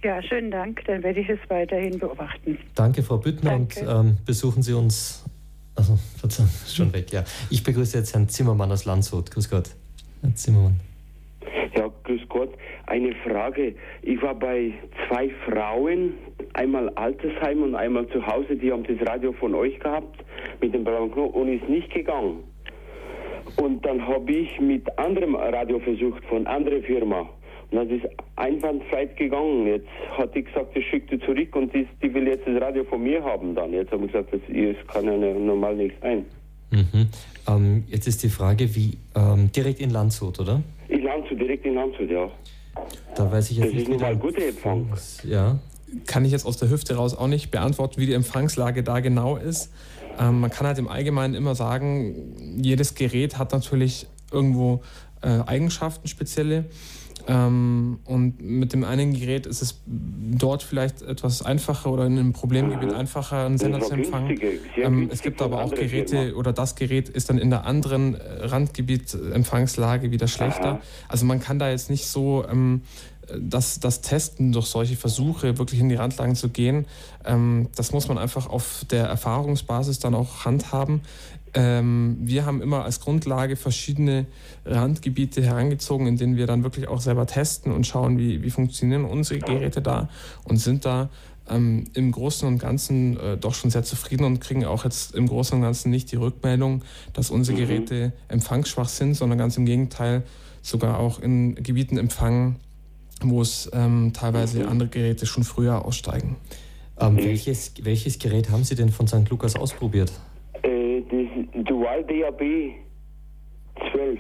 Ja, 0.04 0.22
schönen 0.24 0.50
Dank. 0.50 0.84
Dann 0.86 1.04
werde 1.04 1.20
ich 1.20 1.30
es 1.30 1.40
weiterhin 1.48 2.00
beobachten. 2.00 2.58
Danke, 2.76 3.04
Frau 3.04 3.18
Büttner, 3.18 3.52
Danke. 3.52 3.82
und 3.82 4.06
ähm, 4.08 4.18
besuchen 4.26 4.64
Sie 4.64 4.74
uns. 4.74 5.24
Also, 5.76 5.98
Verzeihung, 6.18 6.50
schon 6.68 6.92
weg, 6.94 7.12
ja. 7.12 7.24
Ich 7.50 7.64
begrüße 7.64 7.98
jetzt 7.98 8.14
Herrn 8.14 8.28
Zimmermann 8.28 8.72
aus 8.72 8.86
Landshut. 8.86 9.32
Grüß 9.32 9.50
Gott, 9.50 9.70
Herr 10.22 10.36
Zimmermann. 10.36 10.91
Ja, 11.76 11.90
grüß 12.04 12.22
Gott. 12.30 12.50
Eine 12.88 13.14
Frage. 13.28 13.76
Ich 14.02 14.22
war 14.22 14.36
bei 14.36 14.74
zwei 15.08 15.30
Frauen, 15.46 16.14
einmal 16.54 16.90
Altersheim 16.90 17.64
und 17.64 17.76
einmal 17.76 18.08
zu 18.10 18.26
Hause, 18.26 18.56
die 18.56 18.72
haben 18.72 18.84
das 18.84 19.08
Radio 19.08 19.32
von 19.34 19.56
euch 19.56 19.80
gehabt 19.80 20.24
mit 20.62 20.74
dem 20.74 20.84
blauen 20.84 21.12
Knopf 21.12 21.34
und 21.34 21.48
ist 21.48 21.68
nicht 21.70 21.94
gegangen. 21.94 22.44
Und 23.58 23.86
dann 23.86 24.06
habe 24.08 24.32
ich 24.32 24.60
mit 24.60 24.98
anderem 24.98 25.36
Radio 25.36 25.80
versucht, 25.80 26.24
von 26.26 26.48
anderer 26.48 26.82
Firma. 26.82 27.30
Und 27.72 27.78
das 27.78 27.88
ist 27.90 28.06
einwandfrei 28.36 29.06
gegangen. 29.06 29.66
Jetzt 29.66 29.88
hat 30.18 30.36
die 30.36 30.44
gesagt, 30.44 30.76
das 30.76 30.84
schickt 30.84 31.10
sie 31.10 31.20
zurück 31.20 31.56
und 31.56 31.74
die, 31.74 31.88
die 32.04 32.14
will 32.14 32.28
jetzt 32.28 32.46
das 32.46 32.62
Radio 32.62 32.84
von 32.84 33.02
mir 33.02 33.24
haben 33.24 33.56
dann. 33.56 33.72
Jetzt 33.72 33.92
habe 33.92 34.06
ich 34.06 34.12
gesagt, 34.12 34.34
das, 34.34 34.42
das 34.48 34.88
kann 34.94 35.06
ja 35.06 35.34
normal 35.34 35.76
nicht 35.76 35.96
sein. 36.02 36.26
Mhm. 36.72 37.10
Ähm, 37.48 37.84
jetzt 37.88 38.08
ist 38.08 38.24
die 38.24 38.30
Frage, 38.30 38.76
wie 38.76 38.98
ähm, 39.16 39.52
direkt 39.52 39.80
in 39.80 39.90
Landshut, 39.90 40.40
oder? 40.40 40.62
In 41.02 41.08
Landshut, 41.08 41.40
direkt 41.40 41.66
in 41.66 41.74
Landshut, 41.74 42.12
ja. 42.12 42.30
Da 43.16 43.32
weiß 43.32 43.50
ich 43.50 43.58
jetzt 43.58 43.70
das 43.70 43.74
nicht. 43.74 43.88
Das 43.88 43.96
ist 43.96 44.02
mal 44.02 44.16
gute 44.18 44.46
Empfang. 44.46 44.88
Ja. 45.24 45.58
Kann 46.06 46.24
ich 46.26 46.32
jetzt 46.32 46.46
aus 46.46 46.58
der 46.58 46.70
Hüfte 46.70 46.96
raus 46.96 47.18
auch 47.18 47.28
nicht 47.28 47.50
beantworten, 47.50 48.00
wie 48.00 48.06
die 48.06 48.14
Empfangslage 48.14 48.84
da 48.84 49.00
genau 49.00 49.36
ist. 49.36 49.74
Ähm, 50.20 50.42
man 50.42 50.52
kann 50.52 50.68
halt 50.68 50.78
im 50.78 50.88
Allgemeinen 50.88 51.34
immer 51.34 51.56
sagen, 51.56 52.62
jedes 52.62 52.94
Gerät 52.94 53.40
hat 53.40 53.52
natürlich 53.52 54.06
irgendwo 54.32 54.84
äh, 55.24 55.40
Eigenschaften 55.48 56.08
spezielle. 56.08 56.66
Ähm, 57.28 58.00
und 58.06 58.42
mit 58.42 58.74
dem 58.74 58.84
einen 58.84 59.14
Gerät 59.14 59.46
ist 59.46 59.62
es 59.62 59.82
dort 59.86 60.64
vielleicht 60.64 61.02
etwas 61.02 61.44
einfacher 61.44 61.92
oder 61.92 62.06
in 62.06 62.18
einem 62.18 62.34
Problemgebiet 62.34 62.94
einfacher, 62.94 63.46
einen 63.46 63.58
Sender 63.58 63.80
zu 63.82 63.94
empfangen. 63.94 64.40
Ähm, 64.76 65.10
es 65.12 65.22
gibt 65.22 65.42
aber 65.42 65.64
auch 65.64 65.74
Geräte 65.74 66.36
oder 66.36 66.54
das 66.54 66.76
Gerät 66.76 67.10
ist 67.10 67.30
dann 67.30 67.38
in 67.38 67.50
der 67.50 67.66
anderen 67.66 68.16
äh, 68.16 68.46
Randgebiet 68.46 69.16
Empfangslage 69.34 70.12
wieder 70.12 70.28
schlechter. 70.28 70.82
Also 71.08 71.26
man 71.26 71.40
kann 71.40 71.60
da 71.60 71.70
jetzt 71.70 71.90
nicht 71.90 72.08
so 72.08 72.46
ähm, 72.50 72.82
das, 73.40 73.80
das 73.80 74.02
Testen 74.02 74.52
durch 74.52 74.68
solche 74.68 74.96
Versuche 74.96 75.58
wirklich 75.58 75.80
in 75.80 75.90
die 75.90 75.96
Randlagen 75.96 76.36
zu 76.36 76.50
gehen, 76.50 76.86
ähm, 77.26 77.70
das 77.76 77.92
muss 77.92 78.08
man 78.08 78.18
einfach 78.18 78.50
auf 78.50 78.86
der 78.90 79.06
Erfahrungsbasis 79.06 80.00
dann 80.00 80.16
auch 80.16 80.46
handhaben. 80.46 81.02
Ähm, 81.54 82.18
wir 82.22 82.46
haben 82.46 82.62
immer 82.62 82.86
als 82.86 83.00
Grundlage 83.02 83.56
verschiedene 83.56 84.26
Randgebiete 84.66 85.44
herangezogen, 85.44 86.08
in 86.08 86.18
denen 86.18 86.38
wir 86.38 86.48
dann 86.48 86.64
wirklich 86.64 86.88
auch 86.88 87.02
selber 87.02 87.26
testen 87.26 87.72
und 87.72 87.86
schauen, 87.86 88.18
wie, 88.18 88.42
wie 88.42 88.50
funktionieren 88.50 89.06
unsere 89.06 89.40
Geräte 89.40 89.82
da 89.82 90.10
und 90.46 90.58
sind 90.58 90.86
da 90.86 91.10
ähm, 91.50 91.86
im 91.94 92.12
Großen 92.12 92.48
und 92.48 92.58
Ganzen 92.58 93.20
äh, 93.20 93.38
doch 93.38 93.54
schon 93.54 93.70
sehr 93.70 93.84
zufrieden 93.84 94.24
und 94.24 94.40
kriegen 94.40 94.66
auch 94.66 94.86
jetzt 94.86 95.14
im 95.14 95.28
Großen 95.28 95.56
und 95.56 95.62
Ganzen 95.62 95.90
nicht 95.90 96.12
die 96.12 96.16
Rückmeldung, 96.16 96.84
dass 97.14 97.30
unsere 97.30 97.58
mhm. 97.58 97.62
Geräte 97.62 98.14
empfangsschwach 98.30 98.90
sind, 98.90 99.16
sondern 99.16 99.38
ganz 99.38 99.58
im 99.58 99.66
Gegenteil 99.66 100.24
sogar 100.62 101.00
auch 101.00 101.20
in 101.20 101.56
Gebieten 101.56 101.98
empfangen, 101.98 102.58
wo 103.22 103.42
es 103.42 103.70
ähm, 103.74 104.14
teilweise 104.14 104.60
mhm. 104.60 104.70
andere 104.70 104.90
Geräte 104.90 105.26
schon 105.26 105.44
früher 105.44 105.84
aussteigen. 105.84 106.38
Ähm, 107.00 107.18
welches, 107.18 107.74
welches 107.82 108.20
Gerät 108.20 108.50
haben 108.50 108.64
Sie 108.64 108.76
denn 108.76 108.90
von 108.90 109.08
St. 109.08 109.30
Lukas 109.30 109.56
ausprobiert? 109.56 110.12
Das 111.12 111.66
Dual 111.66 112.04
DAB 112.04 112.42
12. 113.92 114.20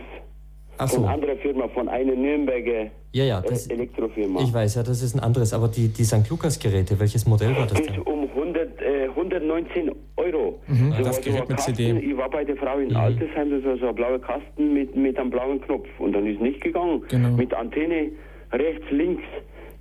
Ach 0.78 0.88
so. 0.88 1.02
Von 1.02 1.10
anderer 1.10 1.36
Firma, 1.38 1.68
von 1.70 1.90
einer 1.90 2.16
Nürnberger 2.16 2.92
ja, 3.14 3.26
ja, 3.26 3.42
das, 3.42 3.68
Elektrofirma. 3.68 4.42
Ich 4.42 4.54
weiß, 4.54 4.76
ja, 4.76 4.84
das 4.84 5.02
ist 5.02 5.16
ein 5.16 5.20
anderes. 5.20 5.54
Aber 5.54 5.68
die, 5.68 5.90
die 5.90 6.04
St. 6.06 6.30
Lukas-Geräte, 6.30 6.98
welches 7.00 7.26
Modell 7.28 7.56
war 7.58 7.68
das? 7.68 7.74
Das 7.74 7.82
ist 7.82 8.08
um 8.08 8.30
100, 8.30 8.82
äh, 8.82 9.10
119 9.10 9.92
Euro. 10.16 10.60
Mhm, 10.68 10.94
so 10.94 11.04
das 11.04 11.20
Gerät 11.20 11.50
mit 11.50 11.58
Kasten, 11.58 11.76
CD. 11.76 12.00
Ich 12.00 12.16
war 12.16 12.30
bei 12.30 12.46
der 12.46 12.56
Frau 12.56 12.80
in 12.80 12.90
mhm. 12.90 12.96
Altersheim, 12.96 13.52
das 13.52 13.66
war 13.66 13.78
so 13.78 13.88
ein 13.90 13.96
blauer 13.96 14.20
Kasten 14.20 14.74
mit, 14.74 14.96
mit 14.96 15.18
einem 15.18 15.30
blauen 15.30 15.60
Knopf. 15.62 15.88
Und 16.00 16.14
dann 16.14 16.26
ist 16.26 16.40
nicht 16.40 16.62
gegangen. 16.62 17.04
Genau. 17.10 17.32
Mit 17.32 17.54
Antenne 17.54 18.12
rechts, 18.54 18.86
links. 18.92 19.24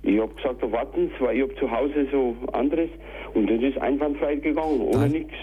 Ich 0.03 0.19
habe 0.19 0.33
gesagt, 0.33 0.61
warten 0.69 1.09
weil 1.19 1.37
ich 1.37 1.43
habe 1.43 1.55
zu 1.55 1.71
Hause 1.71 2.07
so 2.11 2.35
anderes. 2.51 2.89
Und 3.33 3.49
das 3.49 3.61
ist 3.61 3.77
einwandfrei 3.77 4.35
gegangen, 4.35 4.81
ohne 4.81 5.07
nichts. 5.07 5.33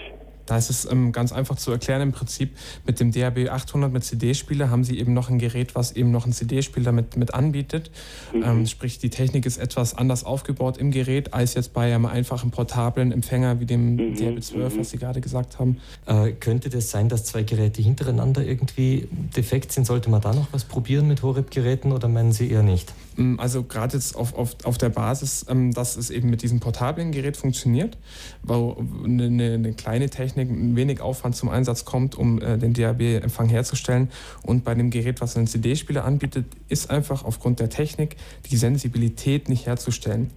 Da 0.49 0.57
ist 0.57 0.71
es 0.71 0.91
ähm, 0.91 1.11
ganz 1.11 1.31
einfach 1.31 1.57
zu 1.57 1.71
erklären. 1.71 2.01
Im 2.01 2.11
Prinzip 2.11 2.55
mit 2.87 2.99
dem 2.99 3.11
DAB 3.11 3.49
800 3.49 3.93
mit 3.93 4.03
CD-Spieler 4.03 4.71
haben 4.71 4.83
Sie 4.83 4.99
eben 4.99 5.13
noch 5.13 5.29
ein 5.29 5.37
Gerät, 5.37 5.75
was 5.75 5.91
eben 5.91 6.09
noch 6.09 6.23
einen 6.23 6.33
CD-Spieler 6.33 6.91
mit, 6.91 7.17
mit 7.17 7.35
anbietet. 7.35 7.91
Mhm. 8.33 8.43
Ähm, 8.43 8.65
sprich, 8.65 8.97
die 8.97 9.11
Technik 9.11 9.45
ist 9.45 9.57
etwas 9.57 9.93
anders 9.93 10.23
aufgebaut 10.23 10.77
im 10.77 10.89
Gerät 10.89 11.35
als 11.35 11.53
jetzt 11.53 11.73
bei 11.73 11.93
einem 11.93 12.07
einfachen 12.07 12.49
portablen 12.49 13.11
Empfänger 13.11 13.59
wie 13.59 13.67
dem 13.67 13.95
mhm. 13.95 14.15
DAB 14.15 14.41
12, 14.41 14.73
mhm. 14.73 14.79
was 14.79 14.89
Sie 14.89 14.97
gerade 14.97 15.21
gesagt 15.21 15.59
haben. 15.59 15.77
Äh, 16.07 16.31
könnte 16.31 16.69
das 16.69 16.89
sein, 16.89 17.09
dass 17.09 17.25
zwei 17.25 17.43
Geräte 17.43 17.83
hintereinander 17.83 18.43
irgendwie 18.43 19.07
defekt 19.37 19.71
sind? 19.71 19.85
Sollte 19.85 20.09
man 20.09 20.21
da 20.21 20.33
noch 20.33 20.47
was 20.51 20.63
probieren 20.63 21.07
mit 21.07 21.21
Horeb-Geräten 21.21 21.91
oder 21.91 22.07
meinen 22.07 22.31
Sie 22.31 22.49
eher 22.49 22.63
nicht? 22.63 22.91
Mm, 23.19 23.37
also 23.37 23.63
gerade 23.63 23.97
jetzt 23.97 24.15
auf, 24.15 24.33
auf, 24.33 24.55
auf 24.63 24.77
der 24.77 24.89
Basis, 24.89 25.45
ähm, 25.49 25.73
dass 25.73 25.97
es 25.97 26.09
eben 26.09 26.29
mit 26.29 26.41
diesem 26.41 26.59
portablen 26.59 27.11
Gerät 27.11 27.37
funktioniert, 27.37 27.97
wo 28.41 28.77
eine, 29.03 29.53
eine 29.53 29.73
kleine 29.73 30.09
Technik, 30.09 30.49
wenig 30.49 31.01
Aufwand 31.01 31.35
zum 31.35 31.49
Einsatz 31.49 31.85
kommt, 31.85 32.15
um 32.15 32.41
äh, 32.41 32.57
den 32.57 32.73
DAB-Empfang 32.73 33.49
herzustellen. 33.49 34.09
Und 34.41 34.63
bei 34.63 34.73
dem 34.73 34.89
Gerät, 34.89 35.21
was 35.21 35.35
einen 35.35 35.47
CD-Spieler 35.47 36.05
anbietet, 36.05 36.45
ist 36.69 36.89
einfach 36.89 37.25
aufgrund 37.25 37.59
der 37.59 37.69
Technik 37.69 38.15
die 38.49 38.55
Sensibilität 38.55 39.49
nicht 39.49 39.65
herzustellen. 39.65 40.31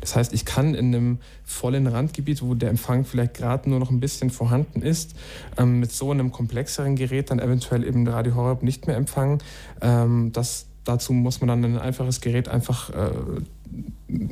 Das 0.00 0.14
heißt, 0.14 0.32
ich 0.32 0.44
kann 0.44 0.74
in 0.74 0.94
einem 0.94 1.18
vollen 1.44 1.86
Randgebiet, 1.86 2.42
wo 2.42 2.54
der 2.54 2.70
Empfang 2.70 3.04
vielleicht 3.04 3.34
gerade 3.34 3.68
nur 3.68 3.80
noch 3.80 3.90
ein 3.90 4.00
bisschen 4.00 4.30
vorhanden 4.30 4.82
ist, 4.82 5.14
ähm, 5.56 5.80
mit 5.80 5.90
so 5.90 6.10
einem 6.10 6.30
komplexeren 6.30 6.94
Gerät 6.94 7.30
dann 7.30 7.40
eventuell 7.40 7.84
eben 7.84 8.06
Radio 8.06 8.34
Horeb 8.34 8.62
nicht 8.62 8.86
mehr 8.86 8.96
empfangen. 8.96 9.38
Ähm, 9.80 10.30
das 10.32 10.67
dazu 10.88 11.12
muss 11.12 11.40
man 11.40 11.48
dann 11.48 11.64
ein 11.64 11.78
einfaches 11.78 12.20
Gerät 12.20 12.48
einfach 12.48 12.90
äh, 12.90 13.10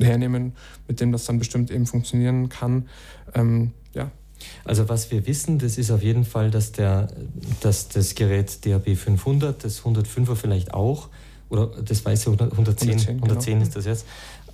hernehmen, 0.03 0.53
mit 0.87 0.99
dem 0.99 1.11
das 1.11 1.25
dann 1.25 1.37
bestimmt 1.37 1.69
eben 1.69 1.85
funktionieren 1.85 2.49
kann. 2.49 2.87
Ähm, 3.35 3.71
ja. 3.93 4.11
Also 4.65 4.89
was 4.89 5.11
wir 5.11 5.27
wissen, 5.27 5.59
das 5.59 5.77
ist 5.77 5.91
auf 5.91 6.01
jeden 6.01 6.25
Fall, 6.25 6.49
dass, 6.49 6.71
der, 6.71 7.09
dass 7.61 7.89
das 7.89 8.15
Gerät 8.15 8.65
DAB 8.65 8.95
500, 8.95 9.63
das 9.63 9.83
105er 9.83 10.35
vielleicht 10.35 10.73
auch, 10.73 11.09
oder 11.49 11.67
das 11.67 12.03
weiße 12.03 12.31
110, 12.31 12.51
110, 12.51 13.15
110 13.15 13.53
genau. 13.53 13.63
ist 13.63 13.75
das 13.75 13.85
jetzt, 13.85 14.05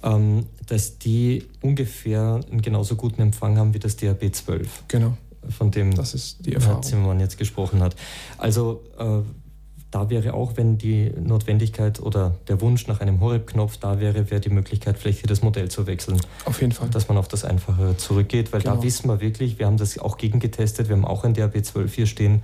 ähm, 0.03 0.45
dass 0.67 0.99
die 0.99 1.45
ungefähr 1.61 2.41
einen 2.51 2.61
genauso 2.61 2.95
guten 2.95 3.21
Empfang 3.21 3.57
haben 3.57 3.73
wie 3.73 3.79
das 3.79 3.95
DAB 3.95 4.33
12. 4.33 4.83
Genau. 4.89 5.17
Von 5.49 5.71
dem 5.71 5.93
das 5.93 6.13
ist 6.13 6.45
die 6.45 6.53
Erfahrung. 6.53 6.83
Zimmermann 6.83 7.19
jetzt 7.19 7.37
gesprochen 7.37 7.81
hat. 7.81 7.95
Also 8.37 8.83
äh, 8.97 9.21
da 9.93 10.09
wäre 10.09 10.33
auch, 10.33 10.57
wenn 10.57 10.79
die 10.79 11.11
Notwendigkeit 11.21 11.99
oder 11.99 12.35
der 12.47 12.61
Wunsch 12.61 12.87
nach 12.87 12.99
einem 12.99 13.19
Horeb-Knopf 13.19 13.77
da 13.77 13.99
wäre, 13.99 14.31
wäre 14.31 14.41
die 14.41 14.49
Möglichkeit, 14.49 14.97
vielleicht 14.97 15.19
hier 15.19 15.27
das 15.27 15.43
Modell 15.43 15.69
zu 15.69 15.85
wechseln. 15.85 16.19
Auf 16.45 16.61
jeden 16.61 16.73
Fall. 16.73 16.89
Dass 16.89 17.09
man 17.09 17.17
auf 17.17 17.27
das 17.27 17.45
Einfache 17.45 17.95
zurückgeht, 17.97 18.51
weil 18.53 18.61
genau. 18.61 18.77
da 18.77 18.83
wissen 18.83 19.07
wir 19.07 19.21
wirklich, 19.21 19.59
wir 19.59 19.67
haben 19.67 19.77
das 19.77 19.99
auch 19.99 20.17
gegengetestet, 20.17 20.89
wir 20.89 20.95
haben 20.95 21.05
auch 21.05 21.23
ein 21.23 21.35
DAB 21.35 21.63
12 21.63 21.93
hier 21.93 22.07
stehen 22.07 22.41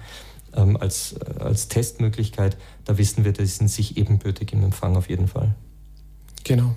ähm, 0.56 0.78
als, 0.78 1.16
als 1.40 1.70
Testmöglichkeit. 1.70 2.56
Da 2.86 3.00
wissen 3.00 3.26
wir, 3.26 3.34
das 3.34 3.58
sind 3.58 3.70
sich 3.70 3.98
ebenbürtig 3.98 4.54
im 4.54 4.64
Empfang 4.64 4.96
auf 4.96 5.10
jeden 5.10 5.28
Fall. 5.28 5.56
Genau. 6.44 6.76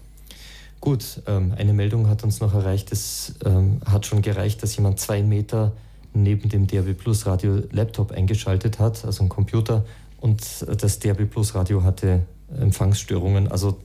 Gut, 0.80 1.20
ähm, 1.26 1.52
eine 1.54 1.74
Meldung 1.74 2.08
hat 2.08 2.24
uns 2.24 2.40
noch 2.40 2.54
erreicht. 2.54 2.92
Es 2.92 3.34
ähm, 3.44 3.82
hat 3.84 4.06
schon 4.06 4.22
gereicht, 4.22 4.62
dass 4.62 4.74
jemand 4.74 5.00
zwei 5.00 5.22
Meter 5.22 5.72
neben 6.14 6.48
dem 6.48 6.66
DAB 6.66 6.94
Plus 6.94 7.26
Radio 7.26 7.62
Laptop 7.70 8.10
eingeschaltet 8.12 8.78
hat, 8.78 9.04
also 9.04 9.22
ein 9.22 9.28
Computer 9.28 9.84
und 10.22 10.64
das 10.80 11.00
DRB 11.00 11.28
Plus 11.28 11.56
Radio 11.56 11.82
hatte 11.82 12.22
Empfangsstörungen. 12.56 13.48
Also 13.48 13.78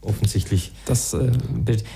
offensichtlich. 0.00 0.72
Das, 0.86 1.14
äh, 1.14 1.30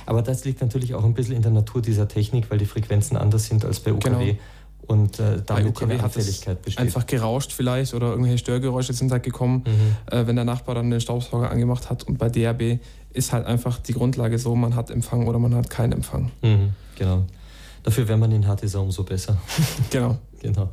aber 0.07 0.23
das 0.23 0.45
liegt 0.45 0.61
natürlich 0.61 0.95
auch 0.95 1.05
ein 1.05 1.15
bisschen 1.15 1.35
in 1.35 1.43
der 1.43 1.51
Natur 1.51 1.83
dieser 1.83 2.07
Technik, 2.07 2.49
weil 2.49 2.59
die 2.59 2.67
Frequenzen 2.67 3.17
anders 3.17 3.47
sind 3.47 3.65
als 3.65 3.81
bei 3.81 3.93
UKW. 3.93 4.25
Genau. 4.25 4.39
Und 4.87 5.19
äh, 5.19 5.43
damit 5.45 5.77
UKW 5.77 5.95
eine 5.95 6.05
Anfälligkeit 6.05 6.63
besteht. 6.63 6.81
Einfach 6.81 7.07
gerauscht 7.07 7.53
vielleicht 7.53 7.93
oder 7.95 8.11
irgendwelche 8.11 8.39
Störgeräusche 8.39 8.93
sind 8.93 9.11
halt 9.11 9.25
gekommen, 9.25 9.65
mhm. 9.67 10.15
äh, 10.17 10.27
wenn 10.29 10.37
der 10.37 10.45
Nachbar 10.45 10.77
dann 10.77 10.89
den 10.89 11.01
Staubsauger 11.01 11.51
angemacht 11.51 11.91
hat. 11.91 12.05
Und 12.05 12.19
bei 12.19 12.29
DRB 12.29 12.79
ist 13.13 13.33
halt 13.33 13.47
einfach 13.47 13.79
die 13.79 13.95
Grundlage 13.95 14.39
so, 14.39 14.55
man 14.55 14.77
hat 14.77 14.91
Empfang 14.91 15.27
oder 15.27 15.41
man 15.41 15.55
hat 15.57 15.71
keinen 15.71 15.93
Empfang. 15.93 16.31
Mhm, 16.43 16.71
genau. 16.97 17.25
Dafür, 17.83 18.07
wenn 18.07 18.21
man 18.21 18.31
ihn 18.31 18.47
hat, 18.47 18.63
ist 18.63 18.75
er 18.75 18.83
umso 18.83 19.03
besser. 19.03 19.39
genau. 19.91 20.19
genau. 20.41 20.71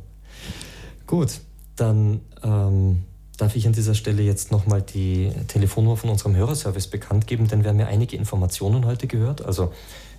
Gut. 1.06 1.40
Dann 1.80 2.20
ähm, 2.42 3.04
darf 3.38 3.56
ich 3.56 3.66
an 3.66 3.72
dieser 3.72 3.94
Stelle 3.94 4.22
jetzt 4.22 4.52
nochmal 4.52 4.82
die 4.82 5.32
Telefonnummer 5.48 5.96
von 5.96 6.10
unserem 6.10 6.36
Hörerservice 6.36 6.88
bekannt 6.88 7.26
geben, 7.26 7.48
denn 7.48 7.62
wir 7.62 7.70
haben 7.70 7.80
ja 7.80 7.86
einige 7.86 8.18
Informationen 8.18 8.84
heute 8.84 9.06
gehört, 9.06 9.42
also 9.42 9.72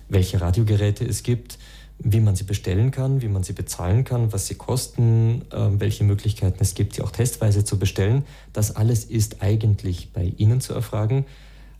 welche 0.08 0.40
Radiogeräte 0.40 1.04
es 1.04 1.22
gibt, 1.22 1.60
wie 2.00 2.18
man 2.18 2.34
sie 2.34 2.42
bestellen 2.42 2.90
kann, 2.90 3.22
wie 3.22 3.28
man 3.28 3.44
sie 3.44 3.52
bezahlen 3.52 4.02
kann, 4.02 4.32
was 4.32 4.48
sie 4.48 4.56
kosten, 4.56 5.42
äh, 5.52 5.68
welche 5.78 6.02
Möglichkeiten 6.02 6.58
es 6.60 6.74
gibt, 6.74 6.96
sie 6.96 7.02
auch 7.02 7.12
testweise 7.12 7.64
zu 7.64 7.78
bestellen. 7.78 8.24
Das 8.52 8.74
alles 8.74 9.04
ist 9.04 9.40
eigentlich 9.40 10.12
bei 10.12 10.32
Ihnen 10.36 10.60
zu 10.60 10.74
erfragen. 10.74 11.26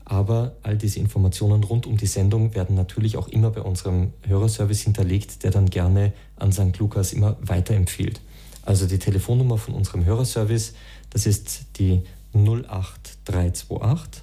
Aber 0.04 0.54
all 0.62 0.76
diese 0.76 1.00
Informationen 1.00 1.64
rund 1.64 1.88
um 1.88 1.96
die 1.96 2.06
Sendung 2.06 2.54
werden 2.54 2.76
natürlich 2.76 3.16
auch 3.16 3.26
immer 3.26 3.50
bei 3.50 3.62
unserem 3.62 4.12
Hörerservice 4.28 4.82
hinterlegt, 4.82 5.42
der 5.42 5.50
dann 5.50 5.70
gerne 5.70 6.12
an 6.36 6.52
St. 6.52 6.78
Lukas 6.78 7.12
immer 7.12 7.36
weiterempfiehlt. 7.40 8.20
Also 8.64 8.86
die 8.86 8.98
Telefonnummer 8.98 9.58
von 9.58 9.74
unserem 9.74 10.04
Hörerservice, 10.04 10.74
das 11.10 11.26
ist 11.26 11.78
die 11.78 12.02
08328 12.32 14.22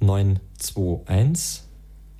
921 0.00 1.62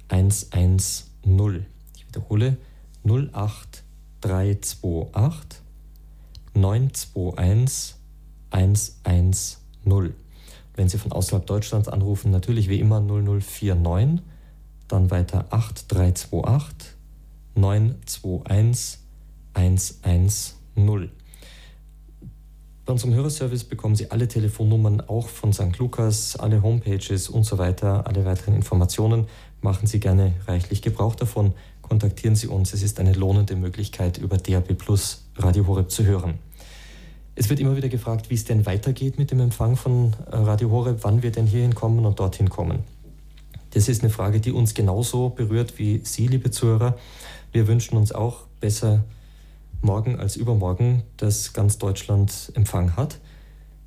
110. 0.09 1.67
Ich 1.97 2.09
wiederhole 2.09 2.57
08328 3.05 5.61
921 6.55 7.97
110. 8.51 10.15
Wenn 10.75 10.89
Sie 10.89 10.99
von 10.99 11.13
außerhalb 11.13 11.47
Deutschlands 11.47 11.89
anrufen, 11.89 12.31
natürlich 12.31 12.69
wie 12.69 12.81
immer 12.81 13.01
0049, 13.01 14.23
dann 14.89 15.11
weiter 15.11 15.47
8328 15.51 16.97
921 17.55 18.99
110. 19.55 20.57
0. 20.77 21.11
Bei 22.87 22.93
unserem 22.93 23.15
Hörerservice 23.15 23.65
bekommen 23.65 23.97
Sie 23.97 24.13
alle 24.13 24.29
Telefonnummern 24.29 25.01
auch 25.01 25.29
von 25.29 25.53
St. 25.53 25.77
Lukas, 25.79 26.37
alle 26.37 26.63
Homepages 26.63 27.29
und 27.29 27.43
so 27.43 27.59
weiter, 27.59 28.07
alle 28.07 28.25
weiteren 28.25 28.55
Informationen. 28.55 29.27
Machen 29.61 29.89
Sie 29.89 29.99
gerne 29.99 30.35
reichlich 30.47 30.83
Gebrauch 30.83 31.17
davon. 31.17 31.53
Kontaktieren 31.83 32.37
Sie 32.37 32.47
uns. 32.47 32.73
Es 32.73 32.85
ist 32.85 33.01
eine 33.01 33.13
lohnende 33.13 33.57
Möglichkeit, 33.57 34.19
über 34.19 34.37
DAB 34.37 34.75
Plus 34.75 35.25
Radio 35.37 35.67
Horeb 35.67 35.91
zu 35.91 36.05
hören. 36.05 36.35
Es 37.35 37.51
wird 37.51 37.59
immer 37.59 37.77
wieder 37.77 37.89
gefragt, 37.89 38.31
wie 38.31 38.35
es 38.35 38.45
denn 38.45 38.67
weitergeht 38.67 39.19
mit 39.19 39.33
dem 39.33 39.41
Empfang 39.41 39.77
von 39.77 40.15
äh, 40.31 40.37
Radio 40.37 40.71
Horeb, 40.71 40.99
wann 41.03 41.23
wir 41.23 41.33
denn 41.33 41.47
hierhin 41.47 41.75
kommen 41.75 42.07
und 42.07 42.21
dorthin 42.21 42.51
kommen. 42.51 42.85
Das 43.71 43.89
ist 43.89 44.03
eine 44.03 44.11
Frage, 44.11 44.41
die 44.41 44.53
uns 44.53 44.75
genauso 44.75 45.31
berührt 45.31 45.79
wie 45.79 46.01
Sie, 46.05 46.29
liebe 46.29 46.51
Zuhörer. 46.51 46.97
Wir 47.53 47.67
wünschen 47.67 47.99
uns 47.99 48.13
auch 48.13 48.47
besser 48.61 49.05
morgen 49.83 50.19
als 50.19 50.37
übermorgen, 50.37 51.03
dass 51.17 51.53
ganz 51.53 51.79
Deutschland 51.79 52.53
Empfang 52.55 52.97
hat. 52.97 53.19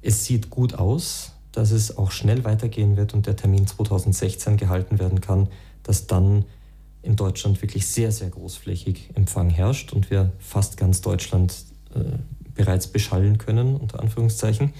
Es 0.02 0.26
sieht 0.26 0.50
gut 0.50 0.74
aus, 0.76 1.34
dass 1.52 1.72
es 1.72 1.98
auch 1.98 2.12
schnell 2.12 2.44
weitergehen 2.44 2.96
wird 2.96 3.14
und 3.14 3.28
der 3.28 3.36
Termin 3.36 3.68
2016 3.68 4.58
gehalten 4.58 5.00
werden 5.00 5.22
kann, 5.22 5.48
dass 5.84 6.08
dann 6.08 6.46
in 7.02 7.16
Deutschland 7.16 7.62
wirklich 7.62 7.88
sehr, 7.88 8.12
sehr 8.12 8.30
großflächig 8.30 9.12
Empfang 9.16 9.50
herrscht 9.50 9.94
und 9.94 10.12
wir 10.12 10.32
fast 10.40 10.78
ganz 10.78 11.02
Deutschland 11.02 11.54
äh, 11.96 12.18
bereits 12.54 12.88
beschallen 12.88 13.38
können, 13.38 13.76
unter 13.76 14.00
Anführungszeichen. 14.00 14.74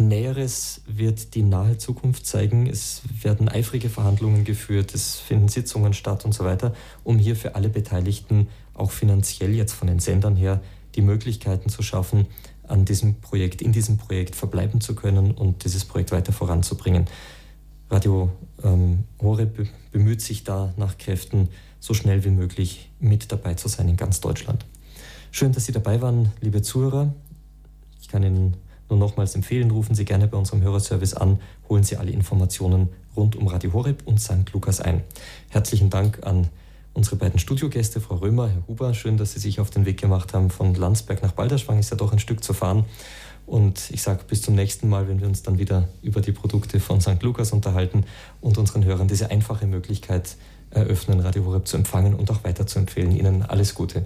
Näheres 0.00 0.82
wird 0.86 1.34
die 1.34 1.42
nahe 1.42 1.76
Zukunft 1.76 2.24
zeigen. 2.24 2.68
Es 2.68 3.02
werden 3.22 3.48
eifrige 3.48 3.88
Verhandlungen 3.88 4.44
geführt, 4.44 4.94
es 4.94 5.16
finden 5.16 5.48
Sitzungen 5.48 5.92
statt 5.92 6.24
und 6.24 6.32
so 6.32 6.44
weiter, 6.44 6.72
um 7.02 7.18
hier 7.18 7.34
für 7.34 7.56
alle 7.56 7.68
Beteiligten 7.68 8.46
auch 8.78 8.90
finanziell 8.90 9.54
jetzt 9.54 9.72
von 9.72 9.88
den 9.88 9.98
Sendern 9.98 10.36
her 10.36 10.60
die 10.94 11.02
Möglichkeiten 11.02 11.68
zu 11.68 11.82
schaffen, 11.82 12.26
an 12.66 12.84
diesem 12.84 13.20
Projekt, 13.20 13.62
in 13.62 13.72
diesem 13.72 13.96
Projekt 13.96 14.36
verbleiben 14.36 14.80
zu 14.80 14.94
können 14.94 15.32
und 15.32 15.64
dieses 15.64 15.84
Projekt 15.84 16.12
weiter 16.12 16.32
voranzubringen. 16.32 17.06
Radio 17.90 18.30
ähm, 18.62 19.04
Horeb 19.20 19.66
bemüht 19.92 20.20
sich 20.20 20.44
da 20.44 20.74
nach 20.76 20.98
Kräften, 20.98 21.48
so 21.80 21.94
schnell 21.94 22.24
wie 22.24 22.30
möglich 22.30 22.90
mit 23.00 23.32
dabei 23.32 23.54
zu 23.54 23.68
sein 23.68 23.88
in 23.88 23.96
ganz 23.96 24.20
Deutschland. 24.20 24.66
Schön, 25.30 25.52
dass 25.52 25.66
Sie 25.66 25.72
dabei 25.72 26.02
waren, 26.02 26.32
liebe 26.40 26.60
Zuhörer. 26.60 27.14
Ich 28.00 28.08
kann 28.08 28.22
Ihnen 28.22 28.56
nur 28.90 28.98
nochmals 28.98 29.34
empfehlen, 29.34 29.70
rufen 29.70 29.94
Sie 29.94 30.04
gerne 30.04 30.28
bei 30.28 30.36
unserem 30.36 30.62
Hörerservice 30.62 31.14
an, 31.14 31.40
holen 31.68 31.84
Sie 31.84 31.96
alle 31.96 32.10
Informationen 32.10 32.88
rund 33.16 33.36
um 33.36 33.46
Radio 33.46 33.72
Horeb 33.72 34.02
und 34.06 34.20
St. 34.20 34.52
Lukas 34.52 34.80
ein. 34.80 35.02
Herzlichen 35.48 35.90
Dank 35.90 36.26
an 36.26 36.48
unsere 36.98 37.14
beiden 37.14 37.38
Studiogäste, 37.38 38.00
Frau 38.00 38.16
Römer, 38.16 38.48
Herr 38.48 38.66
Huber. 38.66 38.92
Schön, 38.92 39.16
dass 39.16 39.32
Sie 39.32 39.38
sich 39.38 39.60
auf 39.60 39.70
den 39.70 39.86
Weg 39.86 40.00
gemacht 40.00 40.34
haben. 40.34 40.50
Von 40.50 40.74
Landsberg 40.74 41.22
nach 41.22 41.30
Balderschwang 41.30 41.78
ist 41.78 41.90
ja 41.90 41.96
doch 41.96 42.12
ein 42.12 42.18
Stück 42.18 42.42
zu 42.42 42.52
fahren. 42.52 42.84
Und 43.46 43.90
ich 43.92 44.02
sage 44.02 44.24
bis 44.26 44.42
zum 44.42 44.56
nächsten 44.56 44.88
Mal, 44.88 45.08
wenn 45.08 45.20
wir 45.20 45.28
uns 45.28 45.44
dann 45.44 45.60
wieder 45.60 45.88
über 46.02 46.20
die 46.20 46.32
Produkte 46.32 46.80
von 46.80 47.00
St. 47.00 47.22
Lukas 47.22 47.52
unterhalten 47.52 48.04
und 48.40 48.58
unseren 48.58 48.84
Hörern 48.84 49.06
diese 49.06 49.30
einfache 49.30 49.68
Möglichkeit 49.68 50.36
eröffnen, 50.70 51.20
Radio 51.20 51.44
Horeb 51.44 51.68
zu 51.68 51.76
empfangen 51.76 52.14
und 52.14 52.32
auch 52.32 52.42
weiterzuempfehlen. 52.42 53.16
Ihnen 53.16 53.42
alles 53.42 53.76
Gute. 53.76 54.04